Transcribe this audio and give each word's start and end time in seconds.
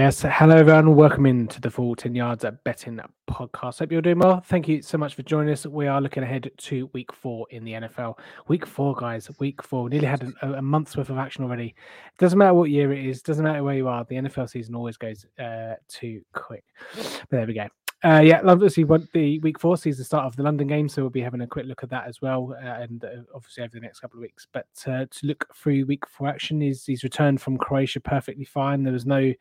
Yes, 0.00 0.22
hello 0.22 0.56
everyone. 0.56 0.96
Welcome 0.96 1.26
into 1.26 1.60
the 1.60 1.70
full 1.70 1.94
10 1.94 2.14
yards 2.14 2.42
at 2.46 2.64
betting 2.64 2.98
podcast. 3.30 3.80
Hope 3.80 3.92
you're 3.92 4.00
doing 4.00 4.18
well. 4.18 4.40
Thank 4.40 4.66
you 4.66 4.80
so 4.80 4.96
much 4.96 5.14
for 5.14 5.22
joining 5.24 5.52
us. 5.52 5.66
We 5.66 5.88
are 5.88 6.00
looking 6.00 6.22
ahead 6.22 6.50
to 6.56 6.88
week 6.94 7.12
four 7.12 7.46
in 7.50 7.64
the 7.64 7.72
NFL. 7.72 8.18
Week 8.48 8.64
four, 8.64 8.94
guys, 8.94 9.28
week 9.40 9.62
four. 9.62 9.82
We 9.82 9.90
Nearly 9.90 10.06
had 10.06 10.32
a, 10.40 10.54
a 10.54 10.62
month's 10.62 10.96
worth 10.96 11.10
of 11.10 11.18
action 11.18 11.44
already. 11.44 11.74
Doesn't 12.16 12.38
matter 12.38 12.54
what 12.54 12.70
year 12.70 12.94
it 12.94 13.04
is, 13.04 13.20
doesn't 13.20 13.44
matter 13.44 13.62
where 13.62 13.74
you 13.74 13.88
are. 13.88 14.02
The 14.06 14.14
NFL 14.14 14.48
season 14.48 14.74
always 14.74 14.96
goes 14.96 15.26
uh, 15.38 15.74
too 15.86 16.22
quick. 16.32 16.64
But 16.96 17.26
there 17.28 17.46
we 17.46 17.52
go. 17.52 17.66
Uh, 18.02 18.22
yeah, 18.24 18.40
obviously, 18.46 18.84
what 18.84 19.02
the 19.12 19.38
week 19.40 19.60
four 19.60 19.76
the 19.76 19.92
start 19.92 20.24
of 20.24 20.34
the 20.34 20.42
London 20.42 20.66
game, 20.66 20.88
so 20.88 21.02
we'll 21.02 21.10
be 21.10 21.20
having 21.20 21.42
a 21.42 21.46
quick 21.46 21.66
look 21.66 21.82
at 21.82 21.90
that 21.90 22.08
as 22.08 22.22
well, 22.22 22.56
uh, 22.64 22.80
and 22.80 23.04
uh, 23.04 23.20
obviously 23.34 23.64
over 23.64 23.72
the 23.74 23.80
next 23.80 24.00
couple 24.00 24.18
of 24.18 24.22
weeks. 24.22 24.46
But 24.50 24.64
uh, 24.86 25.04
to 25.10 25.26
look 25.26 25.44
through 25.54 25.84
week 25.84 26.06
four 26.06 26.26
action, 26.26 26.62
is 26.62 26.86
he's 26.86 27.04
returned 27.04 27.42
from 27.42 27.58
Croatia 27.58 28.00
perfectly 28.00 28.46
fine. 28.46 28.82
There 28.82 28.94
was 28.94 29.04
no, 29.04 29.34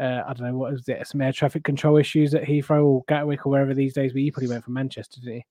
uh, 0.00 0.22
I 0.26 0.32
don't 0.32 0.46
know 0.48 0.56
what 0.56 0.72
was 0.72 0.88
it, 0.88 1.06
some 1.06 1.20
air 1.20 1.32
traffic 1.32 1.64
control 1.64 1.96
issues 1.96 2.34
at 2.34 2.44
Heathrow 2.44 2.84
or 2.84 3.02
Gatwick 3.08 3.46
or 3.46 3.50
wherever 3.50 3.74
these 3.74 3.94
days. 3.94 4.12
But 4.12 4.22
you 4.22 4.32
probably 4.32 4.48
went 4.48 4.64
from 4.64 4.74
Manchester, 4.74 5.20
didn't 5.20 5.36
you? 5.36 5.42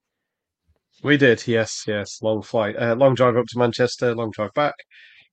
We 1.03 1.17
did, 1.17 1.47
yes, 1.47 1.83
yes. 1.87 2.21
Long 2.21 2.41
flight, 2.41 2.75
uh, 2.77 2.95
long 2.95 3.15
drive 3.15 3.37
up 3.37 3.45
to 3.47 3.59
Manchester, 3.59 4.13
long 4.13 4.31
drive 4.31 4.53
back. 4.53 4.75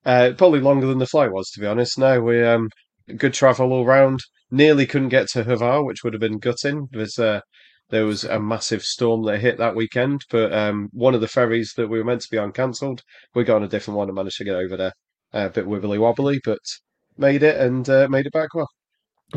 Uh, 0.05 0.33
probably 0.37 0.61
longer 0.61 0.87
than 0.87 0.99
the 0.99 1.07
flight 1.07 1.33
was, 1.33 1.51
to 1.51 1.61
be 1.61 1.67
honest. 1.67 1.99
No, 1.99 2.21
we 2.21 2.43
um, 2.45 2.71
good 3.17 3.35
travel 3.35 3.73
all 3.73 3.85
round. 3.85 4.21
Nearly 4.51 4.87
couldn't 4.87 5.11
get 5.11 5.29
to 5.31 5.45
Hvar, 5.45 5.85
which 5.85 6.05
would 6.05 6.15
have 6.15 6.21
been 6.21 6.39
gutting. 6.39 6.89
There's 6.93 7.19
uh, 7.19 7.41
there 7.91 8.05
was 8.05 8.25
a 8.25 8.39
massive 8.39 8.83
storm 8.83 9.25
that 9.25 9.41
hit 9.41 9.59
that 9.59 9.75
weekend, 9.75 10.23
but 10.31 10.53
um, 10.53 10.89
one 10.93 11.15
of 11.15 11.21
the 11.21 11.29
ferries 11.29 11.73
that 11.77 11.89
we 11.89 11.99
were 11.99 12.05
meant 12.05 12.21
to 12.23 12.31
be 12.31 12.39
on 12.39 12.53
cancelled. 12.53 13.03
We 13.35 13.45
got 13.45 13.57
on 13.57 13.65
a 13.65 13.69
different 13.69 13.99
one 13.99 14.09
and 14.09 14.15
managed 14.15 14.39
to 14.39 14.45
get 14.45 14.57
over 14.57 14.77
there. 14.77 14.93
Uh, 15.35 15.47
a 15.47 15.51
bit 15.51 15.67
wibbly 15.67 15.99
wobbly, 15.99 16.41
but 16.45 16.59
made 17.19 17.43
it 17.43 17.61
and 17.61 17.89
uh, 17.89 18.09
made 18.09 18.27
it 18.27 18.33
back 18.33 18.55
well. 18.55 18.69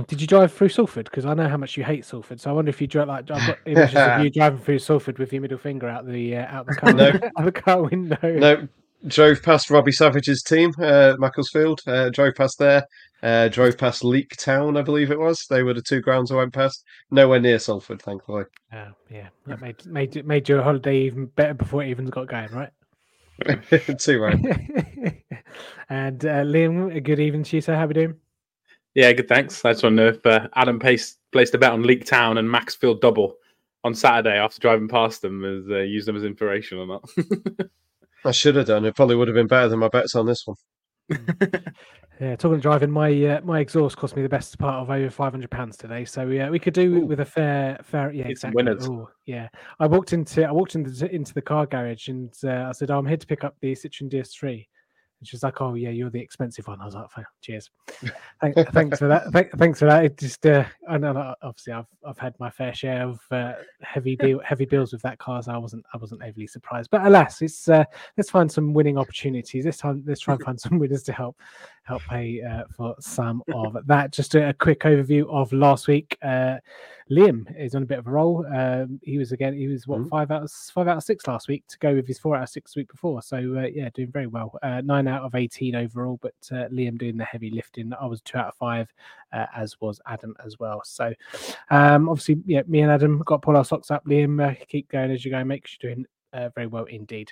Did 0.07 0.21
you 0.21 0.27
drive 0.27 0.53
through 0.53 0.69
Salford? 0.69 1.05
Because 1.05 1.25
I 1.25 1.33
know 1.33 1.49
how 1.49 1.57
much 1.57 1.75
you 1.75 1.83
hate 1.83 2.05
Salford. 2.05 2.39
So 2.39 2.49
I 2.49 2.53
wonder 2.53 2.69
if 2.69 2.79
you 2.79 2.87
drove 2.87 3.09
like 3.09 3.29
I've 3.29 3.45
got 3.47 3.57
images 3.65 3.95
of 3.95 4.23
you 4.23 4.29
driving 4.29 4.59
through 4.59 4.79
Salford 4.79 5.19
with 5.19 5.33
your 5.33 5.41
middle 5.41 5.57
finger 5.57 5.89
out 5.89 6.07
the 6.07 6.37
uh, 6.37 6.45
out 6.45 6.65
the 6.65 6.75
car 6.75 6.93
No. 6.93 7.09
out 7.37 7.45
the 7.45 7.51
car 7.51 7.83
window. 7.83 8.17
No, 8.23 8.67
drove 9.07 9.43
past 9.43 9.69
Robbie 9.69 9.91
Savage's 9.91 10.43
team, 10.43 10.71
uh, 10.81 11.15
Macclesfield. 11.19 11.81
Uh, 11.85 12.09
drove 12.09 12.35
past 12.35 12.57
there. 12.57 12.85
Uh, 13.21 13.49
drove 13.49 13.77
past 13.77 14.03
Leek 14.03 14.29
Town, 14.37 14.77
I 14.77 14.81
believe 14.81 15.11
it 15.11 15.19
was. 15.19 15.45
They 15.49 15.61
were 15.61 15.73
the 15.73 15.81
two 15.81 15.99
grounds 15.99 16.31
I 16.31 16.35
went 16.35 16.53
past. 16.53 16.83
Nowhere 17.11 17.41
near 17.41 17.59
Salford, 17.59 18.01
thankfully. 18.01 18.45
Oh, 18.73 18.87
yeah, 19.09 19.27
that 19.45 19.61
made 19.61 19.85
made 19.85 20.25
made 20.25 20.47
your 20.47 20.63
holiday 20.63 21.01
even 21.01 21.25
better 21.25 21.53
before 21.53 21.83
it 21.83 21.89
even 21.89 22.05
got 22.05 22.27
going, 22.29 22.49
right? 22.51 22.71
Too 23.99 24.19
right. 24.19 24.39
and 25.89 26.23
uh, 26.25 26.43
Liam, 26.43 26.95
a 26.95 27.01
good 27.01 27.19
evening 27.19 27.43
to 27.43 27.57
you. 27.57 27.61
So 27.61 27.75
how 27.75 27.83
are 27.83 27.87
we 27.87 27.93
doing? 27.93 28.15
Yeah, 28.95 29.11
good. 29.13 29.27
Thanks. 29.27 29.63
I 29.63 29.71
just 29.71 29.83
want 29.83 29.97
to 29.97 30.03
know 30.03 30.09
if 30.09 30.25
uh, 30.25 30.47
Adam 30.55 30.79
Pace 30.79 31.17
placed 31.31 31.53
a 31.55 31.57
bet 31.57 31.71
on 31.71 31.83
Leek 31.83 32.05
Town 32.05 32.37
and 32.37 32.49
Maxfield 32.49 33.01
double 33.01 33.35
on 33.83 33.95
Saturday 33.95 34.37
after 34.37 34.59
driving 34.59 34.87
past 34.87 35.21
them, 35.21 35.43
as 35.45 35.69
uh, 35.69 35.79
used 35.79 36.07
them 36.07 36.17
as 36.17 36.23
inspiration 36.23 36.77
or 36.77 36.87
not. 36.87 37.09
I 38.25 38.31
should 38.31 38.55
have 38.55 38.67
done. 38.67 38.85
It 38.85 38.95
probably 38.95 39.15
would 39.15 39.27
have 39.27 39.35
been 39.35 39.47
better 39.47 39.69
than 39.69 39.79
my 39.79 39.87
bets 39.87 40.15
on 40.15 40.25
this 40.25 40.45
one. 40.45 40.57
Yeah, 42.21 42.35
talking 42.35 42.57
of 42.57 42.61
driving, 42.61 42.91
my 42.91 43.11
uh, 43.25 43.41
my 43.43 43.61
exhaust 43.61 43.97
cost 43.97 44.15
me 44.15 44.21
the 44.21 44.29
best 44.29 44.55
part 44.59 44.75
of 44.75 44.91
over 44.91 45.09
five 45.09 45.33
hundred 45.33 45.49
pounds 45.49 45.75
today. 45.75 46.05
So 46.05 46.27
yeah, 46.27 46.51
we 46.51 46.59
could 46.59 46.75
do 46.75 46.97
Ooh. 46.97 47.05
with 47.07 47.19
a 47.19 47.25
fair 47.25 47.79
fair 47.81 48.13
yeah 48.13 48.23
Get 48.23 48.31
exactly. 48.31 48.63
winners. 48.63 48.87
Ooh, 48.87 49.07
yeah, 49.25 49.49
I 49.79 49.87
walked 49.87 50.13
into 50.13 50.45
I 50.45 50.51
walked 50.51 50.75
into 50.75 51.11
into 51.11 51.33
the 51.33 51.41
car 51.41 51.65
garage 51.65 52.09
and 52.09 52.31
uh, 52.43 52.67
I 52.69 52.73
said, 52.73 52.91
oh, 52.91 52.99
"I'm 52.99 53.07
here 53.07 53.17
to 53.17 53.25
pick 53.25 53.43
up 53.43 53.55
the 53.59 53.73
Citroen 53.73 54.13
DS3." 54.13 54.67
And 55.21 55.27
she's 55.27 55.43
like, 55.43 55.61
"Oh 55.61 55.75
yeah, 55.75 55.91
you're 55.91 56.09
the 56.09 56.19
expensive 56.19 56.67
one." 56.67 56.81
I 56.81 56.85
was 56.85 56.95
like, 56.95 57.07
"Fine, 57.11 57.25
"Cheers, 57.41 57.69
Thank, 58.41 58.55
thanks 58.71 58.97
for 58.97 59.07
that. 59.07 59.31
Thank, 59.31 59.51
thanks 59.51 59.77
for 59.77 59.85
that." 59.85 60.03
It 60.03 60.17
just 60.17 60.43
uh, 60.47 60.65
I 60.89 60.97
know 60.97 61.35
obviously 61.43 61.73
I've 61.73 61.85
I've 62.03 62.17
had 62.17 62.33
my 62.39 62.49
fair 62.49 62.73
share 62.73 63.07
of 63.07 63.19
uh, 63.29 63.53
heavy 63.83 64.15
deal 64.15 64.39
heavy 64.43 64.65
bills 64.65 64.93
with 64.93 65.03
that 65.03 65.19
car, 65.19 65.43
so 65.43 65.51
I 65.51 65.59
wasn't 65.59 65.85
I 65.93 65.97
wasn't 65.97 66.23
overly 66.23 66.47
surprised. 66.47 66.89
But 66.89 67.05
alas, 67.05 67.43
it's 67.43 67.69
uh, 67.69 67.83
let's 68.17 68.31
find 68.31 68.51
some 68.51 68.73
winning 68.73 68.97
opportunities 68.97 69.63
this 69.63 69.77
time. 69.77 70.03
Let's 70.07 70.21
try 70.21 70.33
and 70.33 70.43
find 70.43 70.59
some 70.59 70.79
winners 70.79 71.03
to 71.03 71.13
help 71.13 71.37
help 71.83 72.01
pay 72.09 72.41
uh, 72.41 72.63
for 72.75 72.95
some 72.99 73.43
of 73.53 73.77
that. 73.85 74.11
Just 74.11 74.33
a, 74.33 74.49
a 74.49 74.53
quick 74.53 74.79
overview 74.79 75.31
of 75.31 75.53
last 75.53 75.87
week. 75.87 76.17
Liam 77.11 77.45
is 77.59 77.75
on 77.75 77.83
a 77.83 77.85
bit 77.85 77.99
of 77.99 78.07
a 78.07 78.11
roll. 78.11 78.45
Um, 78.55 78.99
he 79.03 79.17
was 79.17 79.33
again. 79.33 79.53
He 79.53 79.67
was 79.67 79.85
what 79.85 79.99
Mhm. 79.99 80.09
five 80.09 80.31
out 80.31 80.43
of 80.43 80.51
five 80.51 80.87
out 80.87 80.97
of 80.97 81.03
six 81.03 81.27
last 81.27 81.49
week 81.49 81.67
to 81.67 81.77
go 81.79 81.93
with 81.93 82.07
his 82.07 82.17
four 82.17 82.37
out 82.37 82.43
of 82.43 82.49
six 82.49 82.75
week 82.75 82.89
before. 82.89 83.21
So 83.21 83.37
uh, 83.37 83.67
yeah, 83.67 83.89
doing 83.93 84.11
very 84.11 84.27
well. 84.27 84.57
Uh, 84.63 84.79
nine 84.81 85.07
out 85.09 85.23
of 85.23 85.35
eighteen 85.35 85.75
overall, 85.75 86.17
but 86.21 86.33
uh, 86.51 86.69
Liam 86.69 86.97
doing 86.97 87.17
the 87.17 87.25
heavy 87.25 87.49
lifting. 87.49 87.91
I 87.93 88.05
was 88.05 88.21
two 88.21 88.37
out 88.37 88.47
of 88.47 88.55
five, 88.55 88.93
uh, 89.33 89.47
as 89.55 89.79
was 89.81 89.99
Adam 90.07 90.35
as 90.45 90.57
well. 90.57 90.81
So 90.85 91.13
um, 91.69 92.07
obviously, 92.07 92.41
yeah, 92.45 92.61
me 92.65 92.79
and 92.79 92.91
Adam 92.91 93.19
got 93.25 93.41
to 93.41 93.45
pull 93.45 93.57
our 93.57 93.65
socks 93.65 93.91
up. 93.91 94.05
Liam, 94.05 94.41
uh, 94.41 94.55
keep 94.69 94.87
going 94.89 95.11
as 95.11 95.25
you 95.25 95.31
go. 95.31 95.43
Make 95.43 95.67
sure 95.67 95.89
you're 95.89 95.95
doing 95.95 96.05
uh, 96.31 96.49
very 96.55 96.67
well 96.67 96.85
indeed. 96.85 97.31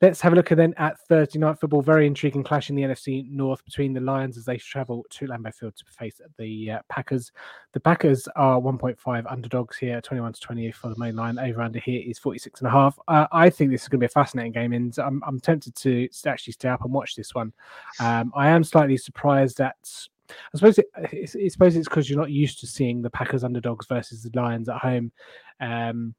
Let's 0.00 0.20
have 0.22 0.32
a 0.32 0.36
look 0.36 0.48
then 0.48 0.74
at 0.78 0.98
Thursday 1.08 1.38
night 1.38 1.60
football. 1.60 1.82
Very 1.82 2.06
intriguing 2.06 2.42
clash 2.42 2.70
in 2.70 2.76
the 2.76 2.82
NFC 2.82 3.30
North 3.30 3.64
between 3.64 3.92
the 3.92 4.00
Lions 4.00 4.38
as 4.38 4.44
they 4.44 4.56
travel 4.56 5.04
to 5.10 5.26
Lambeau 5.26 5.54
Field 5.54 5.76
to 5.76 5.84
face 5.84 6.20
the 6.38 6.70
uh, 6.70 6.78
Packers. 6.88 7.32
The 7.72 7.80
Packers 7.80 8.26
are 8.36 8.60
1.5 8.60 9.30
underdogs 9.30 9.76
here, 9.76 10.00
21 10.00 10.32
to 10.32 10.40
20 10.40 10.72
for 10.72 10.88
the 10.88 10.98
main 10.98 11.16
line. 11.16 11.38
Over 11.38 11.60
under 11.62 11.78
here 11.78 12.02
is 12.04 12.18
46 12.18 12.60
and 12.60 12.68
a 12.68 12.70
half. 12.70 12.98
Uh, 13.08 13.26
I 13.32 13.50
think 13.50 13.70
this 13.70 13.82
is 13.82 13.88
going 13.88 13.98
to 13.98 14.04
be 14.04 14.06
a 14.06 14.08
fascinating 14.08 14.52
game, 14.52 14.72
and 14.72 14.96
I'm, 14.98 15.22
I'm 15.26 15.38
tempted 15.38 15.74
to 15.76 16.08
actually 16.26 16.54
stay 16.54 16.68
up 16.68 16.82
and 16.82 16.92
watch 16.92 17.14
this 17.14 17.34
one. 17.34 17.52
Um, 17.98 18.32
I 18.34 18.48
am 18.48 18.64
slightly 18.64 18.96
surprised 18.96 19.58
that. 19.58 19.76
I 20.30 20.58
suppose 20.58 20.78
it, 20.78 20.86
it's, 21.12 21.34
I 21.34 21.48
suppose 21.48 21.74
it's 21.74 21.88
because 21.88 22.08
you're 22.08 22.18
not 22.18 22.30
used 22.30 22.60
to 22.60 22.66
seeing 22.66 23.02
the 23.02 23.10
Packers 23.10 23.42
underdogs 23.42 23.86
versus 23.88 24.22
the 24.22 24.30
Lions 24.32 24.68
at 24.68 24.78
home. 24.78 25.10
Um, 25.60 26.14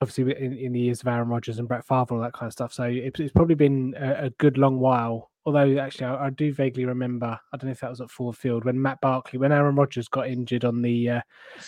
obviously 0.00 0.34
in, 0.36 0.56
in 0.56 0.72
the 0.72 0.80
years 0.80 1.00
of 1.00 1.08
Aaron 1.08 1.28
Rodgers 1.28 1.58
and 1.58 1.68
Brett 1.68 1.86
Favre, 1.86 2.06
all 2.10 2.20
that 2.20 2.32
kind 2.32 2.48
of 2.48 2.52
stuff. 2.52 2.72
So 2.72 2.84
it, 2.84 3.18
it's 3.18 3.32
probably 3.32 3.54
been 3.54 3.94
a, 3.98 4.26
a 4.26 4.30
good 4.30 4.58
long 4.58 4.78
while. 4.78 5.30
Although 5.44 5.76
actually, 5.78 6.06
I, 6.06 6.26
I 6.26 6.30
do 6.30 6.52
vaguely 6.52 6.84
remember. 6.84 7.26
I 7.52 7.56
don't 7.56 7.66
know 7.66 7.72
if 7.72 7.80
that 7.80 7.90
was 7.90 8.00
at 8.00 8.12
Ford 8.12 8.36
Field 8.36 8.64
when 8.64 8.80
Matt 8.80 9.00
Barkley, 9.00 9.40
when 9.40 9.50
Aaron 9.50 9.74
Rodgers 9.74 10.06
got 10.06 10.28
injured 10.28 10.64
on 10.64 10.82
the 10.82 11.10
uh, 11.10 11.20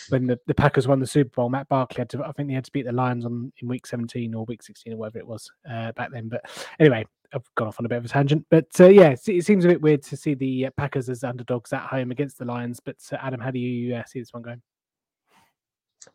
when 0.07 0.27
the, 0.27 0.39
the 0.47 0.53
Packers 0.53 0.87
won 0.87 1.01
the 1.01 1.07
Super 1.07 1.35
Bowl. 1.35 1.49
Matt 1.49 1.67
Barkley 1.67 1.99
had 1.99 2.09
to, 2.11 2.23
I 2.23 2.31
think, 2.31 2.47
they 2.47 2.55
had 2.55 2.63
to 2.63 2.71
beat 2.71 2.85
the 2.85 2.93
Lions 2.93 3.25
on 3.25 3.51
in 3.57 3.67
week 3.67 3.85
seventeen 3.85 4.33
or 4.33 4.45
week 4.45 4.63
sixteen 4.63 4.93
or 4.93 4.97
whatever 4.97 5.19
it 5.19 5.27
was 5.27 5.51
uh, 5.69 5.91
back 5.91 6.09
then. 6.13 6.29
But 6.29 6.45
anyway, 6.79 7.05
I've 7.33 7.49
gone 7.55 7.67
off 7.67 7.77
on 7.77 7.85
a 7.85 7.89
bit 7.89 7.97
of 7.97 8.05
a 8.05 8.07
tangent. 8.07 8.45
But 8.49 8.69
uh, 8.79 8.87
yeah, 8.87 9.09
it, 9.09 9.27
it 9.27 9.43
seems 9.45 9.65
a 9.65 9.67
bit 9.67 9.81
weird 9.81 10.03
to 10.03 10.15
see 10.15 10.35
the 10.35 10.67
uh, 10.67 10.69
Packers 10.77 11.09
as 11.09 11.25
underdogs 11.25 11.73
at 11.73 11.83
home 11.83 12.11
against 12.11 12.37
the 12.37 12.45
Lions. 12.45 12.79
But 12.79 12.95
uh, 13.11 13.17
Adam, 13.21 13.41
how 13.41 13.51
do 13.51 13.59
you 13.59 13.95
uh, 13.95 14.05
see 14.05 14.19
this 14.19 14.31
one 14.31 14.43
going? 14.43 14.61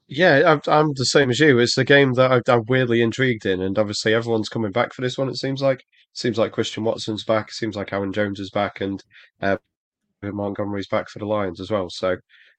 Yeah, 0.08 0.58
I'm, 0.66 0.92
the 0.94 1.04
same 1.04 1.30
as 1.30 1.40
you. 1.40 1.58
It's 1.58 1.78
a 1.78 1.84
game 1.84 2.14
that 2.14 2.42
I'm 2.48 2.64
weirdly 2.66 3.00
intrigued 3.00 3.46
in, 3.46 3.60
and 3.60 3.78
obviously 3.78 4.12
everyone's 4.14 4.48
coming 4.48 4.72
back 4.72 4.92
for 4.92 5.02
this 5.02 5.16
one. 5.16 5.28
It 5.28 5.36
seems 5.36 5.62
like 5.62 5.84
seems 6.12 6.38
like 6.38 6.52
Christian 6.52 6.84
Watson's 6.84 7.24
back. 7.24 7.48
It 7.48 7.54
seems 7.54 7.76
like 7.76 7.92
Aaron 7.92 8.12
Jones 8.12 8.40
is 8.40 8.50
back, 8.50 8.80
and 8.80 9.02
uh, 9.40 9.56
Montgomery's 10.22 10.88
back 10.88 11.08
for 11.08 11.18
the 11.20 11.26
Lions 11.26 11.60
as 11.60 11.70
well. 11.70 11.88
So 11.90 12.16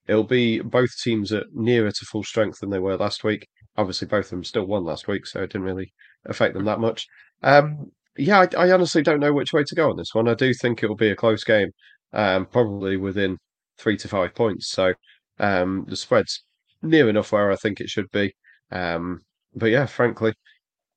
it'll 0.08 0.24
be 0.24 0.62
both 0.62 0.90
teams 1.04 1.32
at 1.32 1.46
nearer 1.54 1.92
to 1.92 2.06
full 2.06 2.24
strength 2.24 2.60
than 2.60 2.70
they 2.70 2.80
were 2.80 2.98
last 2.98 3.24
week. 3.24 3.48
Obviously, 3.78 4.08
both 4.08 4.26
of 4.26 4.32
them 4.32 4.44
still 4.44 4.66
won 4.66 4.84
last 4.84 5.08
week, 5.08 5.26
so 5.28 5.42
it 5.44 5.52
didn't 5.52 5.64
really 5.68 5.94
affect 6.26 6.54
them 6.54 6.66
that 6.66 6.80
much. 6.80 7.06
Um, 7.44 7.92
yeah, 8.18 8.42
I, 8.42 8.68
I 8.68 8.72
honestly 8.72 9.02
don't 9.02 9.20
know 9.20 9.34
which 9.34 9.54
way 9.54 9.64
to 9.64 9.76
go 9.76 9.90
on 9.90 9.98
this 9.98 10.14
one. 10.14 10.28
I 10.28 10.34
do 10.34 10.54
think 10.54 10.84
it 10.84 10.88
will 10.88 10.96
be 10.96 11.10
a 11.10 11.16
close 11.16 11.44
game, 11.44 11.70
um, 12.14 12.46
probably 12.46 12.98
within 12.98 13.38
three 13.78 13.98
to 13.98 14.08
five 14.08 14.36
points. 14.36 14.70
So 14.72 14.94
um, 15.40 15.86
the 15.88 15.96
spread's 15.96 16.44
near 16.82 17.10
enough 17.10 17.32
where 17.32 17.52
I 17.52 17.56
think 17.56 17.80
it 17.80 17.90
should 17.90 18.10
be. 18.12 18.34
Um, 18.72 19.22
but 19.54 19.68
yeah, 19.68 19.86
frankly, 19.86 20.34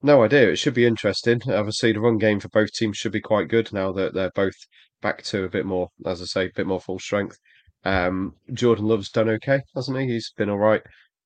no 0.03 0.23
idea. 0.23 0.51
It 0.51 0.57
should 0.57 0.75
be 0.75 0.87
interesting. 0.87 1.41
Obviously, 1.49 1.93
the 1.93 2.01
run 2.01 2.19
game 2.19 2.41
for 2.41 2.49
both 2.49 2.73
teams 2.73 2.97
should 2.97 3.13
be 3.13 3.21
quite 3.21 3.49
good 3.49 3.73
now 3.73 3.93
that 3.93 4.15
they're 4.15 4.31
both 4.35 4.55
back 5.03 5.23
to 5.25 5.45
a 5.45 5.49
bit 5.49 5.67
more, 5.67 5.89
as 6.07 6.23
I 6.23 6.25
say, 6.27 6.47
a 6.47 6.51
bit 6.55 6.67
more 6.67 6.81
full 6.81 6.99
strength. 6.99 7.39
Um, 7.85 8.35
Jordan 8.53 8.87
Love's 8.87 9.11
done 9.11 9.29
okay, 9.29 9.61
hasn't 9.75 9.99
he? 9.99 10.07
He's 10.07 10.33
been 10.37 10.51
all 10.51 10.59
right. 10.59 10.83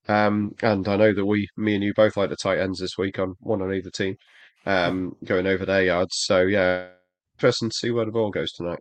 Um, 0.09 0.53
and 0.63 0.89
I 0.89 0.97
know 0.97 1.13
that 1.13 1.27
we, 1.27 1.49
me 1.57 1.75
and 1.75 1.85
you, 1.85 1.93
both 1.95 2.17
like 2.17 2.31
the 2.31 2.37
tight 2.37 2.59
ends 2.59 2.81
this 2.81 2.97
week 2.97 3.19
on 3.19 3.35
one 3.41 3.63
on 3.63 3.75
either 3.75 3.91
team, 3.91 4.17
um, 4.65 5.15
going 5.25 5.47
over 5.47 5.67
their 5.67 5.85
yards. 5.85 6.15
So 6.15 6.43
yeah, 6.43 6.89
interesting 7.37 7.71
to 7.71 7.77
see 7.77 7.91
where 7.91 8.07
the 8.07 8.13
ball 8.13 8.31
goes 8.31 8.53
tonight. 8.53 8.81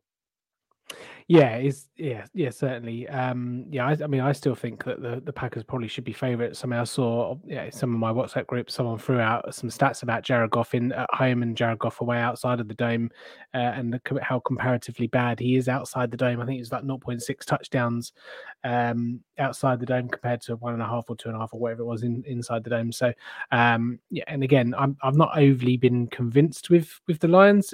Yeah, 1.30 1.58
is 1.58 1.90
yeah, 1.98 2.26
yeah, 2.34 2.52
certainly. 2.52 3.06
Um, 3.10 3.66
yeah, 3.70 3.86
I, 3.86 3.98
I 4.02 4.08
mean, 4.08 4.22
I 4.22 4.32
still 4.32 4.56
think 4.56 4.86
that 4.86 5.02
the, 5.02 5.22
the 5.26 5.34
Packers 5.34 5.62
probably 5.62 5.90
should 5.90 6.06
be 6.06 6.14
favourites. 6.14 6.64
I 6.64 6.68
mean, 6.68 6.80
I 6.80 6.86
saw 6.86 7.36
yeah, 7.46 7.70
some 7.70 7.94
of 7.94 8.00
my 8.00 8.14
WhatsApp 8.14 8.48
group, 8.48 8.72
someone 8.72 8.98
threw 8.98 9.20
out 9.20 9.54
some 9.54 9.70
stats 9.70 10.04
about 10.04 10.24
Jared 10.24 10.52
Goff 10.52 10.74
in 10.74 10.94
at 10.94 11.14
home 11.14 11.44
and 11.44 11.58
Jared 11.58 11.80
Goff 11.80 12.00
away 12.00 12.20
outside 12.20 12.62
of 12.62 12.70
the 12.70 12.74
dome, 12.76 13.12
uh, 13.54 13.58
and 13.58 13.94
the, 13.94 14.20
how 14.22 14.40
comparatively 14.40 15.08
bad 15.08 15.38
he 15.38 15.58
is 15.58 15.68
outside 15.68 16.12
the 16.12 16.18
dome. 16.18 16.40
I 16.40 16.46
think 16.46 16.62
it's 16.62 16.72
like 16.72 16.84
0.6 16.84 17.40
touchdowns 17.44 18.14
um, 18.64 19.20
outside 19.38 19.82
the 19.82 19.86
dome 19.86 20.08
compared 20.08 20.40
to 20.44 20.56
one 20.56 20.72
and 20.74 20.82
a 20.82 20.88
half 20.88 21.10
or 21.10 21.18
two 21.18 21.28
and 21.28 21.36
a 21.36 21.42
half 21.42 21.54
or 21.54 21.60
whatever 21.60 21.82
it 21.82 21.88
was 21.88 22.04
in, 22.04 22.24
inside 22.26 22.64
the 22.64 22.70
dome. 22.70 22.94
So 22.94 23.12
um, 23.52 24.00
yeah, 24.10 24.24
and 24.28 24.44
again, 24.44 24.74
I'm 24.78 24.96
I've 25.04 25.18
not 25.18 25.38
overly 25.38 25.76
been 25.76 26.08
convinced 26.08 26.70
with 26.70 27.02
with 27.06 27.20
the 27.20 27.28
Lions. 27.28 27.74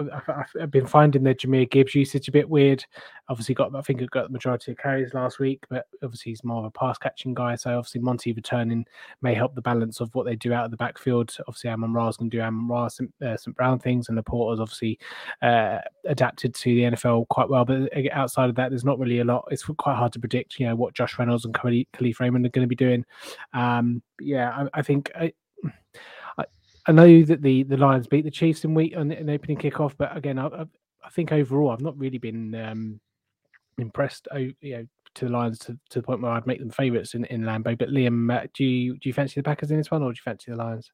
I've, 0.00 0.08
I've, 0.26 0.50
I've 0.62 0.70
been 0.70 0.86
finding 0.86 1.22
the 1.22 1.34
Jahmyr 1.34 1.70
Gibbs 1.70 1.94
usage 1.94 2.28
a 2.28 2.32
bit 2.32 2.48
weird. 2.48 2.82
Obviously, 3.28 3.54
got 3.54 3.74
I 3.74 3.80
think 3.80 4.00
he 4.00 4.06
got 4.06 4.26
the 4.26 4.32
majority 4.32 4.72
of 4.72 4.78
carries 4.78 5.14
last 5.14 5.38
week, 5.38 5.64
but 5.70 5.86
obviously 6.02 6.32
he's 6.32 6.44
more 6.44 6.58
of 6.58 6.64
a 6.64 6.70
pass 6.70 6.98
catching 6.98 7.34
guy. 7.34 7.54
So 7.56 7.76
obviously 7.76 8.00
Monty 8.00 8.32
returning 8.32 8.84
may 9.22 9.34
help 9.34 9.54
the 9.54 9.62
balance 9.62 10.00
of 10.00 10.14
what 10.14 10.26
they 10.26 10.36
do 10.36 10.52
out 10.52 10.64
of 10.64 10.70
the 10.70 10.76
backfield. 10.76 11.34
Obviously, 11.48 11.70
Amon 11.70 11.92
Ra's 11.92 12.16
going 12.16 12.30
to 12.30 12.36
do 12.36 12.42
Amon 12.42 12.68
Ra, 12.68 12.88
St. 12.88 13.12
Uh, 13.24 13.36
St. 13.36 13.56
Brown 13.56 13.78
things, 13.78 14.08
and 14.08 14.16
the 14.16 14.20
Laporta's 14.22 14.60
obviously 14.60 14.98
uh, 15.42 15.78
adapted 16.06 16.54
to 16.54 16.74
the 16.74 16.82
NFL 16.82 17.28
quite 17.28 17.48
well. 17.48 17.64
But 17.64 17.90
outside 18.12 18.50
of 18.50 18.56
that, 18.56 18.70
there's 18.70 18.84
not 18.84 18.98
really 18.98 19.20
a 19.20 19.24
lot. 19.24 19.48
It's 19.50 19.64
quite 19.64 19.96
hard 19.96 20.12
to 20.14 20.20
predict, 20.20 20.58
you 20.58 20.66
know, 20.66 20.76
what 20.76 20.94
Josh 20.94 21.18
Reynolds 21.18 21.44
and 21.44 21.54
Kalif 21.54 22.20
Raymond 22.20 22.46
are 22.46 22.50
going 22.50 22.64
to 22.64 22.68
be 22.68 22.76
doing. 22.76 23.04
Um, 23.52 24.02
yeah, 24.20 24.50
I, 24.50 24.78
I 24.78 24.82
think. 24.82 25.10
I, 25.14 25.32
I 26.86 26.92
know 26.92 27.22
that 27.22 27.40
the 27.40 27.62
the 27.62 27.76
Lions 27.76 28.06
beat 28.06 28.24
the 28.24 28.30
Chiefs 28.30 28.64
in 28.64 28.74
week 28.74 28.92
in, 28.92 29.10
in 29.10 29.30
opening 29.30 29.56
kickoff, 29.56 29.94
but 29.96 30.14
again, 30.16 30.38
I, 30.38 30.66
I 31.04 31.10
think 31.10 31.32
overall 31.32 31.70
I've 31.70 31.80
not 31.80 31.98
really 31.98 32.18
been 32.18 32.54
um, 32.54 33.00
impressed. 33.78 34.28
You 34.34 34.54
know, 34.62 34.86
to 35.14 35.26
the 35.26 35.30
Lions 35.30 35.58
to, 35.60 35.78
to 35.90 36.00
the 36.00 36.02
point 36.02 36.20
where 36.20 36.32
I'd 36.32 36.46
make 36.46 36.58
them 36.58 36.70
favourites 36.70 37.14
in, 37.14 37.24
in 37.26 37.42
Lambeau. 37.42 37.78
But 37.78 37.90
Liam, 37.90 38.34
uh, 38.34 38.46
do 38.54 38.64
you 38.64 38.94
do 38.94 39.08
you 39.08 39.12
fancy 39.12 39.40
the 39.40 39.44
Packers 39.44 39.70
in 39.70 39.76
this 39.78 39.90
one, 39.90 40.02
or 40.02 40.12
do 40.12 40.16
you 40.16 40.22
fancy 40.24 40.50
the 40.50 40.56
Lions? 40.56 40.90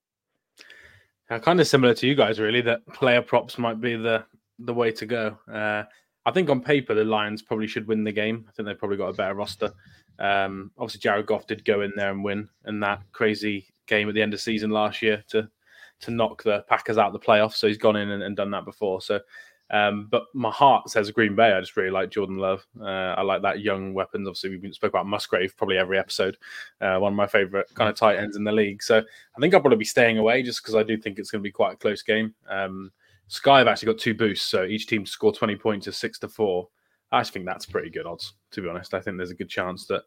Uh, 1.31 1.39
kind 1.39 1.61
of 1.61 1.67
similar 1.67 1.95
to 1.95 2.07
you 2.07 2.15
guys, 2.15 2.41
really. 2.41 2.61
That 2.61 2.87
player 2.89 3.23
props 3.23 3.59
might 3.59 3.81
be 3.81 3.97
the 3.97 4.25
the 4.59 4.75
way 4.75 4.93
to 4.93 5.07
go. 5.07 5.39
Uh, 5.51 5.85
I 6.27 6.31
think 6.33 6.51
on 6.51 6.61
paper 6.61 6.95
the 6.95 7.05
Lions 7.05 7.43
probably 7.43 7.67
should 7.67 7.87
win 7.87 8.05
the 8.05 8.13
game. 8.13 8.45
I 8.49 8.53
think 8.53 8.67
they've 8.67 8.79
probably 8.79 8.99
got 8.99 9.09
a 9.09 9.15
better 9.15 9.35
roster. 9.35 9.73
Um, 10.19 10.71
obviously, 10.77 11.01
Jared 11.01 11.27
Goff 11.27 11.47
did 11.47 11.65
go 11.65 11.81
in 11.81 11.93
there 11.97 12.11
and 12.11 12.23
win 12.23 12.49
in 12.67 12.81
that 12.81 13.03
crazy 13.13 13.67
game 13.87 14.09
at 14.09 14.15
the 14.15 14.23
end 14.23 14.35
of 14.35 14.41
season 14.41 14.71
last 14.71 15.03
year 15.03 15.25
to 15.29 15.49
to 16.01 16.11
knock 16.11 16.43
the 16.43 16.65
Packers 16.69 16.99
out 16.99 17.09
of 17.09 17.13
the 17.13 17.19
playoffs. 17.27 17.55
So 17.55 17.69
he's 17.69 17.79
gone 17.79 17.97
in 17.97 18.11
and, 18.11 18.23
and 18.23 18.37
done 18.37 18.51
that 18.53 18.65
before. 18.65 19.01
So, 19.01 19.21
um, 19.71 20.09
but 20.11 20.25
my 20.35 20.51
heart 20.51 20.91
says 20.91 21.11
Green 21.11 21.37
Bay. 21.37 21.53
I 21.53 21.61
just 21.61 21.77
really 21.77 21.91
like 21.91 22.11
Jordan 22.11 22.39
Love. 22.39 22.67
Uh, 22.81 23.15
I 23.17 23.23
like 23.23 23.43
that 23.43 23.61
young 23.61 23.95
weapons. 23.95 24.27
Obviously, 24.27 24.57
we 24.57 24.73
spoke 24.73 24.91
about 24.91 25.07
Musgrave 25.07 25.57
probably 25.57 25.79
every 25.79 25.99
episode. 25.99 26.37
Uh, 26.81 26.99
one 26.99 27.13
of 27.13 27.17
my 27.17 27.27
favorite 27.27 27.73
kind 27.75 27.89
of 27.89 27.97
tight 27.97 28.19
ends 28.19 28.37
in 28.37 28.45
the 28.45 28.53
league. 28.53 28.83
So 28.83 28.99
I 28.99 29.41
think 29.41 29.55
I'll 29.55 29.61
probably 29.61 29.79
be 29.79 29.85
staying 29.85 30.19
away 30.19 30.43
just 30.43 30.63
because 30.63 30.75
I 30.75 30.83
do 30.83 30.97
think 30.97 31.19
it's 31.19 31.31
going 31.31 31.41
to 31.43 31.47
be 31.47 31.53
quite 31.53 31.75
a 31.75 31.77
close 31.77 32.03
game. 32.03 32.35
Um, 32.49 32.91
Sky 33.29 33.59
have 33.59 33.69
actually 33.69 33.93
got 33.93 34.01
two 34.01 34.15
boosts, 34.15 34.47
so 34.47 34.65
each 34.65 34.89
team 34.89 35.05
to 35.05 35.11
score 35.11 35.33
20 35.33 35.55
points 35.57 35.87
is 35.87 35.97
six 35.97 36.19
to 36.19 36.29
four. 36.29 36.69
I 37.13 37.23
think 37.23 37.47
that's 37.47 37.67
pretty 37.67 37.91
good 37.91 38.07
odds, 38.07 38.35
to 38.53 38.63
be 38.63 38.69
honest. 38.69 38.93
I 38.93 39.01
think 39.01 39.17
there's 39.17 39.31
a 39.31 39.37
good 39.37 39.49
chance 39.49 39.87
that 39.87 40.03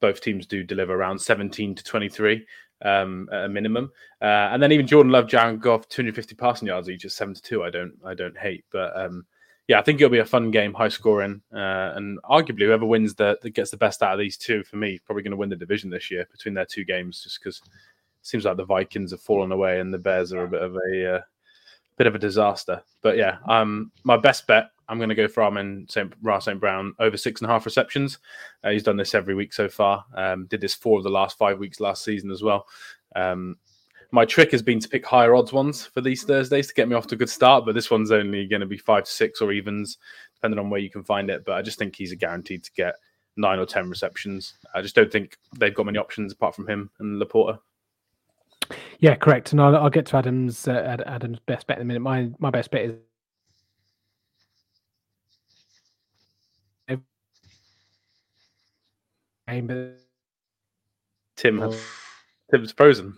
both 0.00 0.20
teams 0.20 0.46
do 0.46 0.62
deliver 0.62 0.94
around 0.94 1.18
17 1.18 1.74
to 1.74 1.84
23 1.84 2.46
um, 2.82 3.28
at 3.32 3.44
a 3.44 3.48
minimum. 3.48 3.90
Uh, 4.20 4.50
and 4.52 4.62
then 4.62 4.72
even 4.72 4.86
Jordan 4.86 5.12
Love, 5.12 5.28
Jared 5.28 5.60
Goff, 5.60 5.88
250 5.88 6.34
passing 6.34 6.68
yards 6.68 6.88
each 6.88 7.04
at 7.04 7.12
7 7.12 7.34
to 7.34 7.42
2. 7.42 7.64
I 7.64 7.70
don't, 7.70 7.92
I 8.04 8.14
don't 8.14 8.36
hate, 8.36 8.64
but 8.70 8.96
um, 8.98 9.26
yeah, 9.68 9.78
I 9.78 9.82
think 9.82 10.00
it'll 10.00 10.10
be 10.10 10.18
a 10.18 10.24
fun 10.24 10.50
game, 10.50 10.72
high 10.72 10.88
scoring, 10.88 11.42
uh, 11.52 11.92
and 11.94 12.18
arguably 12.22 12.62
whoever 12.62 12.86
wins 12.86 13.14
the 13.14 13.38
that 13.42 13.50
gets 13.50 13.70
the 13.70 13.76
best 13.76 14.02
out 14.02 14.14
of 14.14 14.18
these 14.18 14.38
two 14.38 14.64
for 14.64 14.76
me 14.76 14.98
probably 15.04 15.22
going 15.22 15.32
to 15.32 15.36
win 15.36 15.50
the 15.50 15.56
division 15.56 15.90
this 15.90 16.10
year 16.10 16.26
between 16.32 16.54
their 16.54 16.64
two 16.64 16.84
games, 16.84 17.22
just 17.22 17.38
because 17.38 17.58
it 17.58 18.26
seems 18.26 18.46
like 18.46 18.56
the 18.56 18.64
Vikings 18.64 19.10
have 19.10 19.20
fallen 19.20 19.52
away 19.52 19.78
and 19.78 19.92
the 19.92 19.98
Bears 19.98 20.32
are 20.32 20.44
a 20.44 20.48
bit 20.48 20.62
of 20.62 20.74
a 20.74 21.16
uh, 21.16 21.20
bit 21.98 22.06
of 22.06 22.14
a 22.14 22.18
disaster. 22.18 22.82
But 23.02 23.16
yeah, 23.16 23.38
um, 23.46 23.92
my 24.04 24.16
best 24.16 24.46
bet 24.46 24.70
I'm 24.88 24.98
going 24.98 25.10
to 25.10 25.14
go 25.14 25.28
for 25.28 25.42
Amon 25.42 25.86
St. 25.90 26.12
Ra 26.22 26.38
St. 26.38 26.58
Brown 26.58 26.94
over 26.98 27.16
six 27.16 27.40
and 27.40 27.50
a 27.50 27.52
half 27.52 27.66
receptions. 27.66 28.18
Uh, 28.64 28.70
he's 28.70 28.82
done 28.82 28.96
this 28.96 29.14
every 29.14 29.34
week 29.34 29.52
so 29.52 29.68
far. 29.68 30.04
Um, 30.14 30.46
did 30.46 30.60
this 30.60 30.74
four 30.74 30.98
of 30.98 31.04
the 31.04 31.10
last 31.10 31.36
five 31.36 31.58
weeks 31.58 31.80
last 31.80 32.04
season 32.04 32.30
as 32.30 32.42
well. 32.42 32.66
Um, 33.14 33.56
my 34.10 34.24
trick 34.24 34.50
has 34.52 34.62
been 34.62 34.80
to 34.80 34.88
pick 34.88 35.04
higher 35.04 35.34
odds 35.34 35.52
ones 35.52 35.84
for 35.84 36.00
these 36.00 36.24
Thursdays 36.24 36.68
to 36.68 36.74
get 36.74 36.88
me 36.88 36.94
off 36.94 37.06
to 37.08 37.14
a 37.14 37.18
good 37.18 37.28
start, 37.28 37.66
but 37.66 37.74
this 37.74 37.90
one's 37.90 38.10
only 38.10 38.46
going 38.46 38.60
to 38.60 38.66
be 38.66 38.78
five 38.78 39.04
to 39.04 39.10
six 39.10 39.42
or 39.42 39.52
evens, 39.52 39.98
depending 40.34 40.58
on 40.58 40.70
where 40.70 40.80
you 40.80 40.88
can 40.88 41.04
find 41.04 41.28
it. 41.28 41.44
But 41.44 41.56
I 41.56 41.62
just 41.62 41.78
think 41.78 41.94
he's 41.94 42.12
a 42.12 42.16
guaranteed 42.16 42.64
to 42.64 42.72
get 42.72 42.94
nine 43.36 43.58
or 43.58 43.66
ten 43.66 43.90
receptions. 43.90 44.54
I 44.74 44.80
just 44.80 44.94
don't 44.94 45.12
think 45.12 45.36
they've 45.58 45.74
got 45.74 45.84
many 45.84 45.98
options 45.98 46.32
apart 46.32 46.54
from 46.54 46.68
him 46.68 46.90
and 47.00 47.20
Laporta. 47.20 47.58
Yeah, 48.98 49.14
correct. 49.14 49.52
And 49.52 49.60
I'll, 49.60 49.76
I'll 49.76 49.90
get 49.90 50.06
to 50.06 50.16
Adam's 50.16 50.66
uh, 50.68 50.96
Adam's 51.06 51.38
best 51.40 51.66
bet 51.66 51.78
in 51.78 51.82
a 51.82 51.84
minute. 51.84 52.00
My 52.00 52.30
my 52.38 52.50
best 52.50 52.70
bet 52.70 52.82
is 52.82 52.94
Tim, 61.36 61.62
oh. 61.62 61.74
Tim's 62.50 62.72
frozen. 62.72 63.14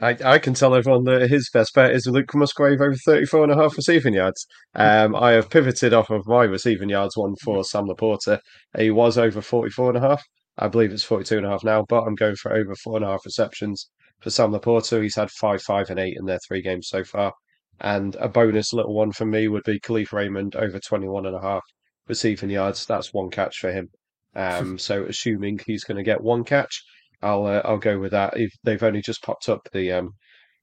I, 0.00 0.16
I 0.22 0.38
can 0.38 0.52
tell 0.52 0.74
everyone 0.74 1.04
that 1.04 1.30
his 1.30 1.48
best 1.50 1.72
bet 1.74 1.92
is 1.92 2.06
Luke 2.06 2.34
Musgrave 2.34 2.82
over 2.82 2.94
34 3.06 3.44
and 3.44 3.52
a 3.52 3.56
half 3.56 3.76
receiving 3.76 4.12
yards. 4.12 4.46
Um, 4.74 5.16
I 5.16 5.30
have 5.32 5.48
pivoted 5.48 5.94
off 5.94 6.10
of 6.10 6.26
my 6.26 6.42
receiving 6.44 6.90
yards 6.90 7.16
one 7.16 7.34
for 7.42 7.64
Sam 7.64 7.86
Laporta. 7.86 8.40
He 8.76 8.90
was 8.90 9.16
over 9.16 9.40
44 9.40 9.90
and 9.90 10.04
a 10.04 10.08
half. 10.08 10.22
I 10.58 10.68
believe 10.68 10.92
it's 10.92 11.04
42 11.04 11.38
and 11.38 11.46
a 11.46 11.50
half 11.50 11.64
now, 11.64 11.86
but 11.88 12.02
I'm 12.02 12.14
going 12.14 12.36
for 12.36 12.52
over 12.52 12.74
four 12.74 12.96
and 12.96 13.04
a 13.04 13.08
half 13.08 13.24
receptions 13.24 13.88
for 14.20 14.30
Sam 14.30 14.52
Laporta. 14.52 15.02
He's 15.02 15.16
had 15.16 15.30
five, 15.30 15.62
five, 15.62 15.90
and 15.90 16.00
eight 16.00 16.16
in 16.18 16.26
their 16.26 16.40
three 16.46 16.62
games 16.62 16.88
so 16.88 17.04
far. 17.04 17.32
And 17.80 18.14
a 18.16 18.28
bonus 18.28 18.72
little 18.72 18.94
one 18.94 19.12
for 19.12 19.26
me 19.26 19.48
would 19.48 19.64
be 19.64 19.80
Kalif 19.80 20.12
Raymond 20.12 20.56
over 20.56 20.78
21 20.78 21.26
and 21.26 21.36
a 21.36 21.40
half 21.40 21.62
receiving 22.08 22.50
yards. 22.50 22.86
That's 22.86 23.12
one 23.12 23.30
catch 23.30 23.58
for 23.58 23.70
him. 23.70 23.88
Um, 24.34 24.78
so 24.78 25.04
assuming 25.04 25.60
he's 25.66 25.84
going 25.84 25.98
to 25.98 26.02
get 26.02 26.22
one 26.22 26.44
catch, 26.44 26.82
I'll 27.22 27.46
uh, 27.46 27.62
I'll 27.64 27.78
go 27.78 27.98
with 27.98 28.12
that. 28.12 28.36
If 28.36 28.52
they've 28.62 28.82
only 28.82 29.02
just 29.02 29.22
popped 29.22 29.48
up 29.48 29.68
the 29.72 29.92
um, 29.92 30.10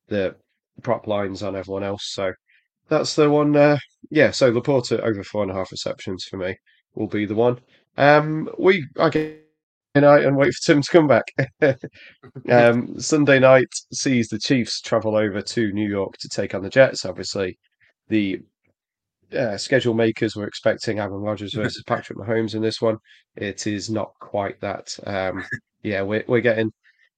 the 0.07 0.35
prop 0.81 1.07
lines 1.07 1.43
on 1.43 1.55
everyone 1.55 1.83
else, 1.83 2.11
so 2.13 2.33
that's 2.89 3.15
the 3.15 3.29
one. 3.29 3.55
Uh, 3.55 3.77
yeah, 4.09 4.31
so 4.31 4.51
Laporta 4.51 4.99
over 4.99 5.23
four 5.23 5.43
and 5.43 5.51
a 5.51 5.55
half 5.55 5.71
receptions 5.71 6.25
for 6.25 6.37
me 6.37 6.55
will 6.95 7.07
be 7.07 7.25
the 7.25 7.35
one. 7.35 7.59
Um, 7.97 8.49
we 8.57 8.87
I 8.99 9.09
get 9.09 9.42
night 10.01 10.25
and 10.25 10.37
wait 10.37 10.53
for 10.53 10.73
Tim 10.73 10.81
to 10.81 10.91
come 10.91 11.07
back. 11.07 11.25
um, 12.49 12.99
Sunday 12.99 13.39
night 13.39 13.73
sees 13.91 14.27
the 14.27 14.39
Chiefs 14.39 14.81
travel 14.81 15.15
over 15.15 15.41
to 15.41 15.71
New 15.71 15.87
York 15.87 16.15
to 16.19 16.29
take 16.29 16.55
on 16.55 16.63
the 16.63 16.69
Jets. 16.69 17.05
Obviously, 17.05 17.57
the 18.09 18.41
uh, 19.35 19.57
schedule 19.57 19.93
makers 19.93 20.35
were 20.35 20.47
expecting 20.47 20.99
Aaron 20.99 21.21
Rodgers 21.21 21.53
versus 21.53 21.83
Patrick 21.87 22.17
Mahomes 22.17 22.55
in 22.55 22.61
this 22.61 22.81
one. 22.81 22.97
It 23.35 23.67
is 23.67 23.89
not 23.89 24.11
quite 24.19 24.59
that. 24.61 24.95
Um, 25.05 25.43
yeah, 25.83 26.01
we're 26.01 26.23
we're 26.27 26.41
getting 26.41 26.71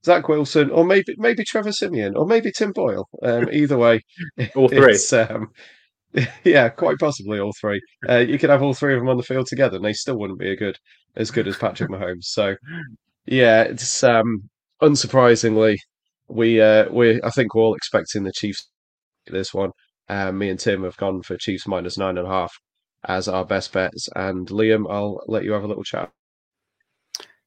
Zach 0.03 0.27
Wilson, 0.27 0.69
or 0.69 0.85
maybe 0.85 1.15
maybe 1.17 1.43
Trevor 1.43 1.71
Siemian, 1.71 2.15
or 2.15 2.25
maybe 2.25 2.51
Tim 2.51 2.71
Boyle. 2.71 3.07
Um, 3.23 3.49
either 3.51 3.77
way, 3.77 4.01
all 4.55 4.69
three. 4.69 4.97
Um, 5.17 5.49
yeah, 6.43 6.69
quite 6.69 6.97
possibly 6.99 7.39
all 7.39 7.53
three. 7.59 7.81
Uh, 8.07 8.17
you 8.17 8.37
could 8.39 8.49
have 8.49 8.61
all 8.61 8.73
three 8.73 8.93
of 8.93 8.99
them 8.99 9.09
on 9.09 9.17
the 9.17 9.23
field 9.23 9.47
together, 9.47 9.75
and 9.77 9.85
they 9.85 9.93
still 9.93 10.17
wouldn't 10.17 10.39
be 10.39 10.51
a 10.51 10.55
good 10.55 10.77
as 11.15 11.31
good 11.31 11.47
as 11.47 11.57
Patrick 11.57 11.89
Mahomes. 11.89 12.23
So, 12.25 12.55
yeah, 13.25 13.63
it's 13.63 14.03
um, 14.03 14.49
unsurprisingly 14.81 15.77
we 16.27 16.61
uh, 16.61 16.89
we 16.91 17.21
I 17.23 17.29
think 17.29 17.53
we're 17.53 17.63
all 17.63 17.75
expecting 17.75 18.23
the 18.23 18.31
Chiefs 18.31 18.69
this 19.27 19.53
one. 19.53 19.71
Um, 20.07 20.37
me 20.37 20.49
and 20.49 20.59
Tim 20.59 20.83
have 20.83 20.97
gone 20.97 21.21
for 21.23 21.37
Chiefs 21.37 21.67
minus 21.67 21.97
nine 21.97 22.17
and 22.17 22.27
a 22.27 22.29
half 22.29 22.53
as 23.07 23.27
our 23.27 23.45
best 23.45 23.73
bets. 23.73 24.07
And 24.15 24.47
Liam, 24.47 24.85
I'll 24.89 25.21
let 25.27 25.43
you 25.43 25.51
have 25.53 25.63
a 25.63 25.67
little 25.67 25.83
chat. 25.83 26.11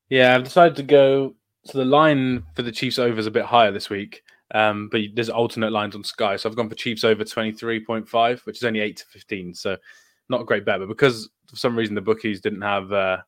Yeah, 0.08 0.34
I've 0.34 0.44
decided 0.44 0.76
to 0.76 0.82
go. 0.82 1.34
So 1.64 1.78
the 1.78 1.84
line 1.84 2.44
for 2.54 2.62
the 2.62 2.72
Chiefs 2.72 2.98
over 2.98 3.18
is 3.18 3.26
a 3.26 3.32
bit 3.32 3.46
higher 3.46 3.70
this 3.70 3.90
week, 3.90 4.22
um, 4.54 4.88
but 4.90 5.00
there's 5.14 5.28
alternate 5.28 5.72
lines 5.72 5.94
on 5.94 6.04
Sky. 6.04 6.36
So 6.36 6.48
I've 6.48 6.56
gone 6.56 6.68
for 6.68 6.74
Chiefs 6.74 7.04
over 7.04 7.24
23.5, 7.24 8.46
which 8.46 8.58
is 8.58 8.64
only 8.64 8.80
8 8.80 8.96
to 8.96 9.06
15. 9.06 9.54
So 9.54 9.76
not 10.28 10.42
a 10.42 10.44
great 10.44 10.64
bet, 10.64 10.80
but 10.80 10.88
because 10.88 11.28
for 11.48 11.56
some 11.56 11.76
reason 11.76 11.94
the 11.94 12.00
bookies 12.00 12.40
didn't 12.40 12.62
have 12.62 12.92
uh, 12.92 13.18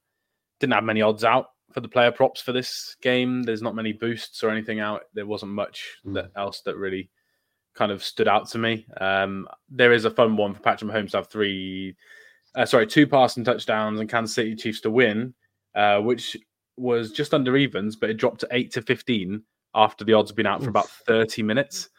didn't 0.59 0.75
have 0.75 0.85
many 0.85 1.03
odds 1.03 1.25
out 1.25 1.51
for 1.73 1.81
the 1.81 1.89
player 1.89 2.11
props 2.11 2.41
for 2.41 2.53
this 2.53 2.97
game. 3.01 3.43
There's 3.43 3.63
not 3.63 3.75
many 3.75 3.93
boosts 3.93 4.43
or 4.43 4.51
anything 4.51 4.81
out. 4.81 5.03
There 5.15 5.27
wasn't 5.27 5.53
much 5.53 5.99
mm. 6.07 6.15
that 6.15 6.31
else 6.37 6.63
that 6.63 6.77
really 6.77 7.11
kind 7.75 7.93
of 7.93 8.03
stood 8.03 8.29
out 8.29 8.49
to 8.51 8.59
me. 8.59 8.87
Um, 9.01 9.47
there 9.69 9.93
is 9.93 10.05
a 10.05 10.11
fun 10.11 10.37
one 10.37 10.55
for 10.55 10.61
Patrick 10.61 10.91
Mahomes 10.91 11.13
to 11.13 11.19
have 11.19 11.29
three, 11.29 11.97
uh, 12.55 12.67
sorry, 12.67 12.87
two 12.87 13.07
passing 13.07 13.45
touchdowns 13.45 14.01
and 14.01 14.09
Kansas 14.09 14.35
City 14.35 14.57
Chiefs 14.57 14.81
to 14.83 14.91
win, 14.91 15.35
uh, 15.75 16.01
which 16.01 16.37
was 16.77 17.13
just 17.13 17.35
under 17.35 17.57
evens, 17.57 17.95
but 17.95 18.11
it 18.11 18.17
dropped 18.17 18.41
to 18.41 18.49
eight 18.51 18.73
to 18.73 18.83
15 18.83 19.43
after 19.75 20.05
the 20.05 20.13
odds 20.13 20.31
had 20.31 20.37
been 20.37 20.47
out 20.47 20.63
for 20.63 20.69
about 20.69 20.89
30 20.89 21.43
minutes. 21.43 21.91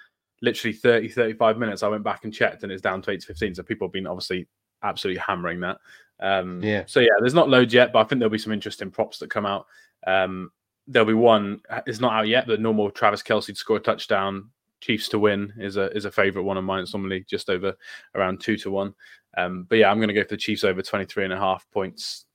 Literally 0.42 0.74
30, 0.74 1.10
35 1.10 1.58
minutes. 1.58 1.84
I 1.84 1.88
went 1.88 2.04
back 2.04 2.24
and 2.24 2.34
checked 2.34 2.64
and 2.64 2.72
it's 2.72 2.82
down 2.82 3.02
to 3.04 3.12
eight 3.12 3.22
to 3.22 3.28
15. 3.28 3.56
So 3.56 3.64
people 3.64 3.88
have 3.88 3.94
been 3.94 4.08
obviously 4.08 4.48
absolutely 4.84 5.22
hammering 5.26 5.60
that. 5.62 5.78
Um, 6.20 6.62
yeah. 6.64 6.84
So 6.86 7.00
yeah, 7.00 7.14
there's 7.20 7.34
not 7.34 7.50
loads 7.50 7.74
yet, 7.74 7.94
but 7.94 8.00
I 8.00 8.04
think 8.04 8.20
there'll 8.20 8.32
be 8.32 8.38
some 8.38 8.54
interesting 8.54 8.92
props 8.92 9.20
that 9.20 9.30
come 9.30 9.46
out. 9.46 9.66
Um, 10.06 10.52
there'll 10.88 11.08
be 11.08 11.14
one. 11.14 11.62
It's 11.86 12.00
not 12.00 12.14
out 12.14 12.28
yet, 12.28 12.48
but 12.48 12.60
normal 12.60 12.92
Travis 12.92 13.24
Kelce 13.24 13.48
to 13.48 13.56
score 13.56 13.78
a 13.78 13.80
touchdown 13.80 14.50
Chiefs 14.82 15.10
to 15.10 15.20
win 15.20 15.54
is 15.58 15.78
a 15.78 15.96
is 15.96 16.06
a 16.06 16.12
favorite 16.12 16.44
one 16.44 16.58
of 16.58 16.64
mine. 16.64 16.82
It's 16.82 16.94
normally 16.94 17.24
just 17.30 17.50
over 17.50 17.76
around 18.16 18.42
two 18.42 18.58
to 18.58 18.72
one. 18.72 18.96
Um, 19.38 19.66
but 19.70 19.78
yeah, 19.78 19.92
I'm 19.92 19.98
going 19.98 20.10
to 20.10 20.14
go 20.14 20.24
for 20.24 20.30
the 20.30 20.38
Chiefs 20.38 20.64
over 20.64 20.82
23 20.82 21.26
and 21.26 21.34
a 21.34 21.38
half 21.38 21.66
points. 21.72 22.26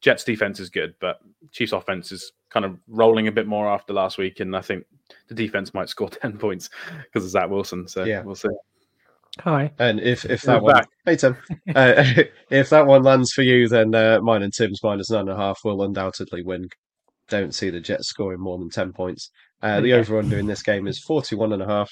Jets 0.00 0.24
defense 0.24 0.60
is 0.60 0.70
good, 0.70 0.94
but 1.00 1.18
Chiefs 1.52 1.72
offense 1.72 2.12
is 2.12 2.32
kind 2.50 2.64
of 2.64 2.78
rolling 2.88 3.28
a 3.28 3.32
bit 3.32 3.46
more 3.46 3.68
after 3.68 3.92
last 3.92 4.18
week, 4.18 4.40
and 4.40 4.54
I 4.56 4.60
think 4.60 4.84
the 5.28 5.34
defense 5.34 5.72
might 5.74 5.88
score 5.88 6.08
10 6.22 6.38
points 6.38 6.70
because 7.04 7.24
of 7.24 7.30
Zach 7.30 7.48
Wilson. 7.50 7.88
So 7.88 8.04
yeah, 8.04 8.22
we'll 8.22 8.34
see. 8.34 8.48
Hi. 9.40 9.70
And 9.78 10.00
if 10.00 10.24
if 10.24 10.44
We're 10.44 10.54
that 10.54 10.62
one, 10.62 10.74
back. 10.74 10.88
hey 11.04 11.16
Tim, 11.16 11.36
uh, 11.74 12.04
if 12.50 12.70
that 12.70 12.86
one 12.86 13.02
lands 13.02 13.32
for 13.32 13.42
you, 13.42 13.68
then 13.68 13.94
uh, 13.94 14.18
mine 14.22 14.42
and 14.42 14.52
Tim's 14.52 14.80
minus 14.82 15.10
nine 15.10 15.20
and 15.22 15.30
a 15.30 15.36
half 15.36 15.58
will 15.64 15.82
undoubtedly 15.82 16.42
win. 16.42 16.68
Don't 17.28 17.54
see 17.54 17.68
the 17.70 17.80
Jets 17.80 18.08
scoring 18.08 18.40
more 18.40 18.56
than 18.58 18.70
ten 18.70 18.92
points. 18.92 19.30
Uh, 19.62 19.80
the 19.80 19.92
Okay. 19.92 20.00
over 20.00 20.18
under 20.18 20.38
in 20.38 20.46
this 20.46 20.62
game 20.62 20.86
is 20.86 21.02
41 21.02 21.52
and 21.54 21.62
a 21.62 21.66
half. 21.66 21.90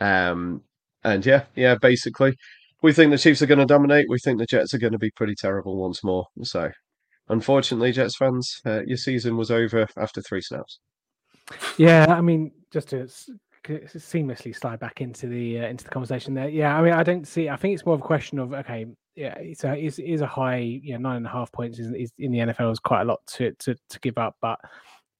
Um, 0.00 0.62
and 1.04 1.24
yeah, 1.24 1.44
yeah, 1.54 1.76
basically, 1.80 2.34
we 2.82 2.92
think 2.92 3.10
the 3.12 3.18
Chiefs 3.18 3.40
are 3.40 3.46
going 3.46 3.60
to 3.60 3.66
dominate. 3.66 4.06
We 4.08 4.18
think 4.18 4.38
the 4.38 4.46
Jets 4.46 4.74
are 4.74 4.78
going 4.78 4.92
to 4.92 4.98
be 4.98 5.10
pretty 5.12 5.34
terrible 5.36 5.80
once 5.80 6.02
more. 6.04 6.26
So, 6.42 6.70
unfortunately, 7.28 7.92
Jets 7.92 8.16
fans, 8.16 8.60
uh, 8.66 8.82
your 8.84 8.96
season 8.96 9.36
was 9.36 9.50
over 9.50 9.86
after 9.96 10.20
three 10.22 10.40
snaps. 10.40 10.78
Yeah, 11.76 12.06
I 12.08 12.20
mean, 12.20 12.52
just 12.70 12.88
to 12.90 13.08
seamlessly 13.64 14.54
slide 14.54 14.80
back 14.80 15.00
into 15.00 15.26
the 15.26 15.60
uh, 15.60 15.66
into 15.66 15.84
the 15.84 15.90
conversation 15.90 16.34
there. 16.34 16.48
Yeah, 16.48 16.76
I 16.76 16.82
mean, 16.82 16.92
I 16.92 17.02
don't 17.02 17.26
see. 17.26 17.48
I 17.48 17.56
think 17.56 17.74
it's 17.74 17.86
more 17.86 17.94
of 17.94 18.00
a 18.00 18.04
question 18.04 18.38
of 18.38 18.52
okay, 18.52 18.86
yeah, 19.14 19.34
it's 19.38 19.64
a 19.64 19.76
is 19.76 19.98
is 19.98 20.20
a 20.20 20.26
high, 20.26 20.58
you 20.58 20.92
know, 20.92 20.98
nine 20.98 21.16
and 21.16 21.26
a 21.26 21.30
half 21.30 21.52
points 21.52 21.78
is, 21.78 21.92
is 21.92 22.12
in 22.18 22.32
the 22.32 22.38
NFL 22.38 22.72
is 22.72 22.78
quite 22.78 23.02
a 23.02 23.04
lot 23.04 23.20
to 23.34 23.52
to 23.60 23.74
to 23.90 24.00
give 24.00 24.18
up, 24.18 24.36
but. 24.40 24.58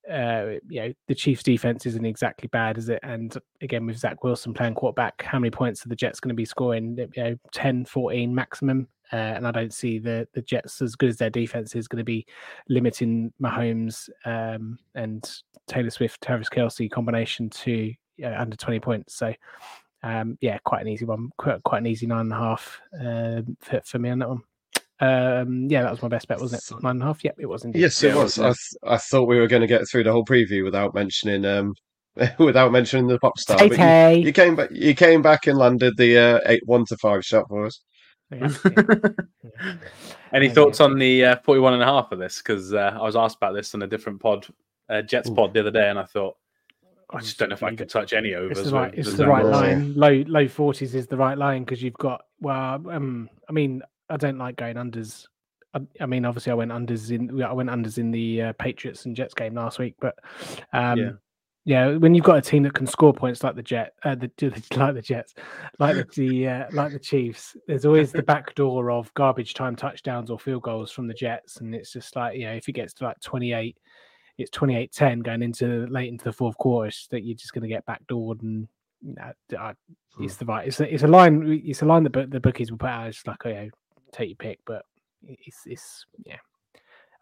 Uh, 0.09 0.55
you 0.71 0.81
know 0.81 0.93
the 1.07 1.15
Chiefs' 1.15 1.43
defense 1.43 1.85
isn't 1.85 2.07
exactly 2.07 2.49
bad, 2.49 2.79
is 2.79 2.89
it? 2.89 2.99
And 3.03 3.37
again, 3.61 3.85
with 3.85 3.99
Zach 3.99 4.25
Wilson 4.25 4.55
playing 4.55 4.73
quarterback, 4.73 5.21
how 5.21 5.39
many 5.39 5.51
points 5.51 5.85
are 5.85 5.91
the 5.91 5.97
Jets 5.97 6.19
going 6.19 6.31
to 6.31 6.35
be 6.35 6.47
scoring? 6.47 6.97
You 7.15 7.23
know, 7.23 7.37
10, 7.53 7.85
14 7.85 8.35
maximum. 8.35 8.89
Uh, 9.13 9.17
and 9.17 9.47
I 9.47 9.51
don't 9.51 9.73
see 9.73 9.99
the 9.99 10.29
the 10.33 10.43
Jets 10.43 10.83
as 10.83 10.95
good 10.95 11.09
as 11.09 11.17
their 11.17 11.31
defense 11.31 11.75
is 11.75 11.89
going 11.89 11.99
to 11.99 12.05
be 12.05 12.27
limiting 12.69 13.33
Mahomes 13.41 14.09
um, 14.25 14.79
and 14.95 15.29
Taylor 15.67 15.91
Swift, 15.91 16.23
Travis 16.23 16.49
Kelce 16.49 16.91
combination 16.91 17.51
to 17.51 17.73
you 17.73 17.97
know, 18.19 18.37
under 18.37 18.57
20 18.57 18.81
points. 18.81 19.15
So, 19.15 19.33
um, 20.03 20.37
yeah, 20.41 20.59
quite 20.65 20.83
an 20.83 20.89
easy 20.89 21.05
one, 21.05 21.31
quite, 21.39 21.63
quite 21.63 21.79
an 21.79 21.87
easy 21.87 22.07
nine 22.07 22.21
and 22.21 22.33
a 22.33 22.37
half 22.37 22.81
um, 23.01 23.57
for, 23.61 23.81
for 23.85 23.99
me 23.99 24.11
on 24.11 24.19
that 24.19 24.29
one. 24.29 24.43
Um, 25.01 25.69
yeah, 25.71 25.83
that 25.83 25.93
was 25.93 26.03
my 26.03 26.09
best 26.09 26.27
bet, 26.27 26.41
wasn't 26.41 26.63
it? 26.63 26.83
Nine 26.83 26.93
and 26.97 27.03
a 27.03 27.07
half. 27.07 27.23
Yep, 27.23 27.37
it 27.39 27.47
was 27.47 27.65
indeed. 27.65 27.81
Yes, 27.81 28.03
it 28.03 28.15
was. 28.15 28.39
I, 28.39 28.47
th- 28.47 28.57
I 28.85 28.97
thought 28.97 29.29
we 29.29 29.39
were 29.39 29.47
going 29.47 29.63
to 29.63 29.69
get 29.69 29.89
through 29.89 30.05
the 30.05 30.13
whole 30.13 30.25
preview 30.25 30.65
without 30.65 30.93
mentioning 30.93 31.45
um 31.45 31.75
without 32.39 32.73
mentioning 32.73 33.07
the 33.07 33.19
pop 33.21 33.39
star. 33.39 33.59
Tay 33.59 33.69
but 33.69 34.19
you, 34.19 34.27
you 34.27 34.33
came 34.33 34.57
back. 34.57 34.71
You 34.73 34.95
came 34.95 35.23
back 35.23 35.47
and 35.47 35.57
landed 35.57 35.97
the 35.97 36.19
uh, 36.19 36.41
eight 36.47 36.63
one 36.67 36.85
to 36.87 36.97
five 36.97 37.25
shot 37.25 37.47
for 37.49 37.67
us. 37.67 37.81
Yeah, 38.31 38.53
yeah. 39.61 39.75
Any 40.33 40.49
thoughts 40.49 40.81
on 40.81 40.99
the 40.99 41.25
uh, 41.25 41.37
41 41.37 41.75
and 41.75 41.83
a 41.83 41.87
half 41.87 42.13
of 42.13 42.19
this? 42.19 42.39
Because 42.39 42.75
uh, 42.75 42.97
I 42.99 43.03
was 43.03 43.17
asked 43.17 43.37
about 43.37 43.55
this 43.55 43.75
on 43.75 43.83
a 43.83 43.87
different 43.87 44.21
pod, 44.21 44.47
uh, 44.89 45.03
Jets 45.03 45.31
Ooh. 45.31 45.35
pod, 45.35 45.55
the 45.55 45.61
other 45.61 45.71
day, 45.71 45.89
and 45.89 45.99
I 45.99 46.05
thought, 46.05 46.37
I 47.11 47.21
just 47.21 47.39
don't 47.39 47.49
know 47.49 47.55
if 47.55 47.63
I 47.63 47.75
could 47.75 47.89
touch 47.89 48.13
any 48.13 48.35
overs. 48.35 48.59
It's 48.59 48.69
the 48.69 48.75
right. 48.75 48.95
It's 48.95 49.15
the 49.15 49.27
right 49.27 49.45
line. 49.45 49.95
Low 49.95 50.23
low 50.27 50.47
forties 50.47 50.95
is 50.95 51.07
the 51.07 51.17
right 51.17 51.39
line 51.39 51.65
because 51.65 51.83
you've 51.83 51.95
got. 51.95 52.27
Well, 52.41 52.83
um, 52.91 53.31
I 53.49 53.53
mean, 53.53 53.83
I 54.11 54.19
don't 54.19 54.37
like 54.37 54.57
going 54.57 54.77
unders. 54.77 55.27
I, 55.73 55.81
I 56.01 56.07
mean, 56.07 56.27
obviously, 56.27 56.53
I 56.53 56.55
went 56.55 56.71
unders 56.71 57.11
in. 57.11 57.43
I 57.43 57.53
went 57.53 57.71
unders 57.71 57.97
in 57.97 58.11
the 58.11 58.43
uh, 58.43 58.53
Patriots 58.59 59.07
and 59.07 59.17
Jets 59.17 59.33
game 59.33 59.55
last 59.55 59.79
week, 59.79 59.95
but 60.01 60.17
um, 60.75 61.19
Yeah. 61.69 61.89
yeah. 61.91 61.97
when 61.97 62.15
you've 62.15 62.25
got 62.25 62.39
a 62.39 62.43
team 62.43 62.63
that 62.65 62.75
can 62.75 62.87
score 62.87 63.13
points 63.13 63.43
like 63.45 63.55
the 63.55 63.63
Jet, 63.63 63.95
uh, 64.05 64.15
the 64.15 64.31
like 64.77 64.95
the 64.95 65.03
Jets, 65.03 65.35
like 65.79 65.97
the, 65.97 66.07
the 66.15 66.49
uh, 66.49 66.65
like 66.73 66.93
the 66.93 66.99
Chiefs, 66.99 67.57
there's 67.67 67.85
always 67.85 68.13
the 68.13 68.23
back 68.23 68.55
door 68.55 68.91
of 68.91 69.13
garbage 69.15 69.55
time 69.55 69.77
touchdowns 69.77 70.31
or 70.31 70.39
field 70.39 70.63
goals 70.63 70.91
from 70.91 71.07
the 71.07 71.15
Jets, 71.15 71.59
and 71.59 71.75
it's 71.75 71.93
just 71.93 72.17
like 72.17 72.37
you 72.37 72.47
know, 72.47 72.53
if 72.53 72.69
it 72.69 72.73
gets 72.73 72.95
to 72.95 73.05
like 73.05 73.21
28 73.21 73.77
it's 74.39 74.51
28-10 74.51 75.25
going 75.25 75.43
into 75.43 75.87
late 75.89 76.09
into 76.09 76.25
the 76.25 76.33
fourth 76.33 76.57
quarter 76.59 76.91
that 77.11 77.25
you're 77.25 77.37
just 77.37 77.53
going 77.53 77.63
to 77.63 77.69
get 77.69 77.85
backdoored 77.87 78.41
and 78.43 78.69
you 79.03 79.15
know, 79.15 79.59
I- 79.59 79.75
it's 80.21 80.37
the 80.37 80.45
right 80.45 80.67
it's 80.67 80.81
a, 80.81 80.93
it's 80.93 81.05
a 81.05 81.09
line 81.09 81.61
it's 81.65 81.83
a 81.83 81.85
line 81.85 82.03
that 82.03 82.31
the 82.31 82.41
bookies 82.41 82.71
will 82.71 82.79
put 82.79 82.89
out 82.89 83.07
it's 83.07 83.25
like 83.27 83.45
oh, 83.45 83.53
know, 83.53 83.69
take 84.11 84.31
your 84.31 84.37
pick 84.37 84.59
but 84.65 84.83
it's 85.23 85.63
it's 85.67 86.07
yeah 86.25 86.39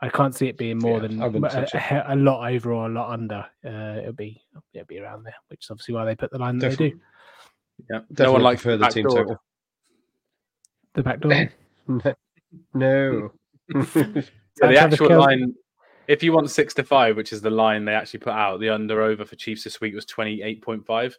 I 0.01 0.09
can't 0.11 0.35
see 0.35 0.49
it 0.49 0.59
being 0.59 0.79
more 0.79 1.01
Yeah, 1.01 1.09
than 1.09 1.23
a, 1.23 1.67
a, 2.09 2.15
a 2.15 2.17
lot 2.17 2.51
over 2.53 2.73
or 2.73 2.87
a 2.87 2.89
lot 2.91 3.11
under. 3.13 3.47
Uh, 3.65 4.01
it'll 4.01 4.13
be 4.13 4.43
it'll 4.75 4.87
be 4.87 4.99
around 4.99 5.23
there, 5.25 5.35
which 5.49 5.65
is 5.65 5.71
obviously 5.71 5.95
why 5.95 6.05
they 6.05 6.15
put 6.15 6.31
the 6.31 6.39
line 6.39 6.59
that 6.59 6.77
they 6.77 6.91
do. 6.91 7.01
Yeah. 7.91 8.01
no 8.19 8.33
one 8.33 8.43
likes 8.43 8.63
prefer 8.63 8.77
the 8.77 8.87
team 8.89 9.05
backdoor. 9.05 9.25
total. 9.25 9.43
The 10.95 11.03
back 11.03 11.21
door. 11.21 11.51
no. 12.75 13.33
So 13.73 14.69
the 14.69 14.79
actual 14.79 15.09
Kelce- 15.09 15.19
line, 15.19 15.55
if 16.09 16.23
you 16.23 16.33
want 16.33 16.51
six 16.51 16.73
to 16.75 16.85
five, 16.85 17.17
which 17.17 17.33
is 17.33 17.41
the 17.43 17.51
line 17.51 17.85
they 17.85 17.95
actually 17.95 18.21
put 18.21 18.33
out, 18.33 18.61
the 18.61 18.71
under 18.71 19.03
over 19.03 19.25
for 19.25 19.37
Chiefs 19.37 19.65
this 19.65 19.81
week 19.81 19.95
was 19.95 20.05
twenty 20.07 20.43
eight 20.43 20.63
point 20.63 20.87
five. 20.87 21.17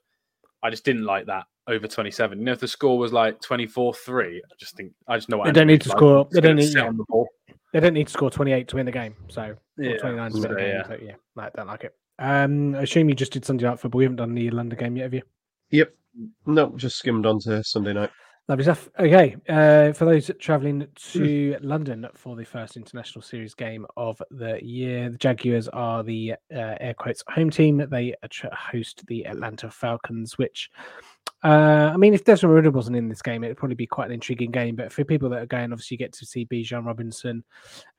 I 0.64 0.70
just 0.70 0.86
didn't 0.86 1.04
like 1.06 1.26
that 1.28 1.46
over 1.68 1.88
twenty 1.88 2.12
seven. 2.12 2.40
You 2.40 2.46
know, 2.46 2.52
if 2.54 2.60
the 2.60 2.68
score 2.68 2.98
was 2.98 3.14
like 3.14 3.40
24-3, 3.42 4.38
I 4.38 4.40
just 4.60 4.76
think 4.76 4.94
I 5.08 5.18
just 5.18 5.30
know 5.30 5.38
what 5.38 5.46
They 5.46 5.52
don't 5.52 5.68
need 5.68 5.82
to 5.82 5.90
like. 5.90 5.98
score- 5.98 6.22
It's 6.22 6.34
they 6.36 6.42
don't 6.42 6.52
gonna 6.52 6.62
need- 6.62 6.68
sit 6.72 6.78
yeah. 6.82 6.88
on 6.88 6.98
the 6.98 7.06
ball. 7.08 7.28
They 7.74 7.80
don't 7.80 7.94
need 7.94 8.08
to 8.08 8.14
score 8.14 8.30
28 8.32 8.68
to 8.70 8.76
win 8.78 8.86
the 8.86 8.92
game, 8.92 9.16
so 9.28 9.56
Yeah, 9.78 9.98
29 9.98 10.32
to 10.32 10.40
win 10.40 10.50
the 10.52 10.56
game. 10.56 10.68
yeah. 10.68 10.88
So 10.88 10.98
yeah, 11.02 11.16
I 11.38 11.50
don't 11.56 11.68
like 11.68 11.84
it. 11.84 11.94
Um, 12.20 12.76
I 12.76 12.82
assume 12.84 13.10
you 13.10 13.16
just 13.16 13.34
did 13.34 13.46
Sunday 13.46 13.66
night 13.66 13.80
football. 13.80 14.00
We 14.00 14.06
haven't 14.06 14.16
done 14.18 14.34
the 14.34 14.50
London 14.50 14.80
game 14.80 14.96
yet, 14.96 15.04
have 15.04 15.14
you? 15.14 15.22
Yep. 15.72 15.94
No, 16.46 16.74
just 16.78 16.98
skimmed 16.98 17.26
on 17.26 17.40
to 17.42 17.64
Sunday 17.64 17.94
night. 17.94 18.10
Lovely 18.48 18.64
stuff. 18.64 18.88
Okay, 18.98 19.36
uh, 19.50 19.92
for 19.92 20.06
those 20.06 20.32
travelling 20.40 20.88
to 21.12 21.58
London 21.62 22.08
for 22.16 22.38
the 22.38 22.46
first 22.46 22.78
international 22.78 23.22
series 23.22 23.54
game 23.54 23.86
of 23.98 24.22
the 24.32 24.58
year, 24.64 25.10
the 25.10 25.18
Jaguars 25.18 25.68
are 25.68 26.02
the 26.02 26.32
uh, 26.56 26.76
air 26.80 26.94
quotes 26.98 27.24
home 27.30 27.50
team. 27.50 27.86
They 27.92 28.16
host 28.54 29.06
the 29.08 29.26
Atlanta 29.28 29.70
Falcons, 29.70 30.38
which. 30.38 30.70
Uh, 31.44 31.92
I 31.94 31.98
mean, 31.98 32.14
if 32.14 32.24
Desmond 32.24 32.56
Ridder 32.56 32.72
wasn't 32.72 32.98
in 32.98 33.10
this 33.10 33.22
game, 33.22 33.44
it'd 33.44 33.58
probably 33.58 33.76
be 33.76 33.86
quite 33.86 34.08
an 34.08 34.14
intriguing 34.14 34.50
game. 34.50 34.76
But 34.76 34.92
for 34.92 35.04
people 35.04 35.30
that 35.30 35.42
are 35.42 35.46
going, 35.46 35.72
obviously, 35.72 35.96
you 35.96 36.00
get 36.00 36.12
to 36.14 36.26
see 36.26 36.46
Bijan 36.46 36.86
Robinson 36.86 37.44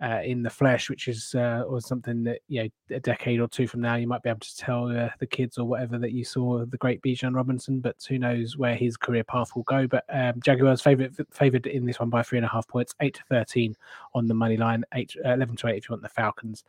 uh, 0.02 0.20
in 0.24 0.42
the 0.42 0.50
flesh, 0.50 0.90
which 0.90 1.06
is 1.06 1.34
uh, 1.36 1.62
or 1.68 1.80
something 1.80 2.24
that 2.24 2.40
you 2.48 2.64
know 2.64 2.96
a 2.96 3.00
decade 3.00 3.40
or 3.40 3.46
two 3.46 3.68
from 3.68 3.80
now 3.80 3.94
you 3.94 4.08
might 4.08 4.22
be 4.22 4.28
able 4.28 4.40
to 4.40 4.56
tell 4.56 4.86
uh, 4.86 5.08
the 5.20 5.26
kids 5.26 5.56
or 5.56 5.64
whatever 5.64 5.98
that 5.98 6.12
you 6.12 6.24
saw 6.24 6.64
the 6.64 6.76
great 6.78 7.00
Bijan 7.02 7.34
Robinson. 7.34 7.80
But 7.80 8.04
who 8.08 8.18
knows 8.18 8.56
where 8.56 8.74
his 8.74 8.96
career 8.96 9.24
path 9.24 9.54
will 9.54 9.62
go? 9.62 9.86
But 9.86 10.04
um, 10.12 10.40
Jaguars 10.44 10.82
favorite 10.82 11.14
favored 11.30 11.66
in 11.66 11.86
this 11.86 12.00
one 12.00 12.10
by 12.10 12.22
three 12.22 12.38
and 12.38 12.46
a 12.46 12.50
half 12.50 12.66
points, 12.66 12.94
eight 13.00 13.14
to 13.14 13.22
thirteen 13.28 13.76
on 14.14 14.26
the 14.26 14.34
money 14.34 14.56
line, 14.56 14.84
eight 14.94 15.14
uh, 15.24 15.32
eleven 15.32 15.56
to 15.56 15.68
eight 15.68 15.78
if 15.78 15.88
you 15.88 15.92
want 15.92 16.02
the 16.02 16.08
Falcons. 16.08 16.64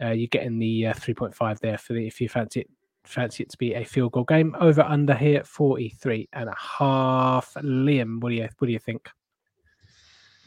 Uh, 0.00 0.10
you're 0.10 0.28
getting 0.28 0.58
the 0.58 0.86
uh, 0.86 0.94
three 0.94 1.14
point 1.14 1.34
five 1.34 1.58
there 1.60 1.78
for 1.78 1.92
the 1.92 2.06
if 2.06 2.20
you 2.20 2.28
fancy 2.28 2.60
it 2.60 2.70
fancy 3.04 3.42
it 3.42 3.50
to 3.50 3.58
be 3.58 3.74
a 3.74 3.84
field 3.84 4.12
goal 4.12 4.24
game. 4.24 4.54
Over 4.60 4.82
under 4.82 5.14
here, 5.14 5.44
43 5.44 6.28
and 6.32 6.48
a 6.48 6.56
half. 6.56 7.54
Liam, 7.54 8.20
what 8.20 8.30
do 8.30 8.36
you 8.36 8.48
what 8.58 8.66
do 8.66 8.72
you 8.72 8.78
think? 8.78 9.08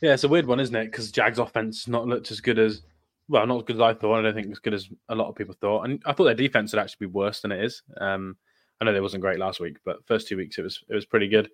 Yeah, 0.02 0.14
it's 0.14 0.24
a 0.24 0.28
weird 0.28 0.46
one, 0.46 0.60
isn't 0.60 0.76
it? 0.76 0.86
Because 0.86 1.12
Jags' 1.12 1.40
offense 1.40 1.88
not 1.88 2.08
looked 2.08 2.32
as 2.32 2.40
good 2.40 2.60
as 2.60 2.84
well, 3.30 3.46
not 3.48 3.58
as 3.58 3.64
good 3.64 3.78
as 3.78 3.82
I 3.82 3.94
thought. 3.94 4.20
I 4.20 4.22
don't 4.22 4.36
think 4.36 4.52
as 4.52 4.60
good 4.60 4.74
as 4.74 4.90
a 5.10 5.16
lot 5.16 5.30
of 5.30 5.36
people 5.36 5.56
thought, 5.60 5.84
and 5.84 6.02
I 6.06 6.14
thought 6.14 6.26
their 6.26 6.36
defense 6.36 6.74
would 6.74 6.80
actually 6.80 7.08
be 7.08 7.12
worse 7.12 7.42
than 7.42 7.52
it 7.52 7.64
is. 7.64 7.82
Um, 8.00 8.38
I 8.80 8.86
know 8.86 8.94
they 8.94 9.02
wasn't 9.02 9.22
great 9.22 9.40
last 9.40 9.60
week, 9.60 9.78
but 9.86 10.06
first 10.06 10.28
two 10.28 10.38
weeks 10.38 10.58
it 10.58 10.64
was 10.64 10.84
it 10.88 10.94
was 10.94 11.06
pretty 11.06 11.28
good. 11.28 11.50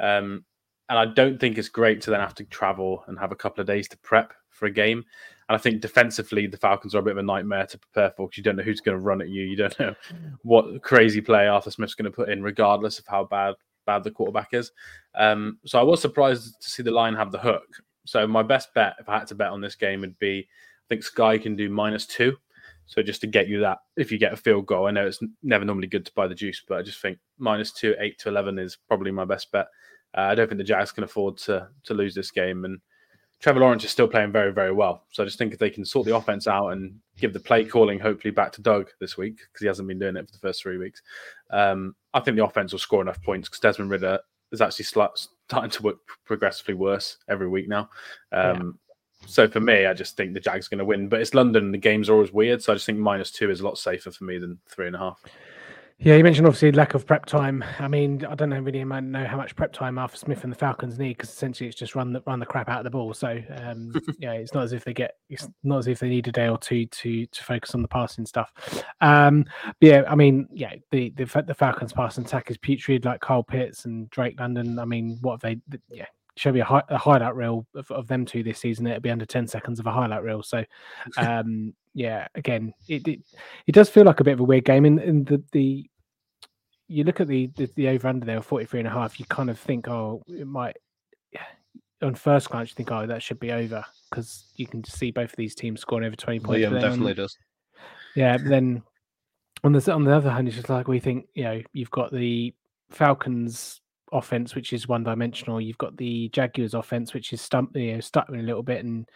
Um, 0.00 0.44
and 0.88 0.98
I 0.98 1.06
don't 1.06 1.40
think 1.40 1.56
it's 1.56 1.68
great 1.68 2.00
to 2.02 2.10
then 2.10 2.20
have 2.20 2.34
to 2.34 2.44
travel 2.44 3.04
and 3.06 3.18
have 3.18 3.32
a 3.32 3.36
couple 3.36 3.60
of 3.60 3.66
days 3.66 3.88
to 3.88 3.96
prep 3.98 4.34
for 4.50 4.66
a 4.66 4.70
game. 4.70 5.04
And 5.48 5.56
I 5.56 5.58
think 5.58 5.80
defensively, 5.80 6.46
the 6.46 6.56
Falcons 6.56 6.94
are 6.94 6.98
a 6.98 7.02
bit 7.02 7.12
of 7.12 7.18
a 7.18 7.22
nightmare 7.22 7.66
to 7.66 7.78
prepare 7.78 8.10
for 8.16 8.26
because 8.26 8.38
you 8.38 8.42
don't 8.42 8.56
know 8.56 8.62
who's 8.62 8.80
going 8.80 8.96
to 8.96 9.04
run 9.04 9.20
at 9.20 9.28
you. 9.28 9.44
You 9.44 9.56
don't 9.56 9.78
know 9.80 9.94
what 10.42 10.82
crazy 10.82 11.20
play 11.20 11.48
Arthur 11.48 11.70
Smith's 11.70 11.94
going 11.94 12.10
to 12.10 12.16
put 12.16 12.30
in, 12.30 12.42
regardless 12.42 12.98
of 12.98 13.06
how 13.06 13.24
bad 13.24 13.54
bad 13.86 14.02
the 14.02 14.10
quarterback 14.10 14.48
is. 14.52 14.72
Um, 15.14 15.58
so 15.66 15.78
I 15.78 15.82
was 15.82 16.00
surprised 16.00 16.60
to 16.62 16.70
see 16.70 16.82
the 16.82 16.90
line 16.90 17.14
have 17.14 17.32
the 17.32 17.38
hook. 17.38 17.66
So 18.06 18.26
my 18.26 18.42
best 18.42 18.72
bet, 18.74 18.94
if 18.98 19.08
I 19.08 19.18
had 19.18 19.26
to 19.28 19.34
bet 19.34 19.50
on 19.50 19.60
this 19.60 19.74
game, 19.74 20.00
would 20.00 20.18
be 20.18 20.38
I 20.48 20.84
think 20.88 21.02
Sky 21.02 21.38
can 21.38 21.56
do 21.56 21.68
minus 21.68 22.06
two. 22.06 22.36
So 22.86 23.02
just 23.02 23.22
to 23.22 23.26
get 23.26 23.48
you 23.48 23.60
that, 23.60 23.78
if 23.96 24.12
you 24.12 24.18
get 24.18 24.34
a 24.34 24.36
field 24.36 24.66
goal, 24.66 24.86
I 24.86 24.90
know 24.90 25.06
it's 25.06 25.22
never 25.42 25.64
normally 25.64 25.86
good 25.86 26.04
to 26.04 26.12
buy 26.14 26.26
the 26.26 26.34
juice, 26.34 26.62
but 26.66 26.78
I 26.78 26.82
just 26.82 27.00
think 27.00 27.18
minus 27.38 27.72
two, 27.72 27.94
eight 27.98 28.18
to 28.20 28.28
eleven 28.28 28.58
is 28.58 28.76
probably 28.88 29.10
my 29.10 29.24
best 29.24 29.50
bet. 29.52 29.66
Uh, 30.16 30.22
I 30.22 30.34
don't 30.34 30.48
think 30.48 30.58
the 30.58 30.64
Jags 30.64 30.92
can 30.92 31.04
afford 31.04 31.38
to 31.38 31.68
to 31.84 31.94
lose 31.94 32.14
this 32.14 32.30
game, 32.30 32.64
and 32.64 32.78
Trevor 33.44 33.60
Lawrence 33.60 33.84
is 33.84 33.90
still 33.90 34.08
playing 34.08 34.32
very, 34.32 34.54
very 34.54 34.72
well. 34.72 35.04
So 35.10 35.22
I 35.22 35.26
just 35.26 35.36
think 35.36 35.52
if 35.52 35.58
they 35.58 35.68
can 35.68 35.84
sort 35.84 36.06
the 36.06 36.16
offense 36.16 36.46
out 36.46 36.68
and 36.68 36.98
give 37.18 37.34
the 37.34 37.40
play 37.40 37.62
calling 37.62 37.98
hopefully 37.98 38.30
back 38.30 38.52
to 38.52 38.62
Doug 38.62 38.88
this 39.00 39.18
week 39.18 39.36
because 39.36 39.60
he 39.60 39.66
hasn't 39.66 39.86
been 39.86 39.98
doing 39.98 40.16
it 40.16 40.26
for 40.26 40.32
the 40.32 40.38
first 40.38 40.62
three 40.62 40.78
weeks, 40.78 41.02
um, 41.50 41.94
I 42.14 42.20
think 42.20 42.38
the 42.38 42.44
offense 42.44 42.72
will 42.72 42.78
score 42.78 43.02
enough 43.02 43.22
points 43.22 43.46
because 43.46 43.60
Desmond 43.60 43.90
Ridder 43.90 44.18
is 44.50 44.62
actually 44.62 44.86
starting 44.86 45.70
to 45.72 45.82
work 45.82 45.98
progressively 46.24 46.72
worse 46.72 47.18
every 47.28 47.46
week 47.46 47.68
now. 47.68 47.90
Um, 48.32 48.78
So 49.26 49.46
for 49.46 49.60
me, 49.60 49.84
I 49.84 49.92
just 49.92 50.16
think 50.16 50.32
the 50.32 50.40
Jags 50.40 50.68
are 50.68 50.70
going 50.70 50.78
to 50.78 50.86
win. 50.86 51.10
But 51.10 51.20
it's 51.20 51.34
London, 51.34 51.70
the 51.70 51.76
games 51.76 52.08
are 52.08 52.14
always 52.14 52.32
weird. 52.32 52.62
So 52.62 52.72
I 52.72 52.76
just 52.76 52.86
think 52.86 52.98
minus 52.98 53.30
two 53.30 53.50
is 53.50 53.60
a 53.60 53.64
lot 53.64 53.76
safer 53.76 54.10
for 54.10 54.24
me 54.24 54.38
than 54.38 54.58
three 54.70 54.86
and 54.86 54.96
a 54.96 55.00
half. 55.00 55.22
Yeah, 56.04 56.16
you 56.16 56.22
mentioned 56.22 56.46
obviously 56.46 56.70
lack 56.70 56.92
of 56.92 57.06
prep 57.06 57.24
time. 57.24 57.64
I 57.78 57.88
mean, 57.88 58.26
I 58.26 58.34
don't 58.34 58.50
know 58.50 58.60
really 58.60 58.84
know 58.84 59.24
how 59.24 59.38
much 59.38 59.56
prep 59.56 59.72
time 59.72 59.96
Arthur 59.96 60.18
Smith 60.18 60.44
and 60.44 60.52
the 60.52 60.56
Falcons 60.56 60.98
need 60.98 61.16
because 61.16 61.30
essentially 61.30 61.66
it's 61.66 61.78
just 61.78 61.94
run 61.94 62.12
the 62.12 62.22
run 62.26 62.40
the 62.40 62.44
crap 62.44 62.68
out 62.68 62.76
of 62.76 62.84
the 62.84 62.90
ball. 62.90 63.14
So 63.14 63.40
um, 63.56 63.90
yeah, 64.18 64.32
it's 64.32 64.52
not 64.52 64.64
as 64.64 64.74
if 64.74 64.84
they 64.84 64.92
get 64.92 65.16
it's 65.30 65.48
not 65.62 65.78
as 65.78 65.86
if 65.86 66.00
they 66.00 66.10
need 66.10 66.28
a 66.28 66.32
day 66.32 66.48
or 66.48 66.58
two 66.58 66.84
to 66.84 67.24
to 67.24 67.42
focus 67.42 67.74
on 67.74 67.80
the 67.80 67.88
passing 67.88 68.26
stuff. 68.26 68.52
Um, 69.00 69.46
but 69.64 69.74
yeah, 69.80 70.02
I 70.06 70.14
mean, 70.14 70.46
yeah, 70.52 70.74
the 70.90 71.08
the, 71.16 71.24
the 71.46 71.54
Falcons 71.54 71.94
passing 71.94 72.26
attack 72.26 72.50
is 72.50 72.58
putrid, 72.58 73.06
like 73.06 73.22
Kyle 73.22 73.42
Pitts 73.42 73.86
and 73.86 74.10
Drake 74.10 74.38
London. 74.38 74.78
I 74.78 74.84
mean, 74.84 75.16
what 75.22 75.42
have 75.42 75.58
they? 75.68 75.78
Yeah, 75.88 76.04
show 76.36 76.52
me 76.52 76.60
a, 76.60 76.66
hi- 76.66 76.82
a 76.90 76.98
highlight 76.98 77.34
reel 77.34 77.66
of, 77.74 77.90
of, 77.90 78.08
them 78.08 78.26
two 78.26 78.42
this 78.42 78.58
season, 78.58 78.86
it'll 78.86 79.00
be 79.00 79.10
under 79.10 79.24
10 79.24 79.46
seconds 79.46 79.78
of 79.78 79.86
a 79.86 79.92
highlight 79.92 80.22
reel. 80.22 80.42
So, 80.42 80.64
um, 81.16 81.72
yeah, 81.94 82.26
again, 82.34 82.74
it, 82.88 83.06
it, 83.06 83.20
it 83.66 83.72
does 83.72 83.88
feel 83.88 84.04
like 84.04 84.18
a 84.20 84.24
bit 84.24 84.34
of 84.34 84.40
a 84.40 84.44
weird 84.44 84.64
game. 84.64 84.84
In, 84.84 84.98
in 84.98 85.24
the, 85.24 85.42
the 85.52 85.88
you 86.88 87.04
look 87.04 87.20
at 87.20 87.28
the, 87.28 87.46
the, 87.56 87.70
the 87.76 87.88
over 87.88 88.08
under 88.08 88.26
there, 88.26 88.40
43 88.42 88.80
and 88.80 88.88
a 88.88 88.92
half, 88.92 89.18
you 89.18 89.26
kind 89.26 89.50
of 89.50 89.58
think, 89.58 89.88
oh, 89.88 90.22
it 90.26 90.46
might, 90.46 90.76
on 92.02 92.14
first 92.14 92.50
glance, 92.50 92.70
you 92.70 92.74
think, 92.74 92.92
oh, 92.92 93.06
that 93.06 93.22
should 93.22 93.40
be 93.40 93.52
over 93.52 93.84
because 94.10 94.52
you 94.56 94.66
can 94.66 94.84
see 94.84 95.10
both 95.10 95.30
of 95.30 95.36
these 95.36 95.54
teams 95.54 95.80
scoring 95.80 96.06
over 96.06 96.16
20 96.16 96.40
points. 96.40 96.66
Liam 96.66 96.80
definitely 96.80 97.14
does. 97.14 97.36
Yeah, 98.14 98.36
then 98.36 98.82
on 99.62 99.72
the, 99.72 99.92
on 99.92 100.04
the 100.04 100.14
other 100.14 100.30
hand, 100.30 100.46
it's 100.46 100.56
just 100.56 100.68
like 100.68 100.88
we 100.88 101.00
think, 101.00 101.26
you 101.34 101.44
know, 101.44 101.62
you've 101.72 101.90
got 101.90 102.12
the 102.12 102.54
Falcons 102.90 103.80
offense, 104.12 104.54
which 104.54 104.72
is 104.72 104.88
one 104.88 105.04
dimensional. 105.04 105.60
You've 105.60 105.78
got 105.78 105.96
the 105.96 106.28
Jaguars 106.30 106.74
offense, 106.74 107.12
which 107.12 107.32
is 107.32 107.40
stump, 107.40 107.76
you 107.76 107.94
know, 107.94 108.00
stuttering 108.00 108.40
a 108.40 108.44
little 108.44 108.62
bit. 108.62 108.84
And 108.84 109.08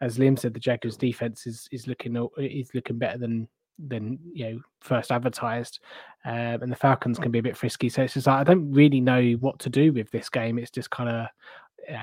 as 0.00 0.18
Liam 0.18 0.38
said, 0.38 0.54
the 0.54 0.60
Jaguars 0.60 0.96
defense 0.96 1.46
is 1.46 1.68
is 1.70 1.86
looking 1.86 2.16
is 2.38 2.74
looking 2.74 2.98
better 2.98 3.18
than 3.18 3.48
than 3.78 4.18
you 4.32 4.50
know 4.50 4.60
first 4.80 5.10
advertised. 5.10 5.80
Um, 6.24 6.62
and 6.62 6.72
the 6.72 6.76
Falcons 6.76 7.18
can 7.18 7.30
be 7.30 7.38
a 7.38 7.42
bit 7.42 7.56
frisky. 7.56 7.88
So 7.88 8.02
it's 8.02 8.14
just 8.14 8.26
like 8.26 8.40
I 8.40 8.44
don't 8.44 8.72
really 8.72 9.00
know 9.00 9.32
what 9.40 9.58
to 9.60 9.70
do 9.70 9.92
with 9.92 10.10
this 10.10 10.28
game. 10.28 10.58
It's 10.58 10.70
just 10.70 10.90
kind 10.90 11.08
of. 11.08 11.26
You 11.86 11.94
know, 11.94 12.02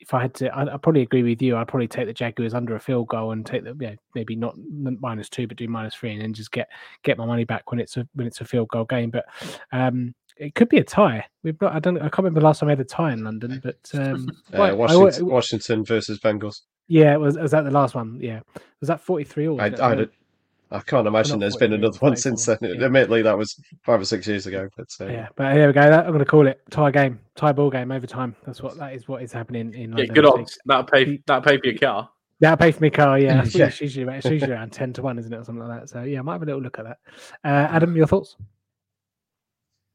if 0.00 0.14
I 0.14 0.22
had 0.22 0.34
to, 0.34 0.48
I, 0.54 0.74
I 0.74 0.76
probably 0.76 1.02
agree 1.02 1.22
with 1.22 1.42
you. 1.42 1.56
I'd 1.56 1.68
probably 1.68 1.88
take 1.88 2.06
the 2.06 2.12
Jaguars 2.12 2.54
under 2.54 2.76
a 2.76 2.80
field 2.80 3.08
goal 3.08 3.32
and 3.32 3.44
take 3.44 3.64
the, 3.64 3.70
you 3.80 3.90
know, 3.90 3.96
maybe 4.14 4.36
not 4.36 4.56
minus 5.00 5.28
two, 5.28 5.46
but 5.46 5.56
do 5.56 5.66
minus 5.66 5.94
three, 5.94 6.12
and 6.12 6.22
then 6.22 6.32
just 6.32 6.52
get 6.52 6.68
get 7.02 7.18
my 7.18 7.26
money 7.26 7.44
back 7.44 7.70
when 7.70 7.80
it's 7.80 7.96
a 7.96 8.06
when 8.14 8.26
it's 8.26 8.40
a 8.40 8.44
field 8.44 8.68
goal 8.68 8.84
game. 8.84 9.10
But 9.10 9.26
um, 9.72 10.14
it 10.36 10.54
could 10.54 10.68
be 10.68 10.78
a 10.78 10.84
tie. 10.84 11.24
We've 11.42 11.58
got, 11.58 11.74
I 11.74 11.80
don't 11.80 11.98
I 11.98 12.02
can't 12.02 12.18
remember 12.18 12.40
the 12.40 12.46
last 12.46 12.60
time 12.60 12.68
we 12.68 12.72
had 12.72 12.80
a 12.80 12.84
tie 12.84 13.12
in 13.12 13.24
London, 13.24 13.60
but 13.62 13.78
um, 13.94 14.28
uh, 14.52 14.74
Washington, 14.74 15.24
I, 15.24 15.32
Washington 15.32 15.84
versus 15.84 16.20
Bengals. 16.20 16.62
Yeah, 16.86 17.16
was 17.16 17.36
was 17.36 17.50
that 17.50 17.64
the 17.64 17.70
last 17.70 17.94
one? 17.94 18.18
Yeah, 18.20 18.40
was 18.80 18.88
that 18.88 19.00
forty 19.00 19.24
three 19.24 19.48
all? 19.48 19.60
I, 19.60 19.66
I, 19.66 20.06
I, 20.70 20.80
can't 20.80 21.06
imagine 21.06 21.38
there's 21.38 21.56
been 21.56 21.72
another 21.72 21.98
one 21.98 22.16
since 22.16 22.46
then. 22.46 22.58
Yeah. 22.60 22.84
Admittedly, 22.84 23.22
that 23.22 23.36
was 23.36 23.54
five 23.82 24.00
or 24.00 24.04
six 24.04 24.26
years 24.26 24.46
ago. 24.46 24.68
But 24.76 24.88
uh, 25.00 25.06
yeah, 25.06 25.28
but 25.36 25.54
here 25.54 25.66
we 25.66 25.72
go. 25.72 25.82
That, 25.82 26.04
I'm 26.04 26.12
going 26.12 26.18
to 26.20 26.24
call 26.24 26.46
it 26.46 26.60
tie 26.70 26.90
game, 26.90 27.20
tie 27.34 27.52
ball 27.52 27.70
game 27.70 27.90
overtime. 27.90 28.36
That's 28.46 28.62
what 28.62 28.76
that 28.78 28.94
is. 28.94 29.08
What 29.08 29.22
is 29.22 29.32
happening 29.32 29.74
in 29.74 29.90
London. 29.90 30.06
Yeah, 30.06 30.12
good 30.12 30.26
odds. 30.26 30.58
That'll 30.66 30.84
pay. 30.84 31.20
That'll 31.26 31.42
pay 31.42 31.58
for 31.58 31.66
your 31.66 31.78
car. 31.78 32.10
That'll 32.40 32.56
pay 32.56 32.72
for 32.72 32.84
my 32.84 32.90
car. 32.90 33.18
Yeah, 33.18 33.44
yeah. 33.50 33.66
It's, 33.66 33.80
usually, 33.80 34.12
it's 34.16 34.26
usually 34.26 34.52
around 34.52 34.72
ten 34.72 34.92
to 34.94 35.02
one, 35.02 35.18
isn't 35.18 35.32
it, 35.32 35.36
or 35.36 35.44
something 35.44 35.66
like 35.66 35.80
that. 35.80 35.88
So 35.88 36.02
yeah, 36.02 36.18
I 36.18 36.22
might 36.22 36.34
have 36.34 36.42
a 36.42 36.46
little 36.46 36.62
look 36.62 36.78
at 36.78 36.84
that. 36.84 36.98
Uh, 37.44 37.68
Adam, 37.70 37.96
your 37.96 38.06
thoughts? 38.06 38.36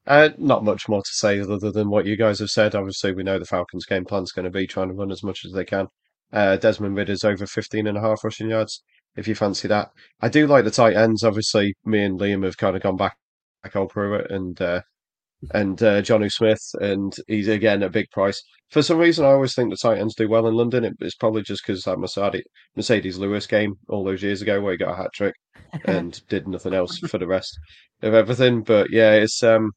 Uh, 0.06 0.30
not 0.38 0.66
much 0.66 0.90
more 0.90 1.02
to 1.02 1.12
say 1.14 1.40
other 1.40 1.72
than 1.72 1.90
what 1.90 2.06
you 2.06 2.18
guys 2.18 2.40
have 2.40 2.50
said. 2.50 2.76
Obviously, 2.76 3.14
we 3.14 3.24
know 3.24 3.40
the 3.40 3.46
Falcons' 3.46 3.86
game 3.86 4.04
plan 4.04 4.24
is 4.24 4.34
going 4.34 4.44
to 4.46 4.52
be 4.52 4.68
trying 4.68 4.90
to 4.90 4.94
run 4.94 5.12
as 5.12 5.24
much 5.24 5.46
as 5.46 5.54
they 5.54 5.64
can. 5.64 5.88
Uh, 6.34 6.58
Desmond 6.58 6.96
Ridder's 6.96 7.24
over 7.24 7.46
15 7.46 7.88
and 7.88 7.98
a 7.98 8.02
half 8.02 8.24
rushing 8.24 8.50
yards, 8.50 8.84
if 9.16 9.28
you 9.28 9.36
fancy 9.36 9.68
that. 9.68 9.92
I 10.22 10.30
do 10.30 10.48
like 10.48 10.66
the 10.66 10.72
tight 10.72 10.96
ends. 10.96 11.24
Obviously, 11.24 11.76
me 11.86 12.04
and 12.04 12.20
Liam 12.20 12.44
have 12.44 12.58
kind 12.58 12.76
of 12.76 12.82
gone 12.82 12.98
back, 12.98 13.16
back 13.62 13.74
Cole 13.74 13.88
Pruitt 13.88 14.32
and 14.32 14.60
uh, 14.62 14.82
and 15.52 15.82
uh, 15.84 16.02
Jonnu 16.02 16.32
Smith, 16.32 16.62
and 16.80 17.16
he's 17.28 17.48
again 17.48 17.84
a 17.84 17.90
big 17.90 18.10
price. 18.12 18.42
For 18.72 18.82
some 18.82 18.98
reason, 18.98 19.26
I 19.26 19.30
always 19.30 19.54
think 19.54 19.70
the 19.70 19.78
tight 19.78 20.00
ends 20.00 20.16
do 20.16 20.28
well 20.28 20.48
in 20.48 20.56
London. 20.56 20.84
It, 20.84 20.94
it's 21.00 21.16
probably 21.16 21.44
just 21.44 21.66
because 21.66 21.84
that 21.84 22.00
Mercedes, 22.00 22.44
Marcedes 22.78 23.18
Lewis 23.18 23.46
game 23.46 23.76
all 23.90 24.04
those 24.04 24.24
years 24.24 24.42
ago 24.42 24.62
where 24.62 24.72
he 24.72 24.78
got 24.78 24.94
a 24.94 24.96
hat 24.96 25.12
trick 25.14 25.36
and 25.86 26.20
did 26.30 26.48
nothing 26.48 26.74
else 26.74 26.98
for 27.00 27.18
the 27.18 27.28
rest 27.28 27.58
of 28.02 28.14
everything. 28.14 28.64
But 28.64 28.90
yeah, 28.92 29.14
it's 29.14 29.44
um, 29.44 29.72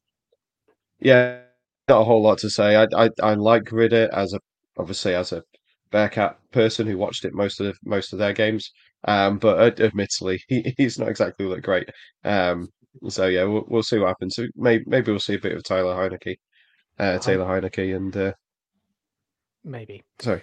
yeah, 0.99 1.41
not 1.87 2.01
a 2.01 2.05
whole 2.05 2.23
lot 2.23 2.39
to 2.39 2.49
say. 2.49 2.75
I 2.75 2.87
I, 2.95 3.09
I 3.21 3.33
like 3.33 3.71
Ridder 3.71 4.09
as 4.13 4.33
a 4.33 4.39
obviously 4.77 5.15
as 5.15 5.31
a 5.31 5.43
Bearcat 5.91 6.37
person 6.51 6.85
who 6.87 6.97
watched 6.97 7.23
it 7.23 7.33
most 7.33 7.59
of 7.59 7.67
the, 7.67 7.73
most 7.83 8.13
of 8.13 8.19
their 8.19 8.33
games. 8.33 8.71
Um, 9.05 9.37
but 9.37 9.79
admittedly, 9.79 10.41
he, 10.47 10.73
he's 10.77 10.99
not 10.99 11.09
exactly 11.09 11.45
look 11.45 11.63
great. 11.63 11.89
Um, 12.23 12.69
so 13.09 13.27
yeah, 13.27 13.43
we'll, 13.43 13.65
we'll 13.67 13.83
see 13.83 13.99
what 13.99 14.07
happens. 14.07 14.35
So 14.35 14.47
maybe 14.55 14.83
maybe 14.87 15.11
we'll 15.11 15.19
see 15.19 15.35
a 15.35 15.39
bit 15.39 15.55
of 15.55 15.63
Tyler 15.63 15.95
Heinicke, 15.95 16.37
uh, 16.99 17.19
Taylor 17.19 17.45
Heinicke, 17.45 17.95
and 17.95 18.15
uh, 18.15 18.33
maybe. 19.63 20.03
Sorry. 20.19 20.41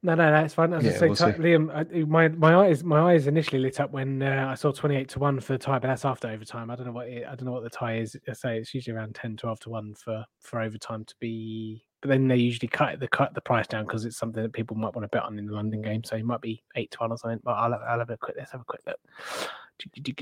No, 0.00 0.14
no, 0.14 0.30
no, 0.30 0.44
it's 0.44 0.54
fine. 0.54 0.72
As 0.72 0.84
yeah, 0.84 0.90
I 0.90 1.14
say, 1.14 1.34
we'll 1.38 1.58
Liam, 1.58 1.74
I, 1.74 2.04
my 2.04 2.28
my 2.28 2.54
eyes 2.54 2.84
my 2.84 3.12
eyes 3.12 3.26
initially 3.26 3.60
lit 3.60 3.80
up 3.80 3.90
when 3.90 4.22
uh, 4.22 4.46
I 4.48 4.54
saw 4.54 4.70
twenty 4.70 4.94
eight 4.94 5.08
to 5.10 5.18
one 5.18 5.40
for 5.40 5.54
the 5.54 5.58
tie, 5.58 5.80
but 5.80 5.88
that's 5.88 6.04
after 6.04 6.28
overtime. 6.28 6.70
I 6.70 6.76
don't 6.76 6.86
know 6.86 6.92
what 6.92 7.08
it, 7.08 7.24
I 7.26 7.34
don't 7.34 7.46
know 7.46 7.52
what 7.52 7.64
the 7.64 7.70
tie 7.70 7.98
is. 7.98 8.16
I 8.28 8.32
say 8.32 8.58
it's 8.58 8.72
usually 8.72 8.96
around 8.96 9.16
10, 9.16 9.36
12 9.36 9.60
to 9.60 9.70
one 9.70 9.94
for 9.94 10.24
for 10.38 10.60
overtime 10.60 11.04
to 11.04 11.14
be. 11.20 11.84
But 12.00 12.10
then 12.10 12.28
they 12.28 12.36
usually 12.36 12.68
cut 12.68 13.00
the 13.00 13.08
cut 13.08 13.34
the 13.34 13.40
price 13.40 13.66
down 13.66 13.84
because 13.84 14.04
it's 14.04 14.16
something 14.16 14.42
that 14.42 14.52
people 14.52 14.76
might 14.76 14.94
want 14.94 15.04
to 15.04 15.08
bet 15.08 15.24
on 15.24 15.38
in 15.38 15.46
the 15.46 15.52
London 15.52 15.82
game. 15.82 16.04
So 16.04 16.16
it 16.16 16.24
might 16.24 16.40
be 16.40 16.62
eight 16.76 16.90
to 16.92 16.98
one 16.98 17.10
or 17.10 17.18
something. 17.18 17.40
But 17.42 17.52
I'll 17.52 17.72
have, 17.72 17.80
I'll 17.82 17.98
have 17.98 18.10
a 18.10 18.16
quick. 18.16 18.36
Let's 18.38 18.52
have 18.52 18.60
a 18.60 18.64
quick 18.64 18.82
look. 18.86 18.98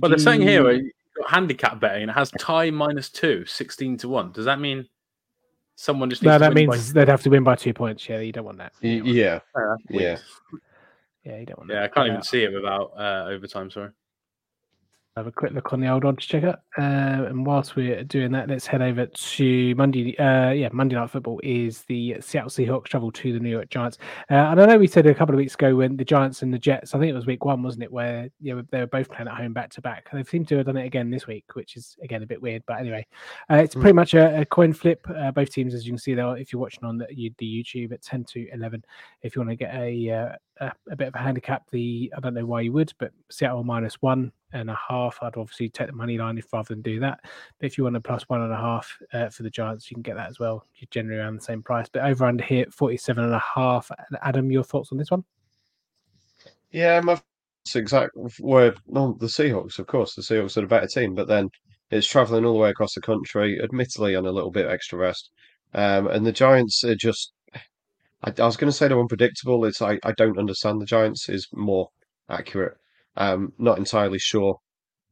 Well, 0.01 0.09
they're 0.11 0.19
saying 0.19 0.43
here 0.43 0.69
uh, 0.69 0.79
handicap 1.27 1.81
betting 1.81 2.03
and 2.03 2.11
it 2.11 2.15
has 2.15 2.31
tie 2.39 2.71
minus 2.71 3.09
two, 3.11 3.45
16 3.47 3.99
to 3.99 4.09
one. 4.09 4.33
Does 4.33 4.45
that 4.45 4.61
mean 4.61 4.87
someone 5.75 6.11
just 6.11 6.23
no, 6.23 6.39
that 6.39 6.55
means 6.55 6.93
by... 6.93 7.01
they'd 7.01 7.11
have 7.11 7.23
to 7.23 7.31
win 7.31 7.45
by 7.45 7.55
two 7.57 7.73
points. 7.73 8.09
Yeah, 8.09 8.21
you 8.21 8.33
don't 8.33 8.45
want 8.45 8.59
that. 8.59 8.73
You 8.81 8.99
don't 8.99 9.07
want 9.07 9.17
yeah, 9.17 9.39
that. 9.55 9.79
yeah, 9.91 10.19
yeah. 11.25 11.39
You 11.39 11.47
don't 11.47 11.59
want. 11.59 11.71
Yeah, 11.71 11.81
that. 11.81 11.85
I 11.85 11.89
can't 11.89 12.09
even 12.09 12.23
see 12.23 12.43
it 12.43 12.53
without 12.53 12.93
uh, 12.97 13.27
overtime. 13.29 13.71
Sorry 13.71 13.91
have 15.17 15.27
a 15.27 15.33
quick 15.33 15.53
look 15.53 15.73
on 15.73 15.81
the 15.81 15.89
old 15.89 16.05
odds 16.05 16.27
checker. 16.27 16.59
Uh, 16.77 17.25
and 17.25 17.47
whilst 17.47 17.75
we're 17.75 18.05
doing 18.05 18.31
that, 18.33 18.51
let's 18.51 18.67
head 18.67 18.83
over 18.83 19.07
to 19.07 19.75
Monday. 19.75 20.17
Uh, 20.19 20.51
yeah, 20.51 20.69
Monday 20.73 20.95
Night 20.95 21.09
Football 21.09 21.41
is 21.43 21.85
the 21.85 22.17
Seattle 22.21 22.51
Seahawks 22.51 22.85
travel 22.85 23.11
to 23.11 23.33
the 23.33 23.41
New 23.41 23.49
York 23.49 23.71
Giants. 23.71 23.97
Uh, 24.31 24.35
and 24.35 24.61
I 24.61 24.67
know 24.67 24.77
we 24.77 24.87
said 24.87 25.07
a 25.07 25.15
couple 25.15 25.35
of 25.35 25.39
weeks 25.39 25.55
ago 25.55 25.75
when 25.75 25.97
the 25.97 26.05
Giants 26.05 26.43
and 26.43 26.53
the 26.53 26.59
Jets, 26.59 26.95
I 26.95 26.99
think 26.99 27.09
it 27.09 27.15
was 27.15 27.25
week 27.25 27.47
one, 27.47 27.63
wasn't 27.63 27.85
it, 27.85 27.93
where 27.93 28.29
you 28.43 28.57
know, 28.57 28.63
they 28.71 28.81
were 28.81 28.87
both 28.87 29.09
playing 29.09 29.29
at 29.29 29.39
home 29.39 29.55
back 29.55 29.71
to 29.71 29.81
back. 29.81 30.07
They 30.13 30.23
seem 30.25 30.45
to 30.47 30.59
have 30.59 30.67
done 30.67 30.77
it 30.77 30.85
again 30.85 31.09
this 31.09 31.27
week, 31.27 31.45
which 31.55 31.77
is 31.77 31.97
again 32.03 32.23
a 32.23 32.27
bit 32.27 32.43
weird. 32.43 32.63
But 32.67 32.81
anyway, 32.81 33.07
uh, 33.51 33.57
it's 33.57 33.73
hmm. 33.73 33.81
pretty 33.81 33.95
much 33.95 34.13
a, 34.13 34.43
a 34.43 34.45
coin 34.45 34.75
flip. 34.75 35.01
Uh, 35.09 35.31
both 35.31 35.51
teams, 35.51 35.73
as 35.73 35.87
you 35.87 35.93
can 35.93 35.99
see 35.99 36.13
there, 36.13 36.37
if 36.37 36.53
you're 36.53 36.61
watching 36.61 36.85
on 36.85 36.99
the, 36.99 37.07
the 37.39 37.65
YouTube 37.65 37.93
at 37.93 38.03
10 38.03 38.25
to 38.25 38.49
11, 38.53 38.85
if 39.23 39.35
you 39.35 39.41
want 39.41 39.51
to 39.51 39.57
get 39.57 39.75
a 39.75 40.11
uh, 40.11 40.37
a, 40.61 40.73
a, 40.91 40.97
bit 40.97 41.09
of 41.09 41.15
a 41.15 41.19
handicap. 41.19 41.69
The 41.71 42.13
I 42.17 42.21
don't 42.21 42.35
know 42.35 42.47
why 42.47 42.63
you 42.63 42.73
would, 42.73 42.93
but 42.99 43.13
Seattle 43.31 43.65
minus 43.65 44.01
one 44.01 44.33
and 44.53 44.71
a 44.71 44.79
half. 44.89 45.19
I'd 45.23 45.37
obviously 45.37 45.69
take 45.69 45.89
the 45.89 45.93
money 45.93 46.19
line 46.19 46.39
if 46.39 46.53
rather 46.53 46.75
than 46.75 46.83
do 46.83 47.01
that. 47.01 47.21
But 47.59 47.67
if 47.67 47.77
you 47.77 47.85
want 47.85 47.97
a 47.97 48.01
plus 48.01 48.29
one 48.29 48.43
and 48.43 48.53
a 48.53 48.57
half 48.57 48.97
uh, 49.13 49.29
for 49.29 49.43
the 49.43 49.51
Giants, 49.51 49.91
you 49.91 49.95
can 49.95 50.03
get 50.03 50.17
that 50.17 50.29
as 50.29 50.39
well. 50.39 50.67
You're 50.77 50.89
generally 50.91 51.21
around 51.21 51.37
the 51.37 51.45
same 51.45 51.63
price. 51.63 51.89
But 51.91 52.05
over 52.05 52.25
under 52.25 52.45
here, 52.45 52.67
47 52.71 53.25
and 53.25 53.35
a 53.35 53.43
half. 53.55 53.91
Adam, 54.23 54.51
your 54.51 54.65
thoughts 54.65 54.93
on 54.93 54.99
this 54.99 55.11
one? 55.11 55.25
Yeah, 56.71 57.01
my 57.01 57.21
exact 57.75 58.13
where 58.39 58.75
no, 58.87 59.17
the 59.19 59.27
Seahawks, 59.27 59.79
of 59.81 59.89
course, 59.89 60.15
the 60.15 60.23
Seahawks 60.23 60.57
are 60.57 60.65
a 60.65 60.69
better 60.69 60.87
team, 60.87 61.15
but 61.15 61.27
then 61.27 61.51
it's 61.91 62.07
traveling 62.07 62.45
all 62.45 62.53
the 62.53 62.61
way 62.61 62.71
across 62.71 62.95
the 62.95 63.01
country, 63.01 63.61
admittedly 63.63 64.15
on 64.15 64.27
a 64.27 64.31
little 64.31 64.51
bit 64.51 64.69
extra 64.69 64.99
rest. 64.99 65.31
Um, 65.75 66.07
and 66.07 66.25
the 66.25 66.33
Giants 66.33 66.85
are 66.85 66.95
just 66.95 67.33
I, 68.23 68.33
I 68.39 68.47
was 68.47 68.57
going 68.57 68.71
to 68.71 68.77
say 68.77 68.89
they're 68.89 69.01
unpredictable. 69.01 69.65
It's 69.65 69.83
I, 69.83 69.99
I 70.05 70.13
don't 70.13 70.39
understand 70.39 70.81
the 70.81 70.87
Giants 70.87 71.29
is 71.29 71.49
more 71.53 71.91
accurate. 72.29 72.77
Um, 73.17 73.53
not 73.59 73.79
entirely 73.79 74.19
sure 74.19 74.59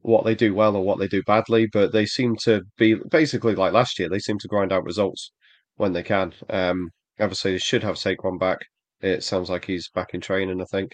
what 0.01 0.25
they 0.25 0.35
do 0.35 0.53
well 0.53 0.75
or 0.75 0.83
what 0.85 0.99
they 0.99 1.07
do 1.07 1.23
badly, 1.23 1.67
but 1.73 1.91
they 1.91 2.05
seem 2.05 2.35
to 2.43 2.61
be 2.77 2.95
basically 3.09 3.55
like 3.55 3.73
last 3.73 3.97
year. 3.99 4.09
They 4.09 4.19
seem 4.19 4.37
to 4.39 4.47
grind 4.47 4.71
out 4.71 4.83
results 4.83 5.31
when 5.77 5.93
they 5.93 6.03
can. 6.03 6.33
Um, 6.49 6.89
obviously, 7.19 7.53
they 7.53 7.57
should 7.57 7.83
have 7.83 7.95
Saquon 7.95 8.39
back. 8.39 8.59
It 9.01 9.23
sounds 9.23 9.49
like 9.49 9.65
he's 9.65 9.89
back 9.89 10.13
in 10.13 10.21
training, 10.21 10.61
I 10.61 10.65
think. 10.65 10.91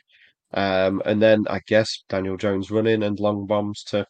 Um, 0.54 1.02
and 1.06 1.22
then 1.22 1.46
I 1.50 1.62
guess 1.68 2.04
Daniel 2.10 2.38
Jones 2.38 2.72
running 2.72 3.04
and 3.04 3.20
long 3.20 3.46
bombs 3.48 3.84
to 3.86 4.06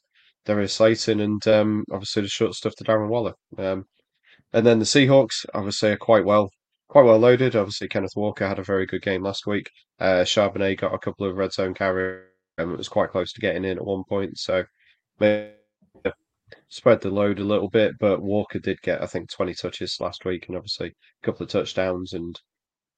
Darius 0.45 0.73
Slayton 0.73 1.19
and 1.19 1.47
um, 1.47 1.85
obviously 1.91 2.23
the 2.23 2.27
short 2.27 2.53
stuff 2.55 2.75
to 2.77 2.83
Darren 2.83 3.09
Waller. 3.09 3.33
Um, 3.57 3.85
and 4.53 4.65
then 4.65 4.79
the 4.79 4.85
Seahawks 4.85 5.45
obviously 5.53 5.91
are 5.91 5.97
quite 5.97 6.25
well 6.25 6.49
quite 6.89 7.03
well 7.05 7.17
loaded. 7.19 7.55
Obviously, 7.55 7.87
Kenneth 7.87 8.15
Walker 8.15 8.47
had 8.47 8.59
a 8.59 8.63
very 8.63 8.85
good 8.85 9.01
game 9.01 9.23
last 9.23 9.47
week. 9.47 9.69
Uh, 9.99 10.23
Charbonnet 10.25 10.79
got 10.79 10.93
a 10.93 10.99
couple 10.99 11.25
of 11.27 11.35
red 11.37 11.53
zone 11.53 11.73
carries. 11.73 12.30
Um, 12.63 12.73
it 12.73 12.77
was 12.77 12.89
quite 12.89 13.11
close 13.11 13.33
to 13.33 13.41
getting 13.41 13.65
in 13.65 13.77
at 13.77 13.85
one 13.85 14.03
point. 14.07 14.37
So 14.37 14.63
maybe 15.19 15.53
spread 16.69 17.01
the 17.01 17.09
load 17.11 17.39
a 17.39 17.43
little 17.43 17.69
bit. 17.69 17.93
But 17.99 18.21
Walker 18.21 18.59
did 18.59 18.81
get, 18.81 19.01
I 19.01 19.07
think, 19.07 19.29
20 19.29 19.53
touches 19.53 19.97
last 19.99 20.25
week 20.25 20.47
and 20.47 20.57
obviously 20.57 20.89
a 20.89 21.25
couple 21.25 21.43
of 21.43 21.49
touchdowns 21.49 22.13
and 22.13 22.39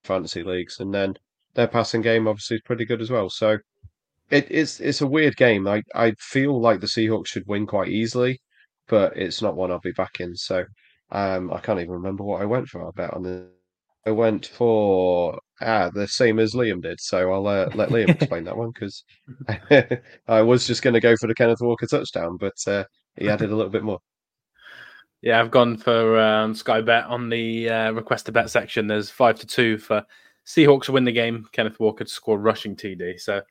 fantasy 0.03 0.43
leagues. 0.43 0.79
And 0.79 0.93
then 0.93 1.15
their 1.55 1.67
passing 1.67 2.01
game 2.01 2.27
obviously 2.27 2.57
is 2.57 2.63
pretty 2.65 2.85
good 2.85 3.01
as 3.01 3.11
well. 3.11 3.29
So 3.29 3.59
it, 4.29 4.47
it's 4.49 4.79
it's 4.79 5.01
a 5.01 5.07
weird 5.07 5.35
game. 5.37 5.67
I, 5.67 5.83
I 5.95 6.13
feel 6.19 6.59
like 6.59 6.81
the 6.81 6.87
Seahawks 6.87 7.27
should 7.27 7.47
win 7.47 7.67
quite 7.67 7.89
easily, 7.89 8.41
but 8.87 9.15
it's 9.17 9.41
not 9.41 9.55
one 9.55 9.71
I'll 9.71 9.79
be 9.79 9.91
back 9.93 10.19
in. 10.19 10.35
So 10.35 10.65
um, 11.11 11.51
I 11.53 11.59
can't 11.59 11.79
even 11.79 11.91
remember 11.93 12.23
what 12.23 12.41
I 12.41 12.45
went 12.45 12.67
for. 12.69 12.87
I 12.87 12.91
bet 12.95 13.13
on 13.13 13.23
the. 13.23 13.49
I 14.05 14.11
went 14.11 14.47
for 14.47 15.39
ah 15.61 15.89
the 15.93 16.07
same 16.07 16.39
as 16.39 16.53
Liam 16.53 16.81
did. 16.81 16.99
So 16.99 17.31
I'll 17.31 17.47
uh, 17.47 17.69
let 17.73 17.89
Liam 17.89 18.09
explain 18.21 18.43
that 18.45 18.57
one 18.57 18.71
because 18.71 19.03
I 20.27 20.41
was 20.41 20.67
just 20.67 20.81
going 20.81 20.93
to 20.93 20.99
go 20.99 21.15
for 21.15 21.27
the 21.27 21.35
Kenneth 21.35 21.61
Walker 21.61 21.87
touchdown, 21.87 22.37
but 22.37 22.55
uh, 22.67 22.83
he 23.15 23.29
added 23.29 23.51
a 23.51 23.55
little 23.55 23.71
bit 23.71 23.83
more. 23.83 23.99
Yeah, 25.21 25.39
I've 25.39 25.51
gone 25.51 25.77
for 25.77 26.19
um, 26.19 26.53
Sky 26.53 26.81
Bet 26.81 27.05
on 27.05 27.29
the 27.29 27.69
uh, 27.69 27.91
request 27.93 28.25
to 28.25 28.33
bet 28.33 28.49
section. 28.49 28.87
There's 28.87 29.09
five 29.09 29.39
to 29.39 29.47
two 29.47 29.77
for 29.77 30.03
Seahawks 30.45 30.83
to 30.85 30.91
win 30.91 31.05
the 31.05 31.13
game. 31.13 31.47
Kenneth 31.53 31.79
Walker 31.79 32.03
to 32.03 32.09
score 32.09 32.37
rushing 32.37 32.75
TD. 32.75 33.21
So 33.21 33.41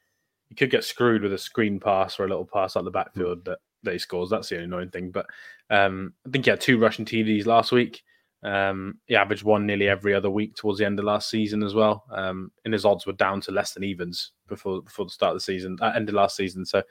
you 0.51 0.57
could 0.57 0.71
get 0.71 0.85
screwed 0.85 1.23
with 1.23 1.33
a 1.33 1.39
screen 1.39 1.81
pass 1.81 2.21
or 2.21 2.27
a 2.27 2.29
little 2.29 2.45
pass 2.45 2.77
out 2.77 2.85
the 2.85 2.91
backfield 2.91 3.47
that, 3.47 3.59
that 3.85 3.93
he 3.93 3.99
scores. 3.99 4.29
That's 4.29 4.51
the 4.51 4.57
only 4.57 4.67
annoying 4.67 4.91
thing. 4.91 5.11
But 5.11 5.25
um, 5.71 6.13
I 6.27 6.31
think 6.31 6.45
he 6.45 6.51
had 6.51 6.61
two 6.61 6.79
rushing 6.79 7.07
TDs 7.07 7.47
last 7.47 7.73
week. 7.73 8.03
Um, 8.43 8.99
he 9.07 9.15
averaged 9.15 9.45
one 9.45 9.67
nearly 9.67 9.89
every 9.89 10.15
other 10.15 10.31
week 10.31 10.57
towards 10.57 10.79
the 10.79 10.87
end 10.87 10.99
of 10.99 11.05
last 11.05 11.31
season 11.31 11.63
as 11.63 11.75
well. 11.75 12.05
Um, 12.11 12.51
and 12.65 12.73
his 12.75 12.85
odds 12.85 13.07
were 13.07 13.13
down 13.13 13.41
to 13.43 13.53
less 13.53 13.73
than 13.73 13.85
evens 13.85 14.33
before 14.49 14.83
before 14.83 15.05
the 15.05 15.13
start 15.13 15.31
of 15.31 15.37
the 15.37 15.41
season, 15.41 15.79
uh, 15.81 15.93
end 15.95 16.09
of 16.09 16.15
last 16.15 16.37
season. 16.37 16.65
So 16.65 16.83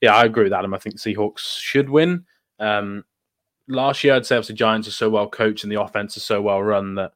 yeah, 0.00 0.14
I 0.14 0.24
agree 0.24 0.44
with 0.44 0.52
Adam. 0.52 0.74
I 0.74 0.78
think 0.78 0.96
Seahawks 0.96 1.60
should 1.60 1.90
win. 1.90 2.24
Um, 2.58 3.04
last 3.68 4.04
year, 4.04 4.14
I'd 4.14 4.26
say 4.26 4.40
the 4.40 4.52
Giants 4.52 4.88
are 4.88 4.92
so 4.92 5.10
well 5.10 5.28
coached 5.28 5.64
and 5.64 5.72
the 5.72 5.80
offense 5.80 6.16
is 6.16 6.24
so 6.24 6.40
well 6.40 6.62
run 6.62 6.94
that 6.96 7.12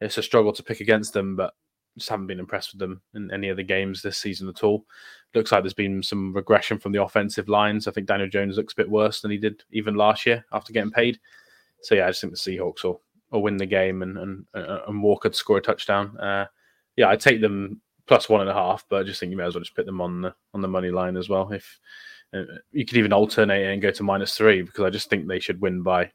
it's 0.00 0.18
a 0.18 0.22
struggle 0.22 0.52
to 0.52 0.62
pick 0.62 0.80
against 0.80 1.12
them. 1.12 1.36
But 1.36 1.54
just 1.98 2.08
haven't 2.08 2.28
been 2.28 2.38
impressed 2.38 2.72
with 2.72 2.80
them 2.80 3.02
in 3.14 3.30
any 3.32 3.48
of 3.48 3.56
the 3.56 3.62
games 3.62 4.00
this 4.00 4.18
season 4.18 4.48
at 4.48 4.62
all. 4.62 4.84
Looks 5.34 5.52
like 5.52 5.62
there's 5.62 5.74
been 5.74 6.02
some 6.02 6.32
regression 6.32 6.78
from 6.78 6.92
the 6.92 7.02
offensive 7.02 7.48
lines. 7.48 7.86
I 7.86 7.90
think 7.90 8.06
Daniel 8.06 8.28
Jones 8.28 8.56
looks 8.56 8.72
a 8.72 8.76
bit 8.76 8.90
worse 8.90 9.20
than 9.20 9.30
he 9.30 9.36
did 9.36 9.62
even 9.72 9.94
last 9.94 10.24
year 10.24 10.44
after 10.52 10.72
getting 10.72 10.90
paid. 10.90 11.18
So 11.82 11.94
yeah, 11.94 12.06
I 12.06 12.10
just 12.10 12.20
think 12.20 12.32
the 12.32 12.38
Seahawks 12.38 12.84
will, 12.84 13.02
will 13.30 13.42
win 13.42 13.56
the 13.56 13.66
game 13.66 14.02
and 14.02 14.18
and, 14.18 14.46
uh, 14.54 14.80
and 14.86 15.02
Walker 15.02 15.28
to 15.28 15.36
score 15.36 15.58
a 15.58 15.62
touchdown. 15.62 16.16
Uh, 16.18 16.46
yeah, 16.96 17.08
I'd 17.08 17.20
take 17.20 17.40
them 17.40 17.80
plus 18.06 18.28
one 18.28 18.40
and 18.40 18.50
a 18.50 18.54
half, 18.54 18.84
but 18.88 19.00
I 19.00 19.02
just 19.04 19.20
think 19.20 19.30
you 19.30 19.36
may 19.36 19.44
as 19.44 19.54
well 19.54 19.62
just 19.62 19.76
put 19.76 19.86
them 19.86 20.00
on 20.00 20.22
the 20.22 20.34
on 20.54 20.60
the 20.60 20.68
money 20.68 20.90
line 20.90 21.16
as 21.16 21.28
well. 21.28 21.50
If 21.52 21.78
uh, 22.34 22.42
you 22.72 22.84
could 22.84 22.98
even 22.98 23.12
alternate 23.12 23.64
and 23.64 23.82
go 23.82 23.90
to 23.90 24.02
minus 24.02 24.36
three 24.36 24.62
because 24.62 24.84
I 24.84 24.90
just 24.90 25.08
think 25.10 25.26
they 25.26 25.40
should 25.40 25.60
win 25.60 25.82
by 25.82 26.10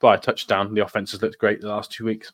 by 0.00 0.14
a 0.14 0.18
touchdown. 0.18 0.74
The 0.74 0.84
offense 0.84 1.12
has 1.12 1.22
looked 1.22 1.38
great 1.38 1.60
the 1.60 1.68
last 1.68 1.92
two 1.92 2.04
weeks. 2.04 2.32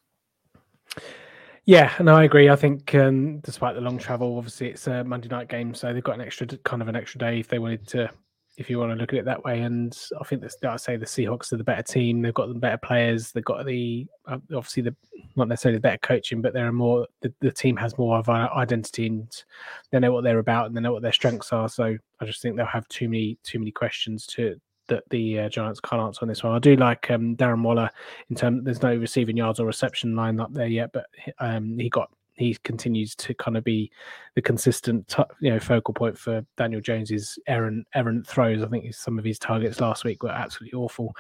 Yeah, 1.65 1.93
no, 2.01 2.17
I 2.17 2.25
agree. 2.25 2.51
I 2.51 2.57
think 2.57 2.93
um, 2.97 3.39
despite 3.39 3.77
the 3.77 3.81
long 3.81 3.97
travel, 3.97 4.37
obviously 4.37 4.71
it's 4.71 4.89
a 4.89 5.05
Monday 5.05 5.29
night 5.29 5.49
game, 5.49 5.75
so 5.75 5.93
they've 5.93 6.03
got 6.03 6.17
an 6.17 6.27
extra 6.27 6.47
kind 6.47 6.83
of 6.83 6.89
an 6.89 6.97
extra 6.97 7.21
day 7.21 7.39
if 7.39 7.47
they 7.47 7.61
wanted 7.61 7.87
to, 7.89 8.11
if 8.59 8.69
you 8.69 8.79
want 8.79 8.93
to 8.93 8.97
look 8.97 9.13
at 9.13 9.19
it 9.19 9.25
that 9.25 9.45
way. 9.45 9.61
And 9.61 9.97
I 10.21 10.25
think 10.25 10.43
that 10.43 10.55
I 10.65 10.77
say 10.77 10.97
the 10.97 11.07
Seahawks 11.07 11.53
are 11.53 11.57
the 11.57 11.65
better 11.65 11.83
team. 11.83 12.21
They've 12.21 12.35
got 12.35 12.49
the 12.49 12.55
better 12.55 12.79
players. 12.79 13.33
They've 13.33 13.45
got 13.45 13.65
the 13.65 14.07
uh, 14.27 14.39
obviously 14.55 14.83
the 14.83 14.95
not 15.37 15.49
necessarily 15.49 15.79
the 15.79 15.83
better 15.83 15.99
coaching, 15.99 16.43
but 16.43 16.53
they're 16.53 16.73
more 16.73 17.07
the, 17.23 17.33
the 17.41 17.53
team 17.53 17.77
has 17.77 17.97
more 17.97 18.19
of 18.19 18.29
an 18.29 18.49
identity 18.55 19.07
and 19.07 19.45
they 19.91 19.99
know 19.99 20.13
what 20.13 20.25
they're 20.25 20.39
about 20.39 20.67
and 20.67 20.77
they 20.77 20.81
know 20.81 20.93
what 20.93 21.03
their 21.03 21.13
strengths 21.13 21.53
are. 21.53 21.69
So 21.69 21.97
I 22.21 22.25
just 22.25 22.43
think 22.43 22.57
they'll 22.57 22.67
have 22.67 22.89
too 22.89 23.09
many 23.09 23.39
too 23.43 23.59
many 23.59 23.71
questions 23.71 24.27
to 24.29 24.61
that 24.89 25.05
the 25.11 25.41
uh, 25.41 25.49
Giants 25.49 25.81
can't 25.81 26.03
answer 26.03 26.21
on 26.23 26.29
this 26.29 26.43
one. 26.43 26.55
I 26.55 26.59
do 26.59 26.77
like 26.77 27.11
um, 27.11 27.37
Darren 27.37 27.63
Waller 27.63 27.89
in 28.29 28.37
terms. 28.37 28.65
There's 28.65 28.83
no 28.83 28.95
receiving 28.95 29.37
yards 29.37 29.61
or 29.61 29.67
reception 29.67 30.15
line 30.15 30.41
up 30.41 30.53
there 30.53 30.67
yet, 30.67 30.91
but 30.93 31.07
um, 31.39 31.79
he 31.79 31.89
got 31.89 32.11
he 32.43 32.57
continues 32.65 33.15
to 33.17 33.35
kind 33.35 33.57
of 33.57 33.65
be 33.65 33.91
the 34.35 34.43
consistent 34.43 35.07
t- 35.09 35.23
you 35.41 35.51
know 35.51 35.61
focal 35.61 35.95
point 35.95 36.19
for 36.19 36.45
Daniel 36.57 36.81
Jones's 36.81 37.39
errant 37.47 37.87
errant 37.95 38.27
throws. 38.27 38.63
I 38.63 38.67
think 38.67 38.93
some 38.95 39.19
of 39.19 39.25
his 39.25 39.39
targets 39.39 39.81
last 39.81 40.05
week 40.05 40.23
were 40.23 40.31
absolutely 40.31 40.79
awful, 40.79 41.15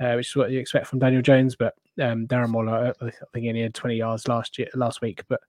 uh, 0.00 0.14
which 0.14 0.28
is 0.28 0.36
what 0.36 0.50
you 0.50 0.58
expect 0.58 0.86
from 0.86 0.98
Daniel 0.98 1.22
Jones. 1.22 1.56
But 1.56 1.74
um, 2.00 2.26
Darren 2.26 2.52
Waller, 2.52 2.94
I 3.00 3.10
think 3.10 3.44
he 3.44 3.48
only 3.48 3.62
had 3.62 3.74
20 3.74 3.96
yards 3.96 4.28
last 4.28 4.58
year 4.58 4.68
last 4.74 5.00
week. 5.00 5.22
But 5.28 5.40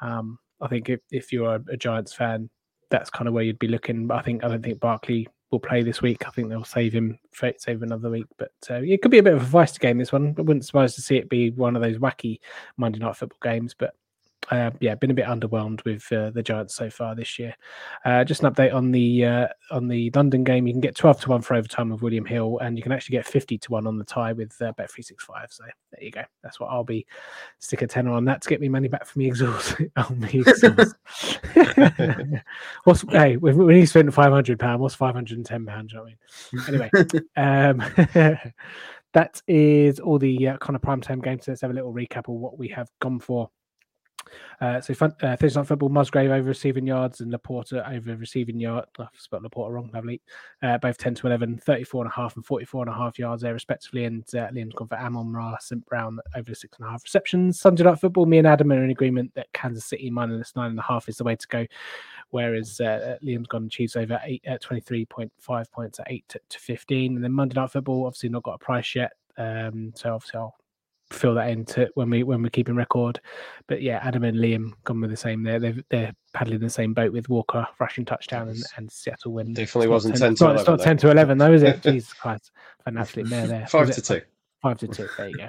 um, 0.00 0.38
I 0.60 0.68
think 0.68 0.88
if, 0.88 1.00
if 1.10 1.32
you're 1.32 1.56
a, 1.68 1.76
Giants 1.76 2.12
fan, 2.12 2.48
that's 2.90 3.10
kind 3.10 3.28
of 3.28 3.34
where 3.34 3.44
you'd 3.44 3.58
be 3.58 3.68
looking. 3.68 4.06
But 4.06 4.18
I 4.18 4.22
think 4.22 4.44
I 4.44 4.48
don't 4.48 4.62
think 4.62 4.80
Barkley 4.80 5.26
will 5.50 5.60
play 5.60 5.82
this 5.82 6.02
week. 6.02 6.26
I 6.26 6.30
think 6.30 6.48
they'll 6.48 6.64
save 6.64 6.92
him 6.92 7.18
save 7.58 7.82
another 7.82 8.10
week. 8.10 8.26
But 8.38 8.52
uh, 8.70 8.82
it 8.82 9.02
could 9.02 9.10
be 9.10 9.18
a 9.18 9.22
bit 9.22 9.34
of 9.34 9.42
a 9.42 9.58
feisty 9.58 9.80
game. 9.80 9.98
This 9.98 10.12
one, 10.12 10.34
I 10.38 10.42
wouldn't 10.42 10.64
surprise 10.64 10.94
to 10.94 11.02
see 11.02 11.16
it 11.16 11.28
be 11.28 11.50
one 11.50 11.76
of 11.76 11.82
those 11.82 11.98
wacky 11.98 12.40
Monday 12.76 12.98
night 12.98 13.16
football 13.16 13.38
games. 13.42 13.74
But 13.76 13.94
uh, 14.50 14.70
yeah, 14.80 14.94
been 14.94 15.10
a 15.10 15.14
bit 15.14 15.26
underwhelmed 15.26 15.84
with 15.84 16.10
uh, 16.12 16.30
the 16.30 16.42
Giants 16.42 16.74
so 16.74 16.88
far 16.88 17.14
this 17.14 17.38
year. 17.38 17.54
Uh, 18.04 18.24
just 18.24 18.42
an 18.42 18.52
update 18.52 18.74
on 18.74 18.92
the 18.92 19.24
uh, 19.24 19.48
on 19.70 19.88
the 19.88 20.10
London 20.14 20.44
game. 20.44 20.66
You 20.66 20.72
can 20.72 20.80
get 20.80 20.96
twelve 20.96 21.20
to 21.22 21.30
one 21.30 21.42
for 21.42 21.54
overtime 21.54 21.90
with 21.90 22.02
William 22.02 22.24
Hill, 22.24 22.58
and 22.58 22.76
you 22.76 22.82
can 22.82 22.92
actually 22.92 23.16
get 23.16 23.26
fifty 23.26 23.58
to 23.58 23.72
one 23.72 23.86
on 23.86 23.98
the 23.98 24.04
tie 24.04 24.32
with 24.32 24.54
uh, 24.62 24.72
Bet 24.72 24.90
three 24.90 25.02
six 25.02 25.24
five. 25.24 25.48
So 25.50 25.64
there 25.92 26.04
you 26.04 26.10
go. 26.10 26.22
That's 26.42 26.60
what 26.60 26.68
I'll 26.70 26.84
be 26.84 27.06
stick 27.58 27.82
a 27.82 27.86
tenner 27.86 28.12
on 28.12 28.24
that 28.26 28.42
to 28.42 28.48
get 28.48 28.60
me 28.60 28.68
money 28.68 28.88
back 28.88 29.06
for 29.06 29.18
me 29.18 29.26
exhaust. 29.26 29.76
on 29.96 30.20
me 30.20 30.44
exhaust. 30.46 30.94
what's 32.84 33.04
hey 33.10 33.36
when, 33.36 33.76
you 33.76 33.86
spend 33.86 34.14
five 34.14 34.32
hundred 34.32 34.58
pound, 34.58 34.80
what's 34.80 34.94
five 34.94 35.14
hundred 35.14 35.38
and 35.38 35.46
ten 35.46 35.66
pounds? 35.66 35.92
You 35.92 35.98
know 35.98 36.04
what 36.04 36.68
I 36.68 36.78
mean? 36.78 36.90
Anyway, 36.90 36.90
um, 37.36 38.52
that 39.12 39.40
is 39.48 39.98
all 39.98 40.18
the 40.18 40.48
uh, 40.48 40.58
kind 40.58 40.76
of 40.76 40.82
prime 40.82 41.00
time 41.00 41.20
games. 41.20 41.46
So 41.46 41.52
let's 41.52 41.62
have 41.62 41.70
a 41.70 41.74
little 41.74 41.92
recap 41.92 42.28
of 42.28 42.34
what 42.34 42.58
we 42.58 42.68
have 42.68 42.88
gone 43.00 43.18
for 43.18 43.50
uh, 44.60 44.80
so 44.80 44.94
uh, 45.00 45.36
Thursday 45.36 45.60
night 45.60 45.68
football, 45.68 45.90
Musgrave 45.90 46.30
over 46.30 46.48
receiving 46.48 46.86
yards 46.86 47.20
and 47.20 47.32
Laporta 47.32 47.86
over 47.94 48.16
receiving 48.16 48.58
yard. 48.58 48.86
Oh, 48.98 49.04
I've 49.04 49.20
spelled 49.20 49.44
Laporta 49.44 49.70
wrong, 49.70 49.90
lovely. 49.92 50.22
Uh, 50.62 50.78
both 50.78 50.96
10 50.98 51.14
to 51.16 51.26
11, 51.26 51.58
34 51.58 52.04
and 52.04 52.10
a 52.10 52.14
half 52.14 52.36
and 52.36 52.46
44 52.46 52.84
and 52.84 52.90
a 52.90 52.96
half 52.96 53.18
yards 53.18 53.42
there, 53.42 53.52
respectively. 53.52 54.04
And 54.04 54.24
uh, 54.34 54.48
Liam's 54.48 54.74
gone 54.74 54.88
for 54.88 54.98
Amon 54.98 55.32
Ra 55.32 55.58
St. 55.58 55.84
Brown 55.86 56.18
over 56.36 56.54
six 56.54 56.78
and 56.78 56.88
a 56.88 56.90
half 56.90 57.04
receptions. 57.04 57.60
Sunday 57.60 57.84
night 57.84 58.00
football, 58.00 58.26
me 58.26 58.38
and 58.38 58.46
Adam 58.46 58.72
are 58.72 58.82
in 58.82 58.90
agreement 58.90 59.34
that 59.34 59.52
Kansas 59.52 59.84
City 59.84 60.10
minus 60.10 60.56
nine 60.56 60.70
and 60.70 60.78
a 60.78 60.82
half 60.82 61.08
is 61.08 61.18
the 61.18 61.24
way 61.24 61.36
to 61.36 61.46
go. 61.48 61.66
Whereas 62.30 62.80
uh, 62.80 63.18
Liam's 63.22 63.46
gone 63.46 63.66
and 63.66 63.70
Chiefs 63.70 63.96
over 63.96 64.20
eight, 64.24 64.44
uh, 64.48 64.58
23.5 64.58 65.70
points 65.70 66.00
at 66.00 66.06
8 66.08 66.24
to, 66.28 66.40
to 66.48 66.58
15. 66.58 67.16
And 67.16 67.24
then 67.24 67.32
Monday 67.32 67.54
night 67.54 67.72
football, 67.72 68.06
obviously 68.06 68.28
not 68.28 68.44
got 68.44 68.54
a 68.54 68.58
price 68.58 68.94
yet. 68.94 69.12
Um, 69.36 69.92
so 69.94 70.14
obviously 70.14 70.38
I'll 70.38 70.54
fill 71.10 71.34
that 71.34 71.50
in 71.50 71.60
into 71.60 71.88
when 71.94 72.10
we 72.10 72.22
when 72.22 72.42
we're 72.42 72.50
keeping 72.50 72.76
record. 72.76 73.20
But 73.66 73.82
yeah, 73.82 74.00
Adam 74.02 74.24
and 74.24 74.38
Liam 74.38 74.72
gone 74.84 75.00
with 75.00 75.10
the 75.10 75.16
same. 75.16 75.42
They're 75.42 75.60
they're, 75.60 75.76
they're 75.90 76.12
paddling 76.32 76.60
the 76.60 76.70
same 76.70 76.94
boat 76.94 77.12
with 77.12 77.28
Walker 77.28 77.66
rushing 77.78 78.04
touchdown 78.04 78.48
and, 78.48 78.62
and 78.76 78.90
Seattle 78.90 79.32
win. 79.32 79.54
Definitely 79.54 79.88
wasn't 79.88 80.16
10, 80.16 80.20
10 80.20 80.34
to 80.36 80.44
not, 80.44 80.50
11. 80.50 80.60
It's 80.60 80.68
not 80.68 80.80
ten 80.84 80.96
to 80.98 81.10
eleven 81.10 81.38
though, 81.38 81.52
is 81.52 81.62
it? 81.62 81.82
Jesus 81.82 82.12
Christ, 82.12 82.52
an 82.86 82.96
absolute 82.96 83.28
mare 83.28 83.46
there. 83.46 83.66
Five 83.66 83.88
Was 83.88 83.96
to 83.96 84.16
it? 84.16 84.20
two. 84.20 84.26
Five 84.62 84.78
to 84.78 84.88
two. 84.88 85.06
There 85.16 85.28
you 85.28 85.36
go. 85.36 85.48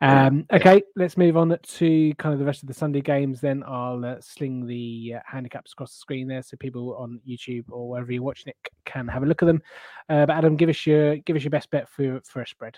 Um, 0.00 0.46
okay, 0.52 0.82
let's 0.96 1.16
move 1.16 1.36
on 1.36 1.56
to 1.60 2.14
kind 2.18 2.32
of 2.32 2.38
the 2.38 2.44
rest 2.44 2.62
of 2.62 2.68
the 2.68 2.74
Sunday 2.74 3.00
games. 3.00 3.40
Then 3.40 3.64
I'll 3.66 4.04
uh, 4.04 4.16
sling 4.20 4.66
the 4.66 5.14
uh, 5.16 5.20
handicaps 5.26 5.72
across 5.72 5.92
the 5.92 5.98
screen 5.98 6.28
there, 6.28 6.42
so 6.42 6.56
people 6.58 6.94
on 6.96 7.20
YouTube 7.26 7.64
or 7.70 7.88
wherever 7.88 8.12
you're 8.12 8.22
watching 8.22 8.50
it 8.50 8.70
can 8.84 9.08
have 9.08 9.22
a 9.22 9.26
look 9.26 9.42
at 9.42 9.46
them. 9.46 9.62
Uh, 10.08 10.26
but 10.26 10.36
Adam, 10.36 10.56
give 10.56 10.68
us 10.68 10.86
your 10.86 11.16
give 11.18 11.36
us 11.36 11.42
your 11.42 11.50
best 11.50 11.70
bet 11.70 11.88
for 11.88 12.20
for 12.24 12.42
a 12.42 12.46
spread. 12.46 12.76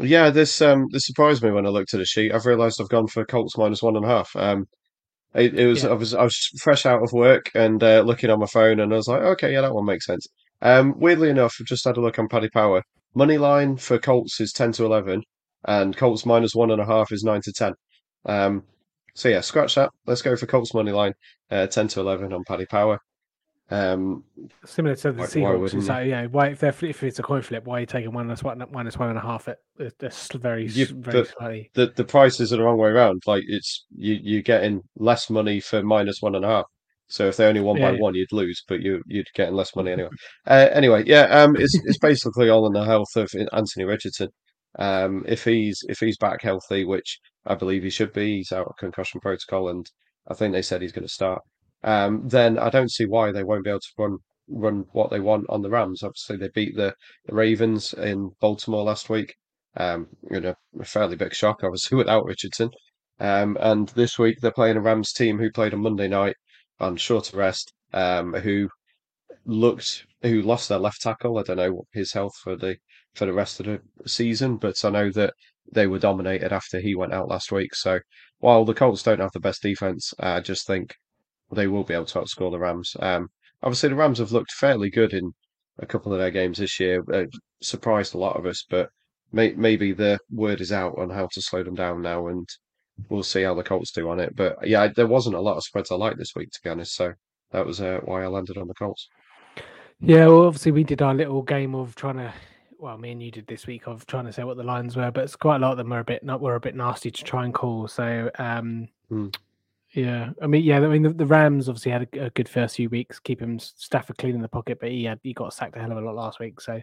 Yeah, 0.00 0.30
this 0.30 0.60
um 0.62 0.86
this 0.92 1.06
surprised 1.06 1.42
me 1.42 1.50
when 1.50 1.66
I 1.66 1.70
looked 1.70 1.94
at 1.94 1.98
the 1.98 2.04
sheet. 2.06 2.32
I've 2.32 2.46
realised 2.46 2.80
I've 2.80 2.88
gone 2.88 3.08
for 3.08 3.24
Colts 3.24 3.56
minus 3.58 3.82
one 3.82 3.96
and 3.96 4.04
a 4.04 4.08
half. 4.08 4.30
Um, 4.36 4.66
it, 5.34 5.54
it 5.58 5.66
was 5.68 5.84
Yeah. 5.84 5.90
I 5.90 5.94
was 5.94 6.14
I 6.14 6.24
was 6.24 6.36
fresh 6.62 6.86
out 6.86 7.02
of 7.02 7.12
work 7.12 7.50
and 7.54 7.82
uh, 7.82 8.02
looking 8.02 8.30
on 8.30 8.40
my 8.40 8.46
phone, 8.46 8.80
and 8.80 8.92
I 8.92 8.96
was 8.96 9.08
like, 9.08 9.22
okay, 9.22 9.52
yeah, 9.52 9.62
that 9.62 9.74
one 9.74 9.86
makes 9.86 10.06
sense. 10.06 10.26
Um, 10.62 10.94
weirdly 10.98 11.30
enough, 11.30 11.56
I've 11.60 11.66
just 11.66 11.84
had 11.86 11.96
a 11.98 12.00
look 12.00 12.18
on 12.18 12.28
Paddy 12.28 12.50
Power. 12.50 12.82
Money 13.14 13.38
line 13.38 13.76
for 13.76 13.98
Colts 13.98 14.40
is 14.40 14.52
ten 14.52 14.72
to 14.72 14.84
eleven, 14.86 15.22
and 15.66 15.96
Colts 15.96 16.26
minus 16.26 16.54
one 16.54 16.70
and 16.70 16.80
a 16.82 16.86
half 16.86 17.12
is 17.12 17.24
nine 17.24 17.42
to 17.42 17.52
ten. 17.52 17.74
Um, 18.26 18.64
so 19.14 19.28
yeah, 19.28 19.40
scratch 19.42 19.74
that. 19.76 19.90
Let's 20.06 20.22
go 20.22 20.36
for 20.36 20.46
Colts 20.46 20.74
money 20.74 20.92
line, 20.92 21.14
uh, 21.50 21.66
ten 21.68 21.88
to 21.88 22.00
eleven 22.00 22.32
on 22.32 22.44
Paddy 22.46 22.66
Power. 22.66 23.00
Um, 23.70 24.24
Similar 24.64 24.96
to 24.96 25.12
the 25.12 25.18
Why- 25.18 25.24
why 25.24 25.30
Seahawks, 25.30 25.72
you? 25.74 25.80
like, 25.82 26.06
yeah, 26.08 26.26
why 26.26 26.48
if 26.48 26.60
they're 26.60 26.74
if 26.82 27.02
it's 27.02 27.18
a 27.18 27.22
coin 27.22 27.42
flip, 27.42 27.64
why 27.66 27.76
are 27.76 27.80
you 27.80 27.86
taking 27.86 28.12
one 28.12 28.26
minus 28.26 28.42
one 28.42 28.64
minus 28.72 28.96
one 28.98 29.10
and 29.10 29.18
a 29.18 29.20
half? 29.20 29.46
It's 29.78 30.28
very 30.34 30.66
You- 30.66 30.86
very 30.86 31.20
but- 31.22 31.28
slightly. 31.28 31.70
the 31.74 31.92
the 31.94 32.04
prices 32.04 32.52
are 32.52 32.56
the 32.56 32.62
wrong 32.62 32.78
way 32.78 32.88
around. 32.88 33.22
Like 33.26 33.42
it's 33.46 33.84
you 33.94 34.14
you're 34.22 34.42
getting 34.42 34.82
less 34.96 35.28
money 35.28 35.60
for 35.60 35.82
minus 35.82 36.16
one 36.20 36.34
and 36.34 36.44
a 36.44 36.48
half. 36.48 36.64
So 37.10 37.26
if 37.28 37.36
they 37.36 37.46
only 37.46 37.60
won 37.62 37.76
Yeah, 37.76 37.90
by 37.90 37.96
yeah. 37.96 38.02
one, 38.02 38.14
you'd 38.14 38.32
lose, 38.32 38.62
but 38.68 38.80
you 38.80 39.02
you'd 39.06 39.26
getting 39.34 39.54
less 39.54 39.74
money 39.76 39.92
anyway. 39.92 40.10
Uh, 40.46 40.68
anyway, 40.72 41.04
yeah, 41.06 41.24
um, 41.24 41.54
it's 41.56 41.78
it's 41.84 41.98
basically 41.98 42.48
all 42.48 42.66
in 42.66 42.72
the 42.72 42.84
health 42.84 43.14
of 43.16 43.28
Anthony 43.52 43.84
Richardson. 43.84 44.28
Um, 44.78 45.24
if 45.26 45.44
he's 45.44 45.78
if 45.88 45.98
he's 45.98 46.16
back 46.16 46.40
healthy, 46.42 46.84
which 46.86 47.18
I 47.46 47.54
believe 47.54 47.82
he 47.82 47.90
should 47.90 48.12
be, 48.14 48.36
he's 48.38 48.52
out 48.52 48.66
of 48.66 48.76
concussion 48.78 49.20
protocol, 49.20 49.68
and 49.68 49.84
I 50.26 50.34
think 50.34 50.52
they 50.54 50.62
said 50.62 50.80
he's 50.82 50.92
going 50.92 51.06
to 51.06 51.12
start. 51.12 51.42
Um, 51.84 52.28
then 52.28 52.58
I 52.58 52.70
don't 52.70 52.90
see 52.90 53.06
why 53.06 53.32
they 53.32 53.44
won't 53.44 53.64
be 53.64 53.70
able 53.70 53.80
to 53.80 53.92
run 53.98 54.18
run 54.48 54.84
what 54.92 55.10
they 55.10 55.20
want 55.20 55.46
on 55.48 55.62
the 55.62 55.70
Rams. 55.70 56.02
Obviously, 56.02 56.36
they 56.36 56.48
beat 56.54 56.74
the, 56.76 56.94
the 57.26 57.34
Ravens 57.34 57.92
in 57.92 58.30
Baltimore 58.40 58.84
last 58.84 59.10
week. 59.10 59.34
Um, 59.76 60.08
you 60.30 60.40
know, 60.40 60.54
a 60.80 60.84
fairly 60.84 61.16
big 61.16 61.34
shock, 61.34 61.62
obviously, 61.62 61.96
without 61.98 62.24
Richardson. 62.24 62.70
Um, 63.20 63.56
and 63.60 63.88
this 63.90 64.18
week 64.18 64.40
they're 64.40 64.50
playing 64.52 64.76
a 64.76 64.80
Rams 64.80 65.12
team 65.12 65.38
who 65.38 65.50
played 65.50 65.74
on 65.74 65.82
Monday 65.82 66.08
night 66.08 66.36
on 66.80 66.96
shorter 66.96 67.36
rest, 67.36 67.72
um, 67.92 68.32
who 68.34 68.68
looked 69.44 70.04
who 70.22 70.42
lost 70.42 70.68
their 70.68 70.78
left 70.78 71.00
tackle. 71.02 71.38
I 71.38 71.42
don't 71.42 71.56
know 71.56 71.86
his 71.92 72.12
health 72.12 72.36
for 72.42 72.56
the 72.56 72.76
for 73.14 73.26
the 73.26 73.32
rest 73.32 73.60
of 73.60 73.66
the 73.66 73.80
season, 74.08 74.56
but 74.56 74.84
I 74.84 74.90
know 74.90 75.10
that 75.12 75.34
they 75.72 75.86
were 75.86 75.98
dominated 75.98 76.52
after 76.52 76.80
he 76.80 76.94
went 76.94 77.12
out 77.12 77.28
last 77.28 77.52
week. 77.52 77.74
So 77.74 78.00
while 78.38 78.64
the 78.64 78.74
Colts 78.74 79.02
don't 79.02 79.20
have 79.20 79.32
the 79.32 79.40
best 79.40 79.62
defense, 79.62 80.14
I 80.18 80.40
just 80.40 80.66
think 80.66 80.94
they 81.52 81.66
will 81.66 81.84
be 81.84 81.94
able 81.94 82.06
to 82.06 82.20
outscore 82.20 82.50
the 82.50 82.58
Rams. 82.58 82.96
Um, 83.00 83.28
obviously, 83.62 83.88
the 83.88 83.94
Rams 83.94 84.18
have 84.18 84.32
looked 84.32 84.52
fairly 84.52 84.90
good 84.90 85.12
in 85.12 85.32
a 85.78 85.86
couple 85.86 86.12
of 86.12 86.18
their 86.18 86.30
games 86.30 86.58
this 86.58 86.78
year. 86.80 87.02
Uh, 87.12 87.24
surprised 87.62 88.14
a 88.14 88.18
lot 88.18 88.36
of 88.36 88.46
us, 88.46 88.64
but 88.68 88.90
may, 89.32 89.52
maybe 89.52 89.92
the 89.92 90.18
word 90.30 90.60
is 90.60 90.72
out 90.72 90.98
on 90.98 91.10
how 91.10 91.28
to 91.32 91.42
slow 91.42 91.62
them 91.62 91.74
down 91.74 92.02
now, 92.02 92.28
and 92.28 92.48
we'll 93.08 93.22
see 93.22 93.42
how 93.42 93.54
the 93.54 93.62
Colts 93.62 93.92
do 93.92 94.08
on 94.10 94.20
it. 94.20 94.34
But 94.34 94.66
yeah, 94.66 94.88
there 94.88 95.06
wasn't 95.06 95.36
a 95.36 95.40
lot 95.40 95.56
of 95.56 95.64
spreads 95.64 95.90
I 95.90 95.94
like 95.96 96.16
this 96.16 96.34
week, 96.34 96.50
to 96.50 96.60
be 96.62 96.70
honest. 96.70 96.94
So 96.94 97.12
that 97.52 97.64
was 97.66 97.80
uh, 97.80 98.00
why 98.04 98.24
I 98.24 98.26
landed 98.26 98.58
on 98.58 98.68
the 98.68 98.74
Colts. 98.74 99.08
Yeah, 100.00 100.26
well, 100.26 100.46
obviously 100.46 100.72
we 100.72 100.84
did 100.84 101.02
our 101.02 101.14
little 101.14 101.42
game 101.42 101.74
of 101.74 101.94
trying 101.94 102.16
to. 102.16 102.32
Well, 102.80 102.96
me 102.96 103.10
and 103.10 103.20
you 103.20 103.32
did 103.32 103.48
this 103.48 103.66
week 103.66 103.88
of 103.88 104.06
trying 104.06 104.26
to 104.26 104.32
say 104.32 104.44
what 104.44 104.56
the 104.56 104.62
lines 104.62 104.96
were, 104.96 105.10
but 105.10 105.24
it's 105.24 105.34
quite 105.34 105.56
a 105.56 105.58
lot 105.58 105.72
of 105.72 105.78
them 105.78 105.90
were 105.90 105.98
a 105.98 106.04
bit 106.04 106.22
not 106.22 106.40
were 106.40 106.54
a 106.54 106.60
bit 106.60 106.76
nasty 106.76 107.10
to 107.10 107.24
try 107.24 107.44
and 107.44 107.52
call. 107.52 107.88
So 107.88 108.30
um, 108.38 108.88
Hmm. 109.08 109.28
Yeah, 109.92 110.30
I 110.42 110.46
mean, 110.46 110.64
yeah, 110.64 110.76
I 110.76 110.86
mean 110.86 111.02
the, 111.02 111.14
the 111.14 111.24
Rams 111.24 111.68
obviously 111.68 111.92
had 111.92 112.08
a, 112.12 112.26
a 112.26 112.30
good 112.30 112.48
first 112.48 112.76
few 112.76 112.90
weeks, 112.90 113.18
keeping 113.18 113.58
Stafford 113.58 114.18
clean 114.18 114.34
in 114.34 114.42
the 114.42 114.48
pocket, 114.48 114.78
but 114.80 114.90
he 114.90 115.04
had 115.04 115.18
he 115.22 115.32
got 115.32 115.54
sacked 115.54 115.76
a 115.76 115.80
hell 115.80 115.92
of 115.92 115.98
a 115.98 116.00
lot 116.02 116.14
last 116.14 116.40
week. 116.40 116.60
So 116.60 116.80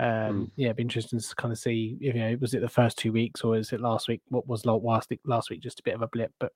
um, 0.00 0.50
yeah, 0.56 0.66
it'd 0.66 0.76
be 0.76 0.82
interesting 0.82 1.20
to 1.20 1.34
kind 1.36 1.52
of 1.52 1.58
see 1.58 1.96
if 2.00 2.14
you 2.14 2.20
know 2.20 2.36
was 2.40 2.54
it 2.54 2.60
the 2.60 2.68
first 2.68 2.98
two 2.98 3.12
weeks 3.12 3.42
or 3.42 3.56
is 3.56 3.72
it 3.72 3.80
last 3.80 4.08
week? 4.08 4.20
What 4.28 4.48
was 4.48 4.66
last 4.66 5.10
week? 5.10 5.20
Last 5.24 5.48
week 5.48 5.60
just 5.60 5.78
a 5.78 5.84
bit 5.84 5.94
of 5.94 6.02
a 6.02 6.08
blip, 6.08 6.32
but 6.40 6.52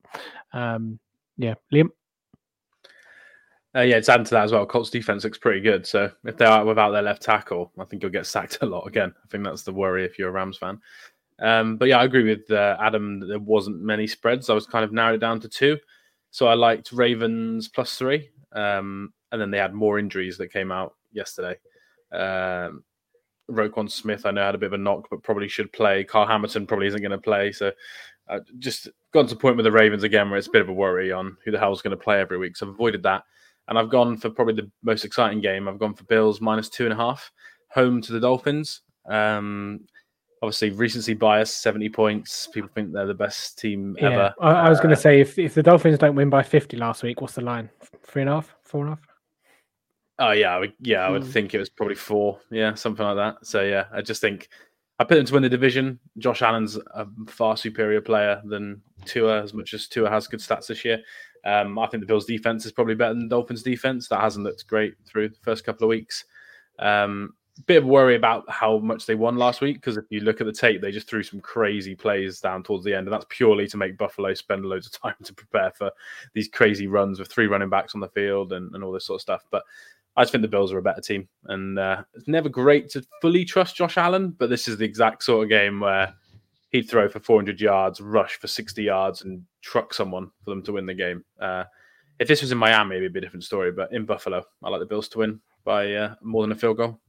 um, 0.52 0.98
yeah, 1.37 1.54
Liam. 1.72 1.90
Uh, 3.76 3.80
yeah, 3.80 3.96
it's 3.96 4.09
adding 4.09 4.24
to 4.24 4.30
that 4.30 4.44
as 4.44 4.52
well. 4.52 4.66
Colts 4.66 4.90
defense 4.90 5.24
looks 5.24 5.38
pretty 5.38 5.61
good. 5.61 5.85
So 5.85 6.11
if 6.24 6.37
they 6.37 6.44
are 6.44 6.64
without 6.64 6.90
their 6.90 7.02
left 7.02 7.22
tackle, 7.22 7.72
I 7.78 7.85
think 7.85 8.02
you'll 8.02 8.12
get 8.12 8.26
sacked 8.26 8.59
a 8.62 8.66
lot 8.66 8.87
again. 8.87 9.12
I 9.16 9.28
think 9.28 9.44
that's 9.44 9.62
the 9.62 9.72
worry 9.72 10.04
if 10.04 10.18
you're 10.18 10.28
a 10.28 10.33
Rams 10.33 10.59
fan. 10.59 10.80
Um, 11.40 11.76
but 11.76 11.88
yeah, 11.88 11.98
I 11.98 12.04
agree 12.04 12.24
with 12.24 12.50
uh, 12.50 12.76
Adam. 12.80 13.26
There 13.26 13.38
wasn't 13.38 13.80
many 13.80 14.06
spreads. 14.06 14.50
I 14.50 14.54
was 14.54 14.66
kind 14.66 14.84
of 14.84 14.92
narrowed 14.92 15.20
down 15.20 15.40
to 15.40 15.48
two. 15.48 15.78
So 16.30 16.46
I 16.46 16.54
liked 16.54 16.92
Ravens 16.92 17.68
plus 17.68 17.96
three, 17.96 18.30
um, 18.52 19.12
and 19.30 19.40
then 19.40 19.50
they 19.50 19.58
had 19.58 19.72
more 19.72 19.98
injuries 19.98 20.36
that 20.38 20.52
came 20.52 20.72
out 20.72 20.94
yesterday. 21.12 21.56
Um, 22.12 22.82
Roquan 23.50 23.90
Smith, 23.90 24.26
I 24.26 24.30
know 24.30 24.44
had 24.44 24.54
a 24.54 24.58
bit 24.58 24.66
of 24.66 24.72
a 24.72 24.78
knock, 24.78 25.06
but 25.10 25.22
probably 25.22 25.48
should 25.48 25.72
play. 25.72 26.02
Carl 26.02 26.26
Hamilton 26.26 26.66
probably 26.66 26.86
isn't 26.88 27.00
going 27.00 27.10
to 27.10 27.18
play. 27.18 27.52
So 27.52 27.72
uh, 28.28 28.40
just 28.58 28.88
gone 29.12 29.26
to 29.26 29.34
the 29.34 29.40
point 29.40 29.56
with 29.56 29.64
the 29.64 29.72
Ravens 29.72 30.02
again, 30.02 30.30
where 30.30 30.38
it's 30.38 30.48
a 30.48 30.52
bit 30.52 30.62
of 30.62 30.68
a 30.68 30.72
worry 30.72 31.12
on 31.12 31.36
who 31.44 31.50
the 31.50 31.58
hell's 31.58 31.82
going 31.82 31.96
to 31.96 32.02
play 32.02 32.20
every 32.20 32.38
week. 32.38 32.56
So 32.56 32.66
I've 32.66 32.74
avoided 32.74 33.02
that, 33.02 33.22
and 33.68 33.78
I've 33.78 33.90
gone 33.90 34.16
for 34.16 34.30
probably 34.30 34.54
the 34.54 34.70
most 34.82 35.04
exciting 35.04 35.40
game. 35.40 35.68
I've 35.68 35.78
gone 35.78 35.94
for 35.94 36.04
Bills 36.04 36.40
minus 36.40 36.68
two 36.68 36.84
and 36.84 36.92
a 36.92 36.96
half, 36.96 37.30
home 37.68 38.00
to 38.02 38.12
the 38.12 38.20
Dolphins. 38.20 38.80
Um, 39.06 39.80
obviously, 40.44 40.70
recency 40.70 41.14
bias, 41.14 41.54
seventy 41.54 41.88
points. 41.88 42.46
People 42.46 42.70
think 42.74 42.92
they're 42.92 43.07
the 43.07 43.14
best 43.14 43.59
team 43.59 43.96
Yeah, 43.98 44.11
ever. 44.11 44.35
I, 44.40 44.50
I 44.50 44.68
was 44.68 44.78
going 44.78 44.92
Uh, 44.92 44.96
to 44.96 45.00
say 45.00 45.20
if, 45.20 45.38
if 45.38 45.54
the 45.54 45.62
Dolphins 45.62 45.98
don't 45.98 46.14
win 46.14 46.30
by 46.30 46.42
fifty 46.42 46.76
last 46.76 47.02
week, 47.02 47.20
what's 47.20 47.35
the 47.35 47.40
line? 47.40 47.70
Three 48.02 48.22
and 48.22 48.30
a 48.30 48.35
half, 48.35 48.54
four 48.62 48.83
and 48.83 48.92
a 48.92 48.96
half. 48.96 49.00
Oh 50.20 50.30
yeah, 50.30 50.54
I 50.54 50.59
would, 50.61 50.74
yeah, 50.80 51.00
I 51.00 51.11
would 51.11 51.24
Hmm. 51.24 51.30
think 51.30 51.54
it 51.54 51.59
was 51.59 51.68
probably 51.68 51.96
four, 51.96 52.38
yeah, 52.50 52.74
something 52.74 53.04
like 53.04 53.16
that. 53.16 53.44
So 53.46 53.62
yeah, 53.62 53.87
I 53.92 54.00
just 54.00 54.20
think 54.20 54.48
I 55.00 55.04
put 55.04 55.16
them 55.16 55.26
to 55.26 55.33
win 55.33 55.42
the 55.42 55.48
division. 55.48 55.98
Josh 56.18 56.40
Allen's 56.40 56.76
a 56.76 57.07
far 57.26 57.57
superior 57.57 58.00
player 58.00 58.40
than 58.44 58.80
Tua, 59.07 59.42
as 59.42 59.52
much 59.52 59.74
as 59.74 59.88
Tua 59.88 60.09
has 60.09 60.28
good 60.28 60.38
stats 60.40 60.68
this 60.68 60.85
year. 60.85 61.00
Um, 61.44 61.78
I 61.78 61.88
think 61.88 62.00
the 62.00 62.07
Bills' 62.07 62.26
defense 62.26 62.64
is 62.64 62.72
probably 62.72 62.94
better 62.94 63.12
than 63.14 63.24
the 63.24 63.35
Dolphins' 63.35 63.64
defense. 63.64 64.09
That 64.09 64.20
hasn't 64.20 64.44
looked 64.44 64.66
great 64.68 64.94
through 65.04 65.30
the 65.30 65.38
first 65.42 65.64
couple 65.64 65.85
of 65.85 65.88
weeks. 65.90 66.24
Um, 66.78 67.35
bit 67.62 67.78
of 67.78 67.84
worry 67.84 68.16
about 68.16 68.48
how 68.50 68.78
much 68.78 69.06
they 69.06 69.14
won 69.14 69.36
last 69.36 69.60
week 69.60 69.76
because 69.76 69.96
if 69.96 70.04
you 70.10 70.20
look 70.20 70.40
at 70.40 70.46
the 70.46 70.52
tape, 70.52 70.80
they 70.80 70.90
just 70.90 71.08
threw 71.08 71.22
some 71.22 71.40
crazy 71.40 71.94
plays 71.94 72.40
down 72.40 72.62
towards 72.62 72.84
the 72.84 72.94
end, 72.94 73.06
and 73.06 73.12
that's 73.12 73.26
purely 73.28 73.66
to 73.68 73.76
make 73.76 73.96
Buffalo 73.96 74.34
spend 74.34 74.64
loads 74.64 74.86
of 74.86 75.00
time 75.00 75.14
to 75.22 75.32
prepare 75.32 75.70
for 75.72 75.90
these 76.34 76.48
crazy 76.48 76.86
runs 76.86 77.18
with 77.18 77.28
three 77.28 77.46
running 77.46 77.70
backs 77.70 77.94
on 77.94 78.00
the 78.00 78.08
field 78.08 78.52
and, 78.52 78.74
and 78.74 78.82
all 78.82 78.92
this 78.92 79.06
sort 79.06 79.18
of 79.18 79.22
stuff. 79.22 79.44
But 79.50 79.62
I 80.16 80.22
just 80.22 80.32
think 80.32 80.42
the 80.42 80.48
Bills 80.48 80.72
are 80.72 80.78
a 80.78 80.82
better 80.82 81.00
team, 81.00 81.28
and 81.44 81.78
uh, 81.78 82.02
it's 82.14 82.28
never 82.28 82.48
great 82.48 82.88
to 82.90 83.04
fully 83.20 83.44
trust 83.44 83.76
Josh 83.76 83.96
Allen, 83.96 84.30
but 84.30 84.50
this 84.50 84.68
is 84.68 84.76
the 84.76 84.84
exact 84.84 85.22
sort 85.22 85.44
of 85.44 85.50
game 85.50 85.80
where 85.80 86.14
he'd 86.70 86.90
throw 86.90 87.08
for 87.08 87.20
400 87.20 87.60
yards, 87.60 88.00
rush 88.00 88.36
for 88.36 88.48
60 88.48 88.82
yards, 88.82 89.22
and 89.22 89.42
truck 89.62 89.94
someone 89.94 90.30
for 90.44 90.50
them 90.50 90.62
to 90.62 90.72
win 90.72 90.86
the 90.86 90.94
game. 90.94 91.24
Uh, 91.40 91.64
if 92.18 92.28
this 92.28 92.42
was 92.42 92.52
in 92.52 92.58
Miami, 92.58 92.96
it'd 92.96 93.12
be 93.12 93.18
a 93.18 93.22
different 93.22 93.44
story, 93.44 93.72
but 93.72 93.92
in 93.92 94.04
Buffalo, 94.04 94.44
I 94.62 94.70
like 94.70 94.80
the 94.80 94.86
Bills 94.86 95.08
to 95.10 95.18
win 95.18 95.40
by 95.64 95.92
uh, 95.94 96.14
more 96.22 96.42
than 96.42 96.52
a 96.52 96.56
field 96.56 96.76
goal. 96.76 97.00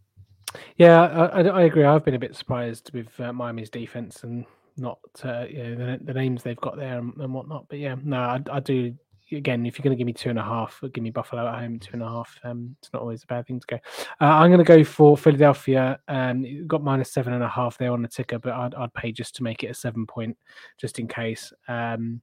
Yeah, 0.77 1.01
I, 1.01 1.25
I, 1.25 1.41
I 1.41 1.61
agree. 1.63 1.83
I've 1.83 2.05
been 2.05 2.15
a 2.15 2.19
bit 2.19 2.35
surprised 2.35 2.91
with 2.93 3.19
uh, 3.19 3.33
Miami's 3.33 3.69
defense 3.69 4.23
and 4.23 4.45
not 4.77 4.99
uh, 5.23 5.45
you 5.49 5.75
know, 5.75 5.97
the, 5.97 6.03
the 6.03 6.13
names 6.13 6.43
they've 6.43 6.55
got 6.57 6.77
there 6.77 6.97
and, 6.97 7.13
and 7.17 7.33
whatnot. 7.33 7.67
But 7.69 7.79
yeah, 7.79 7.95
no, 8.03 8.19
I, 8.19 8.41
I 8.51 8.59
do. 8.59 8.93
Again, 9.31 9.65
if 9.65 9.79
you're 9.79 9.83
going 9.83 9.95
to 9.95 9.97
give 9.97 10.05
me 10.05 10.13
two 10.13 10.29
and 10.29 10.37
a 10.37 10.43
half, 10.43 10.79
give 10.93 11.03
me 11.03 11.09
Buffalo 11.09 11.47
at 11.47 11.59
home 11.59 11.79
two 11.79 11.93
and 11.93 12.03
a 12.03 12.07
half. 12.07 12.37
Um, 12.43 12.75
it's 12.79 12.93
not 12.93 13.01
always 13.01 13.23
a 13.23 13.25
bad 13.27 13.47
thing 13.47 13.59
to 13.59 13.65
go. 13.65 13.77
Uh, 14.21 14.25
I'm 14.25 14.51
going 14.51 14.63
to 14.63 14.63
go 14.63 14.83
for 14.83 15.17
Philadelphia. 15.17 15.99
Um, 16.07 16.67
got 16.67 16.83
minus 16.83 17.11
seven 17.11 17.33
and 17.33 17.43
a 17.43 17.47
half 17.47 17.75
there 17.79 17.91
on 17.91 18.03
the 18.03 18.07
ticker, 18.07 18.37
but 18.37 18.53
I'd, 18.53 18.75
I'd 18.75 18.93
pay 18.93 19.11
just 19.11 19.35
to 19.37 19.43
make 19.43 19.63
it 19.63 19.71
a 19.71 19.73
seven 19.73 20.05
point, 20.05 20.37
just 20.77 20.99
in 20.99 21.07
case. 21.07 21.51
Um, 21.67 22.21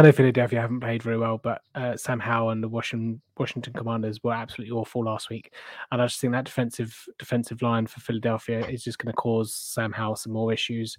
I 0.00 0.02
know 0.04 0.12
Philadelphia 0.12 0.62
haven't 0.62 0.80
played 0.80 1.02
very 1.02 1.18
well, 1.18 1.36
but 1.36 1.60
uh, 1.74 1.94
Sam 1.94 2.18
Howell 2.18 2.52
and 2.52 2.62
the 2.62 2.68
Washington 2.68 3.20
Washington 3.36 3.74
Commanders 3.74 4.24
were 4.24 4.32
absolutely 4.32 4.74
awful 4.74 5.04
last 5.04 5.28
week, 5.28 5.52
and 5.92 6.00
I 6.00 6.06
just 6.06 6.22
think 6.22 6.32
that 6.32 6.46
defensive 6.46 7.06
defensive 7.18 7.60
line 7.60 7.86
for 7.86 8.00
Philadelphia 8.00 8.66
is 8.66 8.82
just 8.82 8.98
going 8.98 9.12
to 9.12 9.16
cause 9.16 9.52
Sam 9.52 9.92
Howell 9.92 10.16
some 10.16 10.32
more 10.32 10.54
issues. 10.54 10.96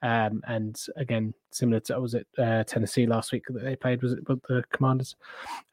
Um, 0.00 0.40
and 0.48 0.80
again, 0.96 1.34
similar 1.50 1.80
to 1.80 2.00
was 2.00 2.14
it 2.14 2.26
uh, 2.38 2.64
Tennessee 2.64 3.04
last 3.04 3.32
week 3.32 3.44
that 3.50 3.62
they 3.62 3.76
played? 3.76 4.02
Was 4.02 4.14
it 4.14 4.26
with 4.26 4.40
the 4.48 4.64
Commanders? 4.72 5.14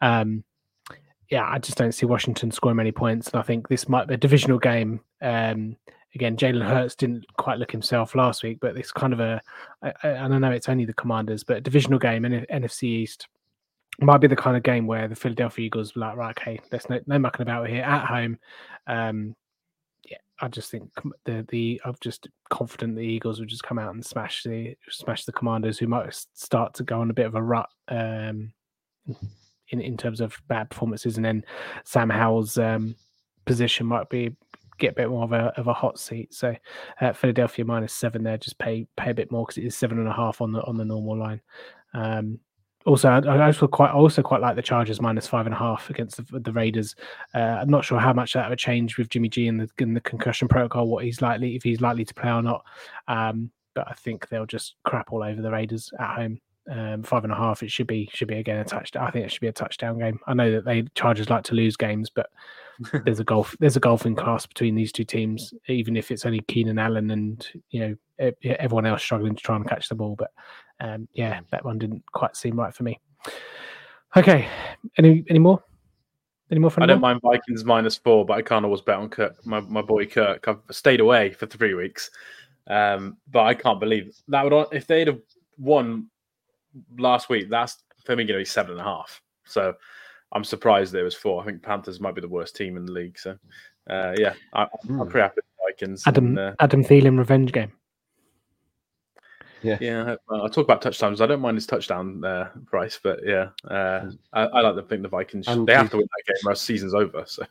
Um, 0.02 0.44
yeah, 1.30 1.48
I 1.50 1.60
just 1.60 1.78
don't 1.78 1.94
see 1.94 2.06
Washington 2.06 2.52
scoring 2.52 2.76
many 2.76 2.92
points, 2.92 3.30
and 3.30 3.40
I 3.40 3.44
think 3.44 3.70
this 3.70 3.88
might 3.88 4.10
be 4.10 4.16
a 4.16 4.18
divisional 4.18 4.60
game. 4.60 5.00
Um, 5.22 5.78
again, 6.16 6.38
Jalen 6.38 6.68
Hurts 6.68 6.96
didn't 6.96 7.26
quite 7.38 7.60
look 7.60 7.72
himself 7.72 8.16
last 8.16 8.42
week, 8.42 8.60
but 8.62 8.78
it's 8.78 8.92
kind 8.92 9.14
of 9.14 9.20
a, 9.20 9.42
and 10.04 10.34
I 10.34 10.38
know, 10.40 10.52
it's 10.52 10.70
only 10.70 10.86
the 10.86 10.94
Commanders, 10.94 11.44
but 11.44 11.58
a 11.58 11.62
divisional 11.62 12.00
game 12.00 12.26
in 12.26 12.46
NFC 12.52 12.84
East 12.84 13.28
might 14.00 14.20
be 14.20 14.28
the 14.28 14.36
kind 14.36 14.58
of 14.58 14.64
game 14.64 14.88
where 14.88 15.08
the 15.08 15.16
Philadelphia 15.16 15.66
Eagles 15.66 15.92
be 15.92 16.00
like, 16.00 16.16
right, 16.16 16.38
okay, 16.38 16.60
there's 16.72 16.90
no, 16.90 17.00
no 17.06 17.20
mucking 17.20 17.42
about 17.42 17.70
here 17.70 17.84
at 17.84 18.06
home. 18.06 18.40
Um, 18.88 19.36
yeah, 20.10 20.18
I 20.40 20.48
just 20.48 20.72
think 20.72 20.90
the 21.26 21.46
the 21.50 21.82
I'm 21.86 21.96
just 22.02 22.28
confident 22.50 22.96
the 22.96 23.02
Eagles 23.02 23.40
will 23.40 23.48
just 23.48 23.64
come 23.64 23.80
out 23.80 23.94
and 23.94 24.06
smash 24.06 24.44
the 24.44 24.76
smash 24.90 25.26
the 25.26 25.32
Commanders, 25.32 25.80
who 25.80 25.88
might 25.88 26.14
start 26.34 26.74
to 26.76 26.84
go 26.84 27.00
on 27.00 27.10
a 27.10 27.14
bit 27.14 27.26
of 27.26 27.36
a 27.36 27.42
rut. 27.42 27.70
Um, 27.88 28.54
in, 29.70 29.82
in 29.82 29.98
terms 29.98 30.22
of 30.22 30.38
bad 30.48 30.70
performances, 30.70 31.16
and 31.18 31.26
then 31.26 31.44
Sam 31.86 32.10
Howell's 32.10 32.58
um, 32.58 32.96
position 33.46 33.86
might 33.86 34.10
be 34.10 34.36
get 34.78 34.92
a 34.92 34.96
bit 34.96 35.10
more 35.10 35.24
of 35.24 35.34
a 35.34 35.54
of 35.58 35.68
a 35.68 35.74
hot 35.74 36.00
seat. 36.00 36.34
So 36.34 36.56
uh, 37.02 37.14
Philadelphia 37.14 37.66
minus 37.66 37.94
seven 37.94 38.24
there, 38.24 38.38
just 38.38 38.58
pay 38.58 38.88
pay 38.98 39.12
a 39.12 39.16
bit 39.16 39.32
more 39.32 39.46
because 39.46 39.58
it 39.58 39.66
is 39.66 39.76
seven 39.76 40.00
and 40.00 40.08
a 40.08 40.14
half 40.14 40.42
on 40.42 40.52
the 40.52 40.62
on 40.64 40.78
the 40.78 40.86
normal 40.86 41.18
line. 41.18 41.42
Um, 41.94 42.40
also, 42.86 43.10
I, 43.10 43.46
also 43.48 43.68
quite 43.68 43.92
also 43.92 44.22
quite 44.22 44.42
like 44.42 44.56
the 44.56 44.62
Chargers 44.62 45.02
minus 45.02 45.28
five 45.28 45.48
and 45.48 45.56
a 45.56 45.58
half 45.58 45.90
against 45.90 46.18
the, 46.18 46.40
the 46.40 46.54
Raiders. 46.54 46.96
Uh, 47.34 47.58
I'm 47.62 47.70
not 47.70 47.84
sure 47.84 48.00
how 48.00 48.14
much 48.14 48.34
that 48.34 48.48
would 48.48 48.60
change 48.60 48.98
with 48.98 49.10
Jimmy 49.10 49.28
G 49.28 49.48
and 49.48 49.60
the, 49.60 49.70
and 49.80 49.96
the 49.96 50.02
concussion 50.02 50.48
protocol, 50.48 50.88
what 50.88 51.04
he's 51.04 51.22
likely 51.22 51.56
if 51.56 51.64
he's 51.64 51.82
likely 51.82 52.06
to 52.06 52.14
play 52.14 52.30
or 52.30 52.44
not. 52.44 52.64
Um, 53.08 53.50
but 53.74 53.88
I 53.90 53.94
think 53.94 54.30
they'll 54.30 54.46
just 54.46 54.76
crap 54.84 55.12
all 55.12 55.24
over 55.24 55.42
the 55.42 55.52
Raiders 55.52 55.92
at 56.00 56.16
home. 56.16 56.40
Um, 56.68 57.04
five 57.04 57.24
and 57.24 57.34
a 57.34 57.36
half. 57.36 57.62
It 57.62 57.72
should 57.72 57.88
be 57.88 58.10
should 58.14 58.28
be 58.28 58.38
again 58.38 58.58
a 58.58 58.64
touchdown. 58.64 59.08
I 59.08 59.12
think 59.12 59.26
it 59.26 59.32
should 59.32 59.42
be 59.42 59.48
a 59.48 59.54
touchdown 59.54 60.00
game. 60.00 60.20
I 60.28 60.34
know 60.34 60.52
that 60.52 60.66
they 60.66 60.84
Chargers 60.96 61.30
like 61.30 61.44
to 61.46 61.56
lose 61.56 61.78
games, 61.78 62.10
but 62.10 62.28
there's 63.06 63.20
a 63.20 63.24
golf 63.24 63.56
there's 63.60 63.78
a 63.78 63.82
golfing 63.82 64.16
class 64.16 64.46
between 64.46 64.76
these 64.76 64.92
two 64.92 65.04
teams. 65.04 65.54
Even 65.68 65.96
if 65.96 66.12
it's 66.12 66.26
only 66.26 66.42
Keenan 66.48 66.80
Allen 66.80 67.12
and 67.12 67.48
you 67.70 67.80
know 67.80 68.32
everyone 68.60 68.86
else 68.86 69.02
struggling 69.02 69.36
to 69.36 69.44
try 69.44 69.56
and 69.56 69.68
catch 69.68 69.90
the 69.90 69.96
ball, 69.96 70.16
but 70.18 70.32
um, 70.80 71.08
yeah, 71.14 71.40
that 71.52 71.66
one 71.66 71.78
didn't 71.78 72.04
quite 72.12 72.36
seem 72.36 72.60
right 72.60 72.74
for 72.74 72.84
me. 72.84 73.00
Okay, 74.16 74.48
any 74.98 75.24
any 75.30 75.40
more? 75.40 75.64
Any 76.52 76.60
more? 76.60 76.72
I 76.78 76.86
don't 76.86 77.02
mind 77.02 77.22
Vikings 77.24 77.66
minus 77.66 77.98
four, 77.98 78.24
but 78.26 78.38
I 78.38 78.42
can't 78.42 78.66
always 78.66 78.82
bet 78.82 78.98
on 78.98 79.10
Kirk, 79.10 79.44
my, 79.46 79.62
my 79.62 79.82
boy 79.82 80.06
Kirk. 80.06 80.48
I've 80.48 80.60
stayed 80.70 81.00
away 81.00 81.32
for 81.32 81.48
three 81.48 81.74
weeks, 81.74 82.12
um, 82.68 83.18
but 83.32 83.44
I 83.44 83.56
can't 83.56 83.80
believe 83.80 84.16
that 84.28 84.44
would 84.44 84.68
if 84.72 84.86
they'd 84.86 85.08
have 85.08 85.22
won 85.58 86.08
last 86.98 87.30
week. 87.30 87.50
That's 87.50 87.84
for 88.06 88.16
me 88.16 88.26
going 88.26 88.38
to 88.38 88.42
be 88.42 88.46
seven 88.46 88.74
and 88.74 88.82
a 88.82 88.84
half. 88.84 89.22
So 89.46 89.74
I'm 90.32 90.44
surprised 90.44 90.92
there 90.92 91.04
was 91.04 91.16
four. 91.16 91.42
I 91.42 91.46
think 91.46 91.62
Panthers 91.62 92.00
might 92.00 92.16
be 92.16 92.22
the 92.22 92.28
worst 92.28 92.56
team 92.56 92.78
in 92.78 92.86
the 92.86 92.92
league. 92.92 93.18
So 93.18 93.38
uh, 93.90 94.14
yeah, 94.18 94.34
I, 94.54 94.64
I'm 94.64 94.68
Hmm. 94.88 95.02
pretty 95.04 95.22
happy 95.22 95.36
with 95.38 95.46
the 95.46 95.86
Vikings. 95.88 96.04
Adam 96.06 96.26
and, 96.28 96.40
uh, 96.40 96.56
Adam 96.60 96.84
Thielen 96.84 97.18
revenge 97.18 97.52
game. 97.52 97.72
yeah, 99.64 100.16
well, 100.30 100.44
I'll 100.44 100.50
talk 100.50 100.66
about 100.66 100.82
touchdowns. 100.82 101.22
I 101.22 101.26
don't 101.26 101.40
mind 101.42 101.58
his 101.58 101.66
touchdown 101.66 102.24
uh, 102.24 102.50
price, 102.68 103.00
but 103.02 103.20
yeah, 103.26 103.50
uh, 103.68 104.12
I, 104.34 104.42
I 104.44 104.62
like 104.62 104.76
to 104.76 104.84
think 104.84 105.02
the 105.02 105.08
Vikings. 105.08 105.48
And 105.48 105.66
they 105.66 105.74
have 105.74 105.90
to 105.92 105.98
win 105.98 106.06
that 106.06 106.34
game, 106.34 106.48
or 106.48 106.52
else 106.52 106.62
season's 106.62 106.94
over. 106.94 107.24
So 107.26 107.44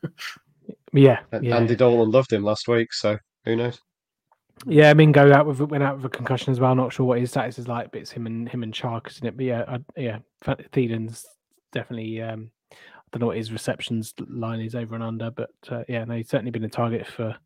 Yeah, 0.93 1.21
yeah. 1.41 1.57
Andy 1.57 1.75
Dalton 1.75 2.11
loved 2.13 2.33
him 2.33 2.45
last 2.45 2.69
week, 2.69 2.93
so 2.93 3.19
who 3.45 3.57
knows? 3.57 3.81
Yeah, 4.65 4.93
Mingo 4.95 5.33
out 5.33 5.47
with 5.47 5.61
went 5.61 5.83
out 5.83 5.97
with 5.97 6.05
a 6.05 6.09
concussion 6.09 6.53
as 6.53 6.61
well. 6.61 6.75
Not 6.77 6.93
sure 6.93 7.05
what 7.05 7.19
his 7.19 7.31
status 7.31 7.59
is 7.59 7.67
like, 7.67 7.91
but 7.91 8.01
it's 8.03 8.13
him 8.13 8.27
and 8.27 8.49
him 8.49 8.63
and 8.63 8.73
Chark, 8.73 9.09
isn't 9.11 9.27
it? 9.27 9.37
But 9.37 9.47
yeah, 9.47 9.65
I, 9.67 9.79
yeah, 10.01 10.19
Fa- 10.43 10.57
Thielen's 10.73 11.27
definitely. 11.73 12.23
Um, 12.23 12.51
I 12.75 13.03
don't 13.13 13.21
know 13.21 13.27
what 13.29 13.37
his 13.37 13.53
receptions 13.53 14.13
line 14.29 14.61
is 14.61 14.75
over 14.75 14.95
and 14.95 15.05
under, 15.05 15.31
but 15.31 15.51
uh, 15.71 15.85
yeah, 15.89 16.05
no, 16.05 16.15
he's 16.17 16.29
certainly 16.29 16.51
been 16.51 16.65
a 16.65 16.69
target 16.69 17.07
for 17.07 17.37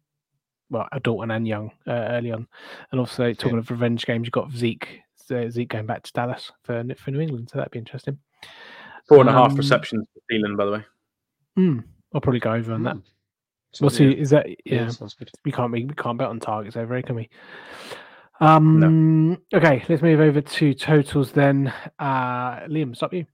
well, 0.71 0.89
Dalton 1.03 1.31
and 1.31 1.47
Young 1.49 1.71
uh, 1.87 1.93
early 2.11 2.33
on. 2.33 2.47
And 2.91 3.01
also 3.01 3.33
talking 3.33 3.59
of 3.59 3.71
revenge 3.71 4.05
games, 4.07 4.27
you've 4.27 4.33
got 4.33 4.51
Zeke, 4.53 5.01
so 5.17 5.49
Zeke 5.51 5.69
going 5.69 5.87
back 5.87 6.03
to 6.05 6.13
Dallas 6.13 6.51
for 6.63 6.85
for 6.97 7.11
New 7.11 7.21
England, 7.21 7.51
so 7.51 7.59
that'd 7.59 7.71
be 7.73 7.79
interesting. 7.79 8.19
Four 9.09 9.21
and 9.21 9.29
a 9.29 9.33
half 9.33 9.53
Um, 9.53 9.57
receptions 9.57 10.07
for 10.13 10.21
Thielen, 10.31 10.57
by 10.57 10.65
the 10.67 10.73
way. 10.73 10.85
Hmm, 11.57 11.79
I'll 12.15 12.21
probably 12.21 12.41
go 12.41 12.53
over 12.53 12.73
on 12.73 12.83
that. 12.85 12.97
Mm. 12.97 13.03
We'll 13.81 13.91
So, 13.91 13.97
see. 13.97 14.05
yeah, 14.07 14.17
Is 14.17 14.31
that 14.31 14.47
yeah, 14.49 14.55
yeah? 14.65 14.89
sounds 14.89 15.15
good. 15.15 15.31
we 15.45 15.53
can't 15.53 15.73
we, 15.73 15.85
we 15.85 15.95
can't 15.95 16.17
bet 16.19 16.29
on 16.29 16.41
targets 16.41 16.77
over 16.77 16.95
here, 16.95 17.03
can 17.03 17.17
we? 17.17 17.29
Um 18.41 19.39
okay, 19.53 19.85
let's 19.89 20.03
move 20.03 20.21
over 20.21 20.41
to 20.41 20.75
totals 20.75 21.33
then. 21.33 21.73
Uh 21.99 22.61
Liam, 22.67 22.95
stop 22.95 23.13
you. 23.13 23.27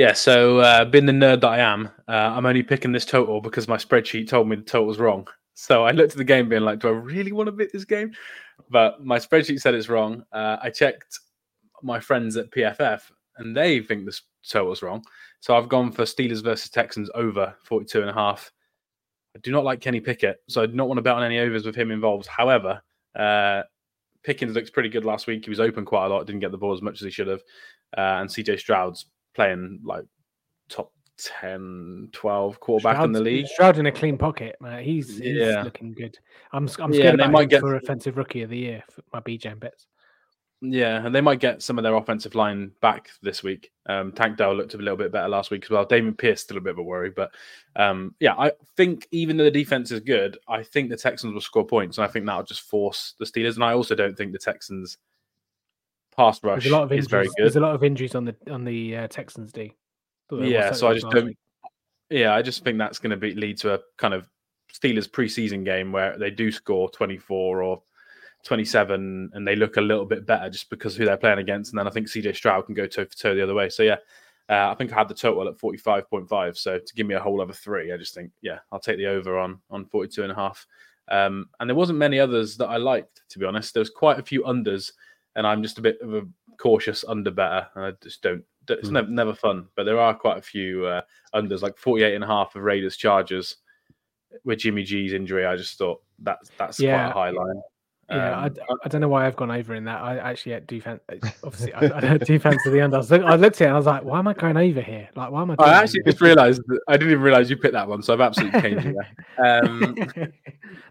Yeah, 0.00 0.14
so 0.14 0.60
uh, 0.60 0.86
being 0.86 1.04
the 1.04 1.12
nerd 1.12 1.42
that 1.42 1.48
I 1.48 1.58
am, 1.58 1.90
uh, 2.08 2.12
I'm 2.12 2.46
only 2.46 2.62
picking 2.62 2.90
this 2.90 3.04
total 3.04 3.42
because 3.42 3.68
my 3.68 3.76
spreadsheet 3.76 4.30
told 4.30 4.48
me 4.48 4.56
the 4.56 4.62
total's 4.62 4.98
wrong. 4.98 5.28
So 5.52 5.84
I 5.84 5.90
looked 5.90 6.12
at 6.12 6.16
the 6.16 6.24
game 6.24 6.48
being 6.48 6.62
like, 6.62 6.78
do 6.78 6.88
I 6.88 6.92
really 6.92 7.32
want 7.32 7.48
to 7.48 7.52
bet 7.52 7.68
this 7.70 7.84
game? 7.84 8.12
But 8.70 9.04
my 9.04 9.18
spreadsheet 9.18 9.60
said 9.60 9.74
it's 9.74 9.90
wrong. 9.90 10.24
Uh, 10.32 10.56
I 10.62 10.70
checked 10.70 11.18
my 11.82 12.00
friends 12.00 12.38
at 12.38 12.50
PFF 12.50 13.02
and 13.36 13.54
they 13.54 13.80
think 13.80 14.06
this 14.06 14.22
total's 14.48 14.80
wrong. 14.80 15.04
So 15.40 15.54
I've 15.54 15.68
gone 15.68 15.92
for 15.92 16.04
Steelers 16.04 16.42
versus 16.42 16.70
Texans 16.70 17.10
over 17.14 17.54
42 17.64 18.00
and 18.00 18.08
a 18.08 18.14
half. 18.14 18.50
I 19.36 19.40
do 19.40 19.52
not 19.52 19.64
like 19.64 19.82
Kenny 19.82 20.00
Pickett, 20.00 20.38
so 20.48 20.62
I 20.62 20.66
do 20.66 20.72
not 20.72 20.88
want 20.88 20.96
to 20.96 21.02
bet 21.02 21.16
on 21.16 21.24
any 21.24 21.40
overs 21.40 21.66
with 21.66 21.76
him 21.76 21.90
involved. 21.90 22.26
However, 22.26 22.80
uh, 23.14 23.64
Pickens 24.22 24.54
looks 24.54 24.70
pretty 24.70 24.88
good 24.88 25.04
last 25.04 25.26
week. 25.26 25.44
He 25.44 25.50
was 25.50 25.60
open 25.60 25.84
quite 25.84 26.06
a 26.06 26.08
lot, 26.08 26.26
didn't 26.26 26.40
get 26.40 26.52
the 26.52 26.56
ball 26.56 26.72
as 26.72 26.80
much 26.80 26.94
as 26.94 27.00
he 27.02 27.10
should 27.10 27.26
have. 27.26 27.42
Uh, 27.94 28.22
and 28.22 28.30
CJ 28.30 28.58
Stroud's 28.58 29.04
playing 29.34 29.80
like 29.84 30.04
top 30.68 30.92
10, 31.40 32.08
12 32.12 32.60
quarterback 32.60 33.04
in 33.04 33.12
the 33.12 33.20
league. 33.20 33.46
Stroud 33.46 33.78
in 33.78 33.86
a 33.86 33.92
clean 33.92 34.16
pocket, 34.18 34.56
man. 34.60 34.82
He's, 34.82 35.18
he's 35.18 35.36
Yeah. 35.36 35.62
looking 35.62 35.92
good. 35.92 36.18
I'm 36.52 36.68
I'm 36.78 36.92
Yeah, 36.92 36.98
scared 37.00 37.14
and 37.14 37.20
they 37.22 37.28
might 37.28 37.48
get- 37.50 37.60
for 37.60 37.74
offensive 37.76 38.16
rookie 38.16 38.42
of 38.42 38.50
the 38.50 38.58
year 38.58 38.82
for 38.90 39.02
my 39.12 39.20
BJam 39.20 39.60
bets. 39.60 39.86
Yeah, 40.62 41.04
and 41.06 41.14
they 41.14 41.22
might 41.22 41.40
get 41.40 41.62
some 41.62 41.78
of 41.78 41.84
their 41.84 41.94
offensive 41.94 42.34
line 42.34 42.72
back 42.82 43.08
this 43.22 43.42
week. 43.42 43.70
Um, 43.86 44.12
Tank 44.12 44.36
Dell 44.36 44.54
looked 44.54 44.74
a 44.74 44.76
little 44.76 44.96
bit 44.96 45.10
better 45.10 45.26
last 45.28 45.50
week 45.50 45.64
as 45.64 45.70
well. 45.70 45.86
Dameon 45.86 46.18
Pierce 46.18 46.42
still 46.42 46.58
a 46.58 46.60
bit 46.60 46.72
of 46.72 46.78
a 46.78 46.82
worry, 46.82 47.08
but 47.08 47.30
um, 47.76 48.14
yeah, 48.20 48.34
I 48.36 48.52
think 48.76 49.08
even 49.10 49.38
though 49.38 49.44
the 49.44 49.50
defense 49.50 49.90
is 49.90 50.00
good, 50.00 50.36
I 50.48 50.62
think 50.62 50.90
the 50.90 50.98
Texans 50.98 51.32
will 51.32 51.40
score 51.40 51.66
points, 51.66 51.96
and 51.96 52.04
I 52.04 52.08
think 52.08 52.26
that'll 52.26 52.42
just 52.42 52.60
force 52.60 53.14
the 53.18 53.24
Steelers. 53.24 53.54
And 53.54 53.64
I 53.64 53.72
also 53.72 53.94
don't 53.94 54.14
think 54.14 54.32
the 54.32 54.38
Texans 54.38 54.98
pass 56.16 56.42
rush 56.42 56.62
There's 56.62 56.72
a 56.72 56.76
lot 56.76 56.84
of 56.84 56.92
is 56.92 57.04
injuries. 57.04 57.08
very 57.10 57.26
good. 57.26 57.34
There's 57.38 57.56
a 57.56 57.60
lot 57.60 57.74
of 57.74 57.84
injuries 57.84 58.14
on 58.14 58.24
the 58.24 58.36
on 58.50 58.64
the 58.64 58.96
uh, 58.96 59.08
Texans 59.08 59.52
D. 59.52 59.72
Thought 60.28 60.36
there 60.36 60.44
was 60.44 60.52
Yeah, 60.52 60.72
so 60.72 60.88
I 60.88 60.94
just 60.94 61.10
don't. 61.10 61.26
week. 61.26 61.38
Yeah, 62.10 62.34
I 62.34 62.42
just 62.42 62.64
think 62.64 62.78
that's 62.78 62.98
going 62.98 63.10
to 63.10 63.16
be 63.16 63.34
lead 63.34 63.58
to 63.58 63.74
a 63.74 63.78
kind 63.96 64.14
of 64.14 64.28
Steelers 64.72 65.08
preseason 65.08 65.64
game 65.64 65.92
where 65.92 66.18
they 66.18 66.30
do 66.30 66.50
score 66.50 66.90
24 66.90 67.62
or 67.62 67.82
27 68.44 69.30
and 69.32 69.46
they 69.46 69.54
look 69.56 69.76
a 69.76 69.80
little 69.80 70.04
bit 70.06 70.26
better 70.26 70.48
just 70.50 70.70
because 70.70 70.94
of 70.94 70.98
who 70.98 71.04
they're 71.04 71.16
playing 71.16 71.38
against. 71.38 71.72
And 71.72 71.78
then 71.78 71.86
I 71.86 71.90
think 71.90 72.08
CJ 72.08 72.34
Stroud 72.34 72.66
can 72.66 72.74
go 72.74 72.86
toe 72.86 73.04
for 73.04 73.16
toe 73.16 73.34
the 73.34 73.42
other 73.42 73.54
way. 73.54 73.68
So 73.68 73.82
yeah, 73.82 73.96
uh, 74.48 74.70
I 74.70 74.74
think 74.74 74.92
I 74.92 74.96
had 74.96 75.08
the 75.08 75.14
total 75.14 75.46
at 75.48 75.56
45.5. 75.58 76.56
So 76.56 76.78
to 76.78 76.94
give 76.94 77.06
me 77.06 77.14
a 77.14 77.20
whole 77.20 77.40
other 77.40 77.52
three, 77.52 77.92
I 77.92 77.96
just 77.96 78.14
think, 78.14 78.30
yeah, 78.42 78.58
I'll 78.72 78.80
take 78.80 78.96
the 78.96 79.06
over 79.06 79.38
on 79.38 79.60
on 79.70 79.84
42 79.84 80.22
and 80.22 80.32
a 80.32 80.34
half. 80.34 80.66
Um, 81.08 81.48
and 81.58 81.68
there 81.68 81.76
wasn't 81.76 81.98
many 81.98 82.18
others 82.20 82.56
that 82.56 82.68
I 82.68 82.76
liked, 82.76 83.22
to 83.30 83.38
be 83.38 83.44
honest. 83.44 83.74
There 83.74 83.80
was 83.80 83.90
quite 83.90 84.18
a 84.18 84.22
few 84.22 84.42
unders, 84.44 84.92
and 85.36 85.46
I'm 85.46 85.62
just 85.62 85.78
a 85.78 85.82
bit 85.82 86.00
of 86.00 86.14
a 86.14 86.22
cautious 86.58 87.04
under 87.06 87.30
better. 87.30 87.66
And 87.74 87.84
I 87.84 87.92
just 88.02 88.22
don't. 88.22 88.44
It's 88.68 88.88
Hmm. 88.88 88.94
never, 88.94 89.08
never 89.10 89.34
fun, 89.34 89.66
but 89.74 89.84
there 89.84 89.98
are 89.98 90.14
quite 90.14 90.38
a 90.38 90.42
few 90.42 90.86
uh, 90.86 91.02
unders, 91.34 91.62
like 91.62 91.76
48 91.76 92.14
and 92.14 92.22
a 92.22 92.26
half 92.26 92.54
of 92.54 92.62
Raiders 92.62 92.96
Chargers 92.96 93.56
with 94.44 94.60
Jimmy 94.60 94.84
G's 94.84 95.12
injury. 95.12 95.44
I 95.44 95.56
just 95.56 95.76
thought 95.78 96.02
that 96.20 96.38
that's 96.56 96.78
Yeah. 96.78 97.10
quite 97.10 97.10
a 97.10 97.12
high 97.12 97.30
line. 97.30 97.62
Yeah, 98.10 98.36
Um, 98.36 98.56
I, 98.68 98.74
I 98.84 98.88
don't 98.88 99.00
know 99.00 99.08
why 99.08 99.24
I've 99.26 99.36
gone 99.36 99.52
over 99.52 99.72
in 99.74 99.84
that. 99.84 100.02
I 100.02 100.18
actually 100.18 100.52
had 100.52 100.66
defense. 100.66 101.00
Obviously, 101.44 101.72
I, 101.74 101.96
I 101.96 102.04
had 102.04 102.20
defense 102.24 102.62
to 102.64 102.70
the 102.70 102.80
under. 102.80 102.96
I, 102.96 103.00
look, 103.00 103.22
I 103.22 103.36
looked 103.36 103.60
at 103.60 103.64
it 103.64 103.66
and 103.68 103.74
I 103.74 103.76
was 103.76 103.86
like, 103.86 104.02
"Why 104.02 104.18
am 104.18 104.26
I 104.26 104.34
going 104.34 104.56
over 104.56 104.80
here? 104.80 105.08
Like, 105.14 105.30
why 105.30 105.42
am 105.42 105.52
I?" 105.52 105.56
I 105.58 105.70
this?" 105.70 105.78
actually 105.94 106.02
just 106.10 106.20
realised 106.20 106.60
that 106.66 106.80
I 106.88 106.96
didn't 106.96 107.12
even 107.12 107.22
realise 107.22 107.48
you 107.50 107.56
picked 107.56 107.74
that 107.74 107.86
one, 107.86 108.02
so 108.02 108.12
I've 108.12 108.20
absolutely 108.20 108.60
changed 108.60 108.86
it. 108.86 108.96
Um, 109.38 109.96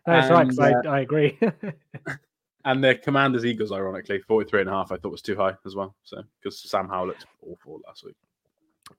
That's 0.05 0.29
right. 0.31 0.47
and, 0.47 0.87
I, 0.87 0.89
I 0.89 0.99
agree. 1.01 1.37
and 2.65 2.83
the 2.83 2.95
Commanders 2.95 3.45
Eagles, 3.45 3.71
ironically, 3.71 4.19
43 4.19 4.61
and 4.61 4.69
a 4.69 4.73
half, 4.73 4.91
I 4.91 4.97
thought 4.97 5.11
was 5.11 5.21
too 5.21 5.35
high 5.35 5.53
as 5.65 5.75
well. 5.75 5.95
So 6.03 6.21
because 6.41 6.59
Sam 6.69 6.87
Howell 6.87 7.07
looked 7.07 7.25
awful 7.41 7.79
last 7.87 8.03
week. 8.03 8.15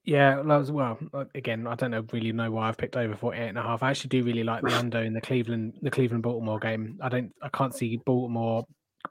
Yeah, 0.05 0.37
that 0.37 0.57
was 0.57 0.71
well. 0.71 0.99
uh, 1.13 1.25
Again, 1.35 1.67
I 1.67 1.75
don't 1.75 1.91
know 1.91 2.07
really 2.13 2.33
know 2.33 2.51
why 2.51 2.69
I've 2.69 2.79
picked 2.79 2.97
over 2.97 3.17
48 3.17 3.49
and 3.49 3.59
a 3.59 3.63
half. 3.63 3.83
I 3.83 3.91
actually 3.91 4.09
do 4.11 4.23
really 4.25 4.45
like 4.45 4.63
the 4.63 4.73
under 4.79 5.01
in 5.01 5.13
the 5.13 5.21
Cleveland 5.21 5.79
the 5.83 5.91
Cleveland 5.91 6.23
Baltimore 6.23 6.61
game. 6.61 6.99
I 7.03 7.09
don't 7.09 7.33
I 7.43 7.49
can't 7.49 7.75
see 7.75 7.97
Baltimore 8.07 8.65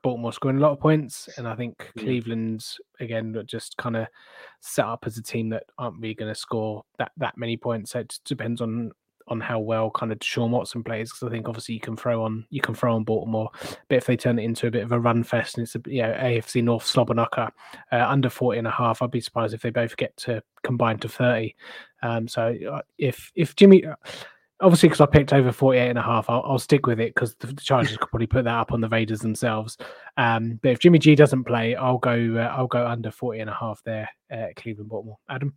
Baltimore 0.03 0.31
scoring 0.31 0.57
a 0.57 0.61
lot 0.61 0.71
of 0.71 0.79
points, 0.79 1.27
and 1.37 1.47
I 1.47 1.55
think 1.55 1.75
Mm. 1.97 2.01
Cleveland's 2.01 2.79
again 2.99 3.35
just 3.45 3.75
kind 3.77 3.97
of 3.97 4.07
set 4.61 4.85
up 4.85 5.03
as 5.05 5.17
a 5.17 5.23
team 5.23 5.49
that 5.49 5.63
aren't 5.77 5.99
really 5.99 6.13
going 6.15 6.31
to 6.33 6.39
score 6.39 6.83
that 6.97 7.11
that 7.17 7.37
many 7.37 7.57
points. 7.57 7.91
So 7.91 7.99
it 7.99 8.17
depends 8.23 8.61
on 8.61 8.91
on 9.29 9.39
how 9.39 9.59
well 9.59 9.91
kind 9.91 10.11
of 10.11 10.17
Sean 10.21 10.51
Watson 10.51 10.83
plays 10.83 11.11
because 11.11 11.27
I 11.27 11.31
think 11.31 11.47
obviously 11.47 11.75
you 11.75 11.81
can 11.81 11.95
throw 11.95 12.23
on 12.23 12.45
you 12.49 12.61
can 12.61 12.75
throw 12.75 12.95
on 12.95 13.03
Baltimore, 13.03 13.49
but 13.87 13.95
if 13.95 14.05
they 14.05 14.17
turn 14.17 14.39
it 14.39 14.43
into 14.43 14.67
a 14.67 14.71
bit 14.71 14.83
of 14.83 14.91
a 14.91 14.99
run 14.99 15.23
fest 15.23 15.57
and 15.57 15.65
it's 15.65 15.75
a 15.75 15.81
you 15.85 16.01
know 16.01 16.11
AFC 16.13 16.63
North 16.63 16.85
slobber 16.85 17.13
knocker 17.13 17.49
uh, 17.91 18.05
under 18.07 18.29
40 18.29 18.59
and 18.59 18.67
a 18.67 18.71
half, 18.71 19.01
I'd 19.01 19.11
be 19.11 19.21
surprised 19.21 19.53
if 19.53 19.61
they 19.61 19.69
both 19.69 19.95
get 19.97 20.15
to 20.17 20.41
combine 20.63 20.99
to 20.99 21.09
30. 21.09 21.55
Um, 22.01 22.27
so 22.27 22.55
uh, 22.71 22.81
if 22.97 23.31
if 23.35 23.55
Jimmy 23.55 23.85
uh, 23.85 23.95
obviously 24.61 24.89
because 24.89 25.01
I 25.01 25.05
picked 25.05 25.33
over 25.33 25.51
48 25.51 25.89
and 25.89 25.99
a 25.99 26.01
half, 26.01 26.29
I'll, 26.29 26.43
I'll 26.45 26.59
stick 26.59 26.85
with 26.85 26.99
it 26.99 27.13
because 27.13 27.35
the, 27.35 27.47
the 27.47 27.61
Chargers 27.61 27.97
could 27.97 28.09
probably 28.09 28.27
put 28.27 28.43
that 28.45 28.55
up 28.55 28.71
on 28.71 28.81
the 28.81 28.89
Raiders 28.89 29.19
themselves. 29.19 29.77
Um, 30.17 30.59
but 30.61 30.71
if 30.71 30.79
Jimmy 30.79 30.99
G 30.99 31.15
doesn't 31.15 31.45
play, 31.45 31.75
I'll 31.75 31.97
go 31.97 32.35
uh, 32.37 32.53
I'll 32.55 32.67
go 32.67 32.85
under 32.85 33.11
40 33.11 33.39
and 33.39 33.49
a 33.49 33.53
half 33.53 33.81
there 33.83 34.09
at 34.29 34.55
Cleveland 34.55 34.89
Baltimore. 34.89 35.17
Adam. 35.29 35.53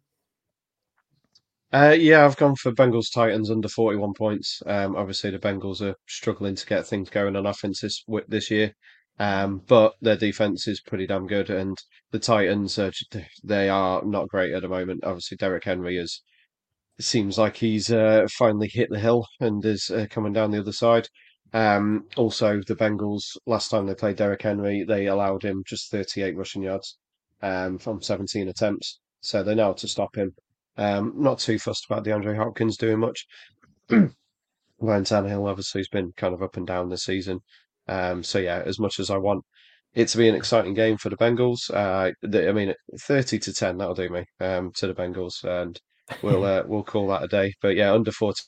Uh, 1.73 1.97
yeah, 1.99 2.25
I've 2.25 2.37
gone 2.37 2.55
for 2.55 2.71
Bengals 2.71 3.11
Titans 3.13 3.51
under 3.51 3.69
41 3.69 4.13
points. 4.13 4.63
Um, 4.67 4.95
obviously, 4.95 5.31
the 5.31 5.39
Bengals 5.39 5.81
are 5.81 5.95
struggling 6.07 6.55
to 6.55 6.67
get 6.67 6.87
things 6.87 7.09
going 7.09 7.35
on 7.35 7.47
offense 7.47 7.81
this, 7.81 8.05
this 8.29 8.51
year, 8.51 8.75
um, 9.19 9.63
but 9.67 9.95
their 10.03 10.17
defense 10.17 10.69
is 10.69 10.83
pretty 10.83 11.07
damn 11.07 11.27
good. 11.27 11.49
And 11.49 11.79
the 12.11 12.19
Titans, 12.19 12.79
are, 12.79 12.93
they 13.43 13.71
are 13.71 14.05
not 14.05 14.29
great 14.29 14.53
at 14.53 14.61
the 14.61 14.69
moment. 14.69 15.05
Obviously, 15.05 15.39
Derrick 15.39 15.65
Henry 15.65 15.97
is 15.97 16.23
seems 17.01 17.39
like 17.39 17.57
he's 17.57 17.91
uh, 17.91 18.27
finally 18.39 18.69
hit 18.69 18.89
the 18.91 18.99
hill 18.99 19.27
and 19.41 19.65
is 19.65 19.91
uh, 19.91 20.07
coming 20.11 20.33
down 20.33 20.51
the 20.51 20.61
other 20.61 20.73
side. 20.73 21.09
Um, 21.55 22.07
also, 22.17 22.61
the 22.67 22.77
Bengals 22.77 23.37
last 23.47 23.71
time 23.71 23.87
they 23.87 23.95
played 23.95 24.17
Derrick 24.17 24.43
Henry, 24.43 24.85
they 24.85 25.07
allowed 25.07 25.43
him 25.43 25.63
just 25.67 25.91
38 25.91 26.37
rushing 26.37 26.63
yards 26.63 26.99
um, 27.41 27.79
from 27.79 28.03
17 28.03 28.49
attempts. 28.49 29.01
So 29.21 29.43
they 29.43 29.55
know 29.55 29.67
how 29.67 29.73
to 29.73 29.89
stop 29.89 30.17
him. 30.17 30.35
Um, 30.77 31.13
not 31.17 31.39
too 31.39 31.59
fussed 31.59 31.87
about 31.87 32.05
DeAndre 32.05 32.37
Hopkins 32.37 32.77
doing 32.77 32.99
much. 32.99 33.27
Ryan 33.91 35.05
Tannehill 35.05 35.49
obviously 35.49 35.81
has 35.81 35.89
been 35.89 36.13
kind 36.17 36.35
of 36.35 36.43
up 36.43 36.57
and 36.57 36.67
down 36.67 36.89
this 36.89 37.05
season. 37.05 37.41
Um, 37.89 38.23
so 38.23 38.39
yeah, 38.39 38.63
as 38.65 38.79
much 38.79 38.99
as 38.99 39.11
I 39.11 39.17
want 39.17 39.45
it 39.95 40.09
to 40.09 40.19
be 40.19 40.29
an 40.29 40.35
exciting 40.35 40.75
game 40.75 40.97
for 40.97 41.11
the 41.11 41.17
Bengals, 41.17 41.71
uh, 41.73 42.13
the, 42.23 42.49
I 42.49 42.53
mean, 42.53 42.75
thirty 43.01 43.39
to 43.39 43.53
ten 43.53 43.79
that'll 43.79 43.95
do 43.95 44.09
me 44.09 44.25
um, 44.41 44.73
to 44.77 44.87
the 44.87 44.95
Bengals, 44.95 45.45
and 45.45 45.79
we'll 46.23 46.45
uh, 46.45 46.63
we'll 46.67 46.85
call 46.85 47.09
that 47.09 47.25
a 47.25 47.29
day. 47.29 47.55
But 47.61 47.77
yeah, 47.77 47.93
under 47.93 48.13
forty 48.13 48.43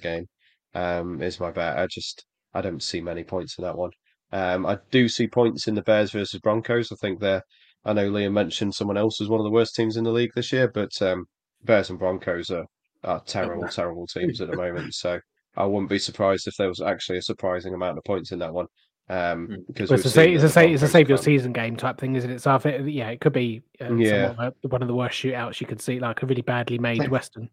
game 0.00 0.26
um, 0.74 1.22
is 1.22 1.40
my 1.40 1.50
bet. 1.50 1.78
I 1.78 1.86
just 1.86 2.24
I 2.52 2.60
don't 2.60 2.82
see 2.82 3.00
many 3.00 3.24
points 3.24 3.58
in 3.58 3.64
that 3.64 3.76
one. 3.76 3.90
Um, 4.32 4.66
I 4.66 4.78
do 4.90 5.08
see 5.08 5.28
points 5.28 5.68
in 5.68 5.74
the 5.74 5.82
Bears 5.82 6.10
versus 6.12 6.40
Broncos. 6.40 6.92
I 6.92 6.96
think 6.96 7.20
they're. 7.20 7.42
I 7.84 7.92
know 7.92 8.10
Liam 8.10 8.32
mentioned 8.32 8.74
someone 8.74 8.96
else 8.96 9.20
as 9.20 9.28
one 9.28 9.40
of 9.40 9.44
the 9.44 9.50
worst 9.50 9.74
teams 9.74 9.96
in 9.96 10.04
the 10.04 10.10
league 10.10 10.32
this 10.34 10.52
year, 10.52 10.68
but 10.68 11.00
um, 11.02 11.26
Bears 11.64 11.90
and 11.90 11.98
Broncos 11.98 12.50
are, 12.50 12.66
are 13.02 13.20
terrible, 13.26 13.68
terrible 13.72 14.06
teams 14.06 14.40
at 14.40 14.50
the 14.50 14.56
moment. 14.56 14.94
So 14.94 15.18
I 15.56 15.64
wouldn't 15.64 15.90
be 15.90 15.98
surprised 15.98 16.46
if 16.46 16.54
there 16.56 16.68
was 16.68 16.80
actually 16.80 17.18
a 17.18 17.22
surprising 17.22 17.74
amount 17.74 17.98
of 17.98 18.04
points 18.04 18.32
in 18.32 18.38
that 18.40 18.52
one. 18.52 18.66
Um, 19.08 19.48
Mm. 19.48 19.66
because 19.66 19.90
Well, 19.90 19.98
it's, 19.98 20.16
a 20.16 20.26
we've 20.26 20.34
it's, 20.36 20.56
a 20.56 20.60
the 20.60 20.72
it's 20.72 20.82
a 20.82 20.88
save 20.88 21.08
your 21.10 21.18
season 21.18 21.52
game 21.52 21.76
type 21.76 21.98
thing, 21.98 22.14
isn't 22.14 22.30
it? 22.30 22.40
So 22.40 22.54
I 22.54 22.58
think, 22.58 22.88
yeah, 22.88 23.10
it 23.10 23.20
could 23.20 23.34
be 23.34 23.62
uh, 23.78 23.94
Yeah. 23.94 24.28
somewhat 24.28 24.46
of 24.46 24.54
a, 24.64 24.68
one 24.68 24.80
of 24.80 24.88
the 24.88 24.94
worst 24.94 25.18
shootouts 25.22 25.60
you 25.60 25.66
could 25.66 25.82
see, 25.82 26.00
like 26.00 26.22
a 26.22 26.26
really 26.26 26.40
badly 26.40 26.78
made 26.78 27.06
Western. 27.10 27.50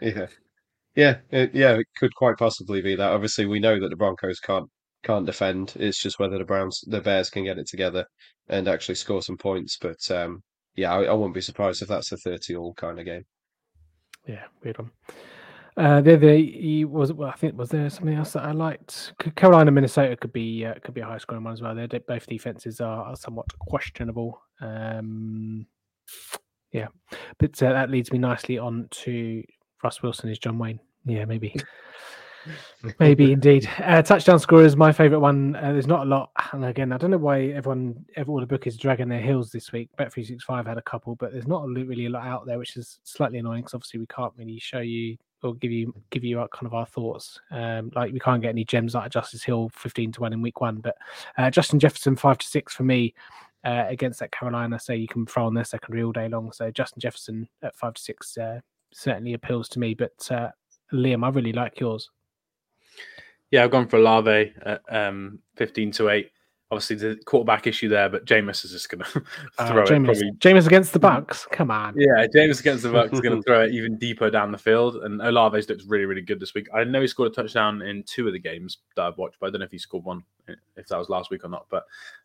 Yeah, 0.00 0.26
yeah, 0.94 1.16
it, 1.30 1.54
yeah. 1.54 1.74
It 1.78 1.86
could 1.96 2.14
quite 2.14 2.36
possibly 2.36 2.82
be 2.82 2.94
that. 2.96 3.10
Obviously, 3.12 3.46
we 3.46 3.60
know 3.60 3.80
that 3.80 3.88
the 3.88 3.96
Broncos 3.96 4.40
can't 4.40 4.68
can't 5.02 5.24
defend. 5.26 5.74
It's 5.76 6.00
just 6.00 6.18
whether 6.18 6.38
the 6.38 6.44
Browns, 6.44 6.84
the 6.86 7.00
Bears, 7.00 7.30
can 7.30 7.44
get 7.44 7.58
it 7.58 7.66
together 7.68 8.04
and 8.48 8.68
actually 8.68 8.96
score 8.96 9.22
some 9.22 9.38
points. 9.38 9.78
But 9.80 10.10
um, 10.10 10.42
yeah, 10.76 10.92
I, 10.92 11.04
I 11.04 11.12
wouldn't 11.14 11.34
be 11.34 11.40
surprised 11.40 11.80
if 11.82 11.88
that's 11.88 12.12
a 12.12 12.16
thirty-all 12.18 12.74
kind 12.74 12.98
of 12.98 13.06
game. 13.06 13.22
Yeah, 14.26 14.44
weird 14.62 14.78
one. 14.78 14.90
Uh, 15.76 16.02
the 16.02 16.14
other 16.14 16.34
he 16.34 16.84
was 16.84 17.12
well, 17.14 17.30
I 17.30 17.36
think 17.36 17.56
was 17.56 17.70
there 17.70 17.88
something 17.88 18.14
else 18.14 18.34
that 18.34 18.44
I 18.44 18.52
liked. 18.52 19.14
Carolina, 19.36 19.70
Minnesota 19.70 20.16
could 20.16 20.32
be 20.32 20.66
uh, 20.66 20.74
could 20.84 20.94
be 20.94 21.00
a 21.00 21.06
high 21.06 21.18
scoring 21.18 21.44
one 21.44 21.54
as 21.54 21.62
well. 21.62 21.74
They're 21.74 21.88
both 21.88 22.26
defenses 22.26 22.80
are, 22.80 23.04
are 23.04 23.16
somewhat 23.16 23.46
questionable. 23.58 24.40
Um, 24.60 25.66
yeah, 26.72 26.88
but 27.38 27.62
uh, 27.62 27.72
that 27.72 27.90
leads 27.90 28.12
me 28.12 28.18
nicely 28.18 28.58
on 28.58 28.88
to 28.90 29.42
Russ 29.82 30.02
Wilson 30.02 30.30
is 30.30 30.38
John 30.38 30.58
Wayne. 30.58 30.80
Yeah, 31.06 31.24
maybe. 31.24 31.54
Maybe 32.98 33.32
indeed. 33.32 33.68
Uh, 33.78 34.02
touchdown 34.02 34.38
scorer 34.38 34.64
is 34.64 34.76
my 34.76 34.92
favourite 34.92 35.20
one. 35.20 35.56
Uh, 35.56 35.72
there's 35.72 35.86
not 35.86 36.06
a 36.06 36.08
lot, 36.08 36.30
and 36.52 36.64
again, 36.64 36.92
I 36.92 36.98
don't 36.98 37.10
know 37.10 37.18
why 37.18 37.46
everyone, 37.48 38.04
all 38.26 38.40
the 38.40 38.46
book 38.46 38.66
is 38.66 38.76
dragging 38.76 39.08
their 39.08 39.20
heels 39.20 39.50
this 39.50 39.72
week. 39.72 39.88
Bet 39.96 40.12
three 40.12 40.24
six 40.24 40.44
five 40.44 40.66
had 40.66 40.78
a 40.78 40.82
couple, 40.82 41.14
but 41.16 41.32
there's 41.32 41.46
not 41.46 41.66
really 41.66 42.06
a 42.06 42.10
lot 42.10 42.26
out 42.26 42.46
there, 42.46 42.58
which 42.58 42.76
is 42.76 42.98
slightly 43.04 43.38
annoying 43.38 43.62
because 43.62 43.74
obviously 43.74 44.00
we 44.00 44.06
can't 44.06 44.32
really 44.36 44.58
show 44.58 44.80
you 44.80 45.16
or 45.42 45.54
give 45.54 45.72
you 45.72 45.94
give 46.10 46.24
you 46.24 46.36
kind 46.36 46.66
of 46.66 46.74
our 46.74 46.86
thoughts. 46.86 47.40
Um, 47.50 47.90
like 47.94 48.12
we 48.12 48.20
can't 48.20 48.42
get 48.42 48.50
any 48.50 48.64
gems 48.64 48.94
like 48.94 49.10
Justice 49.10 49.42
Hill 49.42 49.70
fifteen 49.72 50.12
to 50.12 50.20
one 50.20 50.32
in 50.32 50.42
week 50.42 50.60
one, 50.60 50.76
but 50.76 50.96
uh, 51.38 51.50
Justin 51.50 51.78
Jefferson 51.78 52.16
five 52.16 52.38
to 52.38 52.46
six 52.46 52.74
for 52.74 52.84
me. 52.84 53.14
Uh, 53.64 53.86
against 53.88 54.18
that 54.18 54.32
Carolina, 54.32 54.76
so 54.76 54.92
you 54.92 55.06
can 55.06 55.24
throw 55.24 55.46
on 55.46 55.54
their 55.54 55.62
secondary 55.62 56.02
all 56.02 56.10
day 56.10 56.26
long. 56.26 56.50
So 56.50 56.72
Justin 56.72 56.98
Jefferson 56.98 57.48
at 57.62 57.76
five 57.76 57.94
to 57.94 58.02
six 58.02 58.36
uh, 58.36 58.58
certainly 58.92 59.34
appeals 59.34 59.68
to 59.68 59.78
me. 59.78 59.94
But 59.94 60.28
uh, 60.32 60.48
Liam, 60.92 61.24
I 61.24 61.28
really 61.28 61.52
like 61.52 61.78
yours. 61.78 62.10
Yeah, 63.52 63.64
I've 63.64 63.70
gone 63.70 63.86
for 63.86 63.98
Olave 63.98 64.52
at 64.62 64.82
um, 64.88 65.38
15 65.56 65.92
to 65.92 66.08
8. 66.08 66.30
Obviously, 66.70 66.96
the 66.96 67.20
quarterback 67.26 67.66
issue 67.66 67.86
there, 67.90 68.08
but 68.08 68.24
Jameis 68.24 68.64
is 68.64 68.72
just 68.72 68.88
going 68.88 69.04
to 69.12 69.22
uh, 69.58 69.68
throw 69.68 69.82
uh, 69.82 69.86
Jameis, 69.86 69.92
it. 69.92 70.04
Probably... 70.06 70.32
Jameis 70.38 70.66
against 70.66 70.94
the 70.94 70.98
Bucks. 70.98 71.46
Come 71.52 71.70
on. 71.70 71.94
Yeah, 71.94 72.26
Jameis 72.34 72.60
against 72.60 72.82
the 72.82 72.90
Bucks 72.90 73.12
is 73.12 73.20
going 73.20 73.36
to 73.36 73.42
throw 73.42 73.62
it 73.62 73.72
even 73.72 73.98
deeper 73.98 74.30
down 74.30 74.52
the 74.52 74.58
field. 74.58 74.96
And 74.96 75.20
Olave's 75.20 75.68
looks 75.68 75.84
really, 75.84 76.06
really 76.06 76.22
good 76.22 76.40
this 76.40 76.54
week. 76.54 76.66
I 76.74 76.82
know 76.84 77.02
he 77.02 77.06
scored 77.06 77.30
a 77.30 77.34
touchdown 77.34 77.82
in 77.82 78.04
two 78.04 78.26
of 78.26 78.32
the 78.32 78.38
games 78.38 78.78
that 78.96 79.02
I've 79.02 79.18
watched, 79.18 79.36
but 79.38 79.48
I 79.48 79.50
don't 79.50 79.60
know 79.60 79.66
if 79.66 79.70
he 79.70 79.76
scored 79.76 80.04
one, 80.04 80.24
if 80.76 80.88
that 80.88 80.96
was 80.96 81.10
last 81.10 81.30
week 81.30 81.44
or 81.44 81.48
not. 81.48 81.66
But 81.68 81.84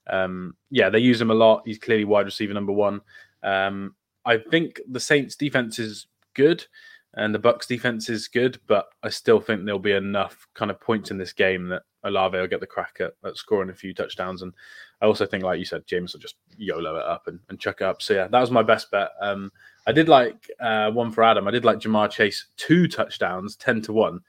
um, 0.09 0.55
yeah, 0.71 0.89
they 0.89 0.99
use 0.99 1.19
him 1.19 1.29
a 1.29 1.35
lot. 1.35 1.63
He's 1.65 1.77
clearly 1.77 2.05
wide 2.05 2.25
receiver 2.25 2.53
number 2.53 2.71
one. 2.71 3.01
Um, 3.43 3.95
I 4.23 4.37
think 4.37 4.79
the 4.89 5.01
Saints 5.01 5.35
defense 5.35 5.77
is 5.77 6.07
good 6.35 6.65
and 7.17 7.33
the 7.33 7.39
Bucks 7.39 7.65
defense 7.65 8.09
is 8.09 8.27
good, 8.27 8.59
but 8.67 8.89
I 9.01 9.09
still 9.09 9.39
think 9.39 9.65
there'll 9.65 9.79
be 9.79 9.91
enough 9.93 10.47
kind 10.53 10.69
of 10.69 10.79
points 10.79 11.09
in 11.09 11.17
this 11.17 11.33
game 11.33 11.67
that 11.69 11.81
Olave 12.03 12.37
will 12.37 12.47
get 12.47 12.59
the 12.59 12.67
crack 12.67 12.97
at, 12.99 13.13
at 13.25 13.37
scoring 13.37 13.71
a 13.71 13.73
few 13.73 13.91
touchdowns. 13.91 14.43
And 14.43 14.53
I 15.01 15.07
also 15.07 15.25
think, 15.25 15.43
like 15.43 15.57
you 15.57 15.65
said, 15.65 15.87
Jameis 15.87 16.13
will 16.13 16.19
just 16.19 16.35
YOLO 16.57 16.95
it 16.95 17.05
up 17.05 17.25
and, 17.25 17.39
and 17.49 17.59
chuck 17.59 17.81
it 17.81 17.85
up. 17.85 18.03
So 18.03 18.13
yeah, 18.13 18.27
that 18.27 18.39
was 18.39 18.51
my 18.51 18.61
best 18.61 18.91
bet. 18.91 19.09
Um, 19.19 19.51
I 19.87 19.93
did 19.93 20.07
like 20.07 20.47
uh, 20.59 20.91
one 20.91 21.11
for 21.11 21.23
Adam. 21.23 21.47
I 21.47 21.51
did 21.51 21.65
like 21.65 21.79
Ja'Marr 21.79 22.11
Chase 22.11 22.49
two 22.55 22.87
touchdowns, 22.87 23.55
ten 23.55 23.81
to 23.81 23.93
one. 23.93 24.19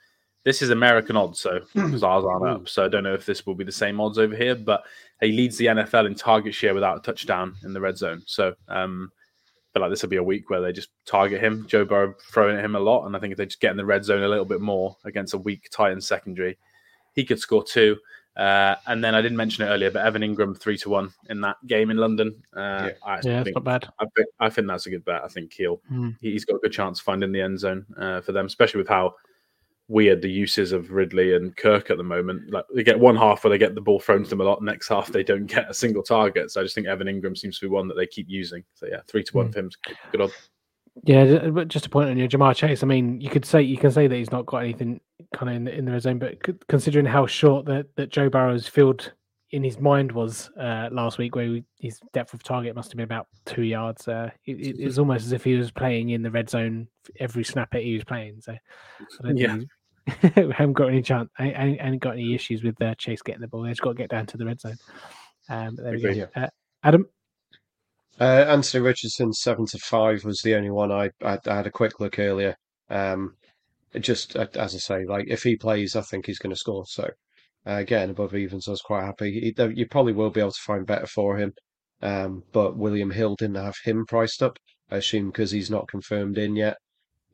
This 0.45 0.62
is 0.62 0.70
American 0.70 1.14
odds, 1.14 1.41
so 1.41 1.61
ours 1.76 2.03
aren't 2.03 2.49
up. 2.49 2.68
So 2.70 2.86
I 2.86 2.89
don't 2.89 3.03
know 3.03 3.12
if 3.12 3.26
this 3.26 3.45
will 3.45 3.55
be 3.55 3.64
the 3.64 3.72
same 3.72 4.01
odds 4.01 4.18
over 4.18 4.34
here, 4.34 4.55
but 4.55 4.84
he 5.20 5.32
leads 5.32 5.59
the 5.59 5.66
NFL 5.66 6.07
in 6.07 6.14
target 6.14 6.55
share 6.55 6.72
without 6.72 6.97
a 6.97 7.03
touchdown 7.03 7.55
in 7.64 7.74
the 7.74 7.80
red 7.82 7.99
zone. 7.99 8.22
So 8.24 8.55
um, 8.68 9.12
feel 9.79 9.85
like 9.85 9.93
this 9.93 10.03
will 10.03 10.09
be 10.09 10.16
a 10.16 10.22
week 10.22 10.51
where 10.51 10.61
they 10.61 10.72
just 10.72 10.91
target 11.07 11.41
him. 11.41 11.64
Joe 11.68 11.85
Burrow 11.85 12.14
throwing 12.33 12.57
at 12.57 12.64
him 12.64 12.74
a 12.74 12.81
lot, 12.81 13.07
and 13.07 13.16
I 13.16 13.20
think 13.20 13.33
if 13.33 13.39
they 13.39 13.47
just 13.47 13.61
get 13.61 13.70
in 13.70 13.76
the 13.76 13.85
red 13.85 14.05
zone 14.05 14.22
a 14.22 14.29
little 14.29 14.45
bit 14.45 14.61
more 14.61 14.97
against 15.05 15.35
a 15.35 15.39
weak 15.39 15.68
Titans 15.70 16.07
secondary, 16.07 16.59
he 17.14 17.24
could 17.24 17.39
score 17.39 17.62
two. 17.62 17.97
Uh, 18.37 18.76
and 18.87 19.03
then 19.03 19.14
I 19.14 19.22
didn't 19.22 19.37
mention 19.37 19.64
it 19.64 19.70
earlier, 19.70 19.91
but 19.91 20.05
Evan 20.05 20.22
Engram 20.22 20.59
three 20.59 20.76
to 20.79 20.91
one 20.91 21.12
in 21.29 21.41
that 21.43 21.57
game 21.66 21.91
in 21.91 21.97
London. 21.97 22.43
Uh, 22.57 22.91
yeah, 23.07 23.20
yeah 23.24 23.45
think, 23.45 23.57
not 23.57 23.64
bad. 23.64 23.89
I 23.99 24.07
think, 24.16 24.29
I 24.41 24.51
think 24.51 24.66
that's 24.66 24.87
a 24.87 24.91
good 24.91 25.05
bet. 25.05 25.22
I 25.24 25.29
think 25.29 25.53
he'll 25.53 25.81
mm. 25.91 26.16
he's 26.20 26.45
got 26.45 26.57
a 26.57 26.61
good 26.61 26.72
chance 26.72 27.01
finding 27.01 27.33
the 27.33 27.41
end 27.41 27.59
zone 27.59 27.87
uh, 27.97 28.20
for 28.20 28.33
them, 28.33 28.47
especially 28.47 28.79
with 28.79 28.89
how 28.89 29.14
weird 29.89 30.20
the 30.20 30.30
uses 30.30 30.72
of 30.72 30.93
Ridley 30.93 31.34
and 31.34 31.57
Kirk 31.57 31.91
at 31.91 31.97
the 31.97 32.03
moment. 32.03 32.51
Like 32.51 32.64
they 32.74 32.82
get 32.82 33.01
one 33.01 33.16
half 33.16 33.43
where 33.43 33.51
they 33.51 33.59
get 33.59 33.74
the 33.74 33.80
ball 33.80 34.01
thrown 34.01 34.22
to 34.22 34.30
them 34.30 34.41
a 34.41 34.45
lot, 34.45 34.62
next 34.62 34.89
half 34.89 35.09
they 35.09 35.24
don't 35.24 35.47
get 35.47 35.70
a 35.70 35.74
single 35.74 36.03
target. 36.03 36.51
So 36.51 36.61
I 36.61 36.64
just 36.64 36.74
think 36.74 36.86
Evan 36.86 37.07
Engram 37.07 37.36
seems 37.36 37.59
to 37.59 37.66
be 37.66 37.70
one 37.70 37.89
that 37.89 37.95
they 37.95 38.07
keep 38.07 38.28
using. 38.28 38.62
So 38.74 38.86
yeah, 38.86 39.01
three 39.09 39.24
to 39.24 39.36
one 39.36 39.49
mm. 39.49 39.53
for 39.53 39.59
him, 39.61 39.70
good 40.12 40.20
odd. 40.20 40.32
Yeah, 41.05 41.49
but 41.51 41.68
just 41.68 41.86
a 41.86 41.91
point 41.91 42.11
on 42.11 42.16
your 42.18 42.28
Ja'Marr 42.28 42.57
Chase. 42.57 42.82
I 42.82 42.86
mean, 42.86 43.20
you 43.20 43.30
could 43.30 43.45
say 43.45 43.62
you 43.62 43.76
can 43.76 43.91
say 43.91 44.07
that 44.07 44.16
he's 44.16 44.32
not 44.32 44.47
got 44.47 44.59
anything 44.59 45.01
kind 45.34 45.51
of 45.51 45.57
in 45.57 45.64
the, 45.64 45.74
in 45.74 45.84
the 45.84 45.93
red 45.93 46.03
zone, 46.03 46.18
but 46.18 46.39
considering 46.68 47.07
how 47.07 47.26
short 47.26 47.66
that 47.66 47.86
that 47.97 48.11
Joe 48.11 48.28
Burrow's 48.28 48.66
field 48.66 49.12
in 49.51 49.64
his 49.64 49.78
mind 49.78 50.12
was 50.12 50.51
uh, 50.61 50.89
last 50.93 51.16
week, 51.16 51.34
where 51.34 51.47
he, 51.47 51.64
his 51.78 52.01
depth 52.12 52.34
of 52.34 52.43
target 52.43 52.74
must 52.74 52.91
have 52.91 52.97
been 52.97 53.05
about 53.05 53.28
two 53.47 53.62
yards. 53.62 54.09
Uh, 54.09 54.30
it, 54.45 54.76
it's 54.78 54.99
almost 54.99 55.24
as 55.24 55.32
if 55.32 55.45
he 55.45 55.55
was 55.55 55.70
playing 55.70 56.11
in 56.11 56.22
the 56.22 56.30
red 56.30 56.51
zone 56.51 56.89
every 57.20 57.45
snap 57.45 57.70
that 57.70 57.82
he 57.82 57.95
was 57.95 58.05
playing. 58.05 58.41
So 58.41 58.57
yeah, 59.34 59.59
haven't 60.35 60.73
got 60.73 60.89
any 60.89 61.03
chance. 61.03 61.31
I, 61.39 61.51
I, 61.53 61.63
I 61.81 61.85
haven't 61.85 62.03
got 62.03 62.15
any 62.15 62.35
issues 62.35 62.63
with 62.63 62.81
uh, 62.81 62.95
Chase 62.97 63.23
getting 63.23 63.41
the 63.41 63.49
ball. 63.49 63.63
They 63.63 63.71
just 63.71 63.83
got 63.83 63.91
to 63.91 63.95
get 63.97 64.11
down 64.11 64.27
to 64.27 64.37
the 64.37 64.47
red 64.47 64.61
zone. 64.61 64.77
Um, 65.49 65.77
there 65.77 65.93
we 65.93 66.01
go. 66.01 66.29
Uh, 66.35 66.49
Adam. 66.83 67.07
Uh, 68.21 68.47
Anthony 68.49 68.83
Richardson 68.83 69.33
seven 69.33 69.65
to 69.67 69.79
five 69.79 70.25
was 70.25 70.41
the 70.43 70.57
only 70.57 70.71
one 70.71 70.91
I 70.91 71.11
I, 71.23 71.39
I 71.47 71.57
had 71.57 71.67
a 71.67 71.71
quick 71.71 72.01
look 72.01 72.19
earlier. 72.19 72.57
Um, 72.91 73.37
just 74.01 74.37
uh, 74.37 74.47
as 74.55 74.75
I 74.75 74.79
say, 74.79 75.05
like 75.07 75.27
if 75.29 75.43
he 75.43 75.57
plays, 75.57 75.95
I 75.95 76.03
think 76.03 76.27
he's 76.27 76.39
going 76.39 76.51
to 76.51 76.57
score. 76.57 76.85
So 76.87 77.09
uh, 77.65 77.83
getting 77.83 78.11
above 78.11 78.35
evens, 78.35 78.67
I 78.67 78.73
was 78.73 78.83
quite 78.83 79.05
happy. 79.05 79.55
He, 79.57 79.65
you 79.75 79.87
probably 79.87 80.13
will 80.13 80.31
be 80.31 80.41
able 80.41 80.53
to 80.53 80.61
find 80.61 80.87
better 80.87 81.07
for 81.07 81.37
him. 81.37 81.53
Um, 82.01 82.45
but 82.53 82.77
William 82.77 83.11
Hill 83.11 83.37
didn't 83.37 83.57
have 83.57 83.77
him 83.85 84.07
priced 84.07 84.43
up. 84.43 84.59
I 84.91 84.97
assume 84.97 85.29
because 85.29 85.51
he's 85.51 85.71
not 85.71 85.89
confirmed 85.89 86.39
in 86.39 86.57
yet. 86.57 86.77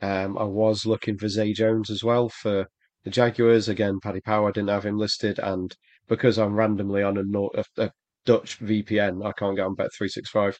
Um, 0.02 0.36
I 0.38 0.44
was 0.44 0.86
looking 0.86 1.18
for 1.18 1.28
Zay 1.28 1.52
Jones 1.52 1.90
as 1.90 2.04
well 2.04 2.28
for 2.28 2.66
the 3.04 3.10
Jaguars. 3.10 3.68
Again, 3.68 4.00
Paddy 4.02 4.20
Power 4.20 4.52
didn't 4.52 4.70
have 4.70 4.84
him 4.86 4.98
listed, 4.98 5.38
and 5.38 5.74
because 6.08 6.38
I'm 6.38 6.54
randomly 6.54 7.02
on 7.02 7.16
a, 7.16 7.22
a, 7.58 7.64
a 7.78 7.90
Dutch 8.26 8.58
VPN, 8.60 9.24
I 9.24 9.32
can't 9.32 9.56
get 9.56 9.66
on 9.66 9.76
Bet365. 9.76 10.56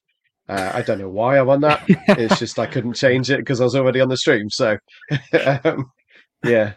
Uh, 0.46 0.72
I 0.74 0.82
don't 0.82 0.98
know 0.98 1.08
why 1.08 1.38
I'm 1.38 1.48
on 1.48 1.60
that. 1.62 1.82
it's 1.88 2.38
just 2.38 2.58
I 2.58 2.66
couldn't 2.66 2.94
change 2.94 3.30
it 3.30 3.38
because 3.38 3.60
I 3.60 3.64
was 3.64 3.76
already 3.76 4.00
on 4.00 4.08
the 4.08 4.16
stream. 4.16 4.50
So, 4.50 4.76
um, 5.64 5.86
yeah, 6.44 6.74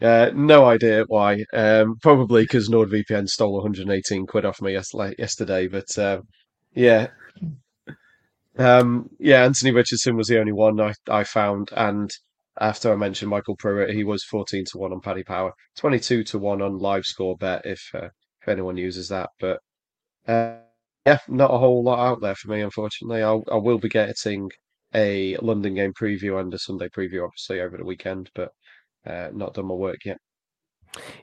uh, 0.00 0.30
no 0.34 0.64
idea 0.64 1.04
why. 1.06 1.44
Um, 1.52 1.96
probably 2.00 2.42
because 2.42 2.68
NordVPN 2.68 3.28
stole 3.28 3.54
118 3.54 4.26
quid 4.26 4.44
off 4.44 4.62
me 4.62 4.72
yesterday. 4.72 5.68
But 5.68 5.98
uh, 5.98 6.22
yeah, 6.74 7.08
um, 8.58 9.08
yeah, 9.18 9.44
Anthony 9.44 9.72
Richardson 9.72 10.16
was 10.16 10.28
the 10.28 10.38
only 10.40 10.52
one 10.52 10.80
I, 10.80 10.92
I 11.08 11.24
found, 11.24 11.70
and 11.76 12.10
after 12.60 12.92
I 12.92 12.96
mentioned 12.96 13.32
MyCole 13.32 13.58
Pruitt, 13.58 13.94
he 13.94 14.04
was 14.04 14.24
fourteen 14.24 14.64
to 14.72 14.78
one 14.78 14.92
on 14.92 15.00
Paddy 15.00 15.24
Power, 15.24 15.52
twenty 15.76 15.98
two 15.98 16.22
to 16.24 16.38
one 16.38 16.62
on 16.62 16.78
Live 16.78 17.04
Score 17.04 17.36
Bet 17.36 17.62
if 17.66 17.80
uh, 17.94 18.08
if 18.42 18.48
anyone 18.48 18.76
uses 18.76 19.08
that. 19.08 19.30
But 19.40 19.60
uh, 20.28 20.56
yeah, 21.06 21.18
not 21.28 21.52
a 21.54 21.58
whole 21.58 21.82
lot 21.84 21.98
out 21.98 22.20
there 22.20 22.34
for 22.36 22.50
me, 22.50 22.60
unfortunately. 22.62 23.22
I'll, 23.22 23.44
I 23.50 23.56
will 23.56 23.78
be 23.78 23.88
getting 23.88 24.50
a 24.94 25.36
London 25.38 25.74
game 25.74 25.92
preview 25.94 26.40
and 26.40 26.52
a 26.54 26.58
Sunday 26.58 26.88
preview, 26.88 27.24
obviously, 27.24 27.60
over 27.60 27.76
the 27.76 27.84
weekend, 27.84 28.30
but 28.34 28.50
uh, 29.06 29.30
not 29.32 29.54
done 29.54 29.66
my 29.66 29.74
work 29.74 29.98
yet. 30.04 30.18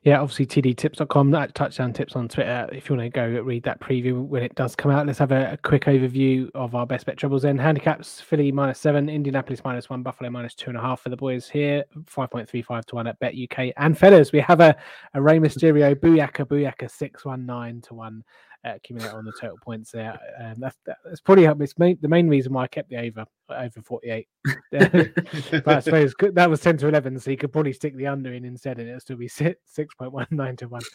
Yeah, 0.04 0.20
obviously 0.20 0.48
tdtips.com, 0.48 1.30
that 1.32 1.54
touchdown 1.54 1.94
tips 1.94 2.16
on 2.16 2.28
Twitter. 2.28 2.68
If 2.72 2.90
you 2.90 2.96
want 2.96 3.06
to 3.06 3.10
go 3.10 3.28
read 3.42 3.64
that 3.64 3.80
preview 3.80 4.26
when 4.26 4.42
it 4.42 4.56
does 4.56 4.76
come 4.76 4.90
out, 4.90 5.06
let's 5.06 5.20
have 5.20 5.32
a, 5.32 5.52
a 5.54 5.58
quick 5.58 5.86
overview 5.86 6.50
of 6.56 6.74
our 6.74 6.88
best 6.88 7.06
bet 7.06 7.18
troubles 7.18 7.44
then. 7.44 7.58
Handicaps 7.58 8.20
Philly 8.20 8.52
minus 8.52 8.80
seven, 8.80 9.10
Indianapolis 9.10 9.62
minus 9.64 9.88
one, 9.90 10.02
Buffalo 10.02 10.32
minus 10.32 10.56
two 10.56 10.72
and 10.72 10.78
a 10.78 10.82
half 10.82 11.02
for 11.02 11.10
the 11.10 11.18
boys 11.18 11.48
here, 11.48 11.86
5.35 12.06 12.86
to 12.86 12.96
one 12.96 13.08
at 13.08 13.20
Bet 13.20 13.36
UK. 13.36 13.72
And 13.78 13.96
fellas, 13.96 14.32
we 14.32 14.40
have 14.40 14.60
a, 14.60 14.76
a 15.14 15.22
Rey 15.22 15.38
Mysterio 15.38 15.94
Booyaka 15.94 16.46
Booyaka 16.46 16.90
619 16.90 17.82
to 17.82 17.94
one 17.94 18.24
accumulate 18.64 19.14
on 19.14 19.26
the 19.26 19.34
total 19.40 19.58
points 19.62 19.92
there. 19.92 20.20
Um, 20.40 20.56
that's, 20.58 20.78
that's 20.86 21.22
probably 21.22 21.46
it's 21.46 21.78
main, 21.78 21.98
the 22.02 22.08
main 22.08 22.28
reason 22.28 22.54
why 22.54 22.64
I 22.64 22.68
kept 22.68 22.90
the 22.90 22.98
over 22.98 23.26
over 23.52 23.82
48. 23.82 24.28
but 24.72 25.68
I 25.68 25.80
suppose 25.80 26.14
that 26.34 26.50
was 26.50 26.62
10 26.62 26.78
to 26.78 26.88
11, 26.88 27.20
so 27.20 27.32
you 27.32 27.38
could 27.38 27.52
probably 27.52 27.74
stick 27.74 27.96
the 27.96 28.08
under 28.08 28.34
in 28.34 28.46
instead, 28.46 28.80
and 28.80 28.88
it'll 28.88 29.00
still 29.00 29.18
be 29.18 29.28
6.19 29.28 30.58
to 30.58 30.68
1. 30.68 30.82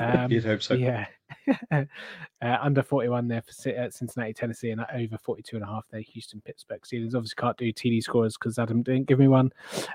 Um, 0.00 0.30
You'd 0.30 0.44
hope 0.44 0.62
so. 0.62 0.74
Yeah. 0.74 1.06
uh, 1.72 1.84
under 2.42 2.82
41 2.82 3.28
there 3.28 3.42
for 3.42 3.70
uh, 3.70 3.90
Cincinnati, 3.90 4.32
Tennessee, 4.32 4.70
and 4.70 4.84
over 4.94 5.18
42 5.18 5.56
and 5.56 5.64
a 5.64 5.68
half 5.68 5.84
there, 5.90 6.00
Houston, 6.00 6.40
Pittsburgh 6.40 6.82
Steelers. 6.82 7.14
Obviously, 7.14 7.34
can't 7.36 7.56
do 7.56 7.72
TD 7.72 8.02
scores 8.02 8.36
because 8.36 8.58
Adam 8.58 8.82
didn't 8.82 9.06
give 9.06 9.18
me 9.18 9.28
one. 9.28 9.50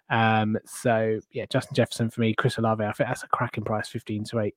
Um, 0.10 0.58
so, 0.66 1.20
yeah, 1.32 1.46
Justin 1.50 1.76
Jefferson 1.76 2.10
for 2.10 2.22
me, 2.22 2.34
Chris 2.34 2.58
Olave, 2.58 2.84
I 2.84 2.92
think 2.92 3.10
that's 3.10 3.24
a 3.24 3.28
cracking 3.28 3.64
price, 3.64 3.88
15 3.88 4.26
to 4.26 4.40
8 4.40 4.56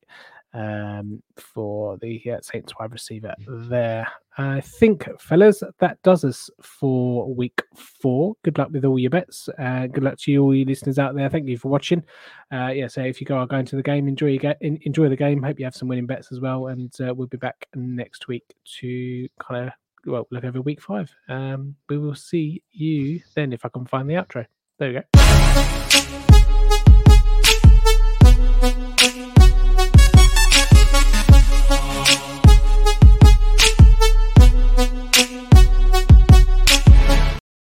um, 0.57 1.21
for 1.35 1.97
the 1.97 2.21
uh, 2.31 2.41
Saints 2.41 2.73
wide 2.79 2.91
receiver 2.91 3.33
there. 3.47 4.07
I 4.39 4.61
think, 4.61 5.07
fellas, 5.19 5.63
that 5.79 6.01
does 6.03 6.23
us 6.23 6.49
for 6.61 7.33
week 7.33 7.61
four. 7.75 8.35
Good 8.43 8.57
luck 8.57 8.69
with 8.71 8.85
all 8.85 8.99
your 8.99 9.09
bets. 9.09 9.49
Uh, 9.57 9.87
good 9.87 10.03
luck 10.03 10.17
to 10.19 10.31
you, 10.31 10.43
all 10.43 10.53
you 10.53 10.65
listeners 10.65 10.99
out 10.99 11.15
there. 11.15 11.29
Thank 11.29 11.47
you 11.47 11.57
for 11.57 11.69
watching. 11.69 12.03
Uh, 12.51 12.67
yeah, 12.67 12.87
so 12.87 13.01
if 13.01 13.21
you 13.21 13.25
go 13.25 13.45
going 13.45 13.65
to 13.65 13.75
the 13.75 13.83
game, 13.83 14.07
enjoy 14.07 14.27
your 14.27 14.39
ga- 14.39 14.57
enjoy 14.61 15.09
the 15.09 15.15
game. 15.15 15.41
Hope 15.41 15.59
you 15.59 15.65
have 15.65 15.75
some 15.75 15.87
winning 15.87 16.07
bets 16.07 16.31
as 16.31 16.39
well. 16.39 16.67
And 16.67 16.93
uh, 17.01 17.13
we'll 17.13 17.27
be 17.27 17.37
back 17.37 17.67
next 17.75 18.27
week 18.27 18.45
to 18.79 19.27
kind 19.39 19.67
of 19.67 19.73
well 20.05 20.27
look 20.31 20.43
over 20.43 20.61
week 20.61 20.81
five. 20.81 21.13
Um, 21.29 21.75
we 21.89 21.97
will 21.97 22.15
see 22.15 22.63
you 22.71 23.21
then 23.35 23.53
if 23.53 23.65
I 23.65 23.69
can 23.69 23.85
find 23.85 24.09
the 24.09 24.15
outro. 24.15 24.45
There 24.79 24.89
we 24.89 24.99
go. 24.99 25.86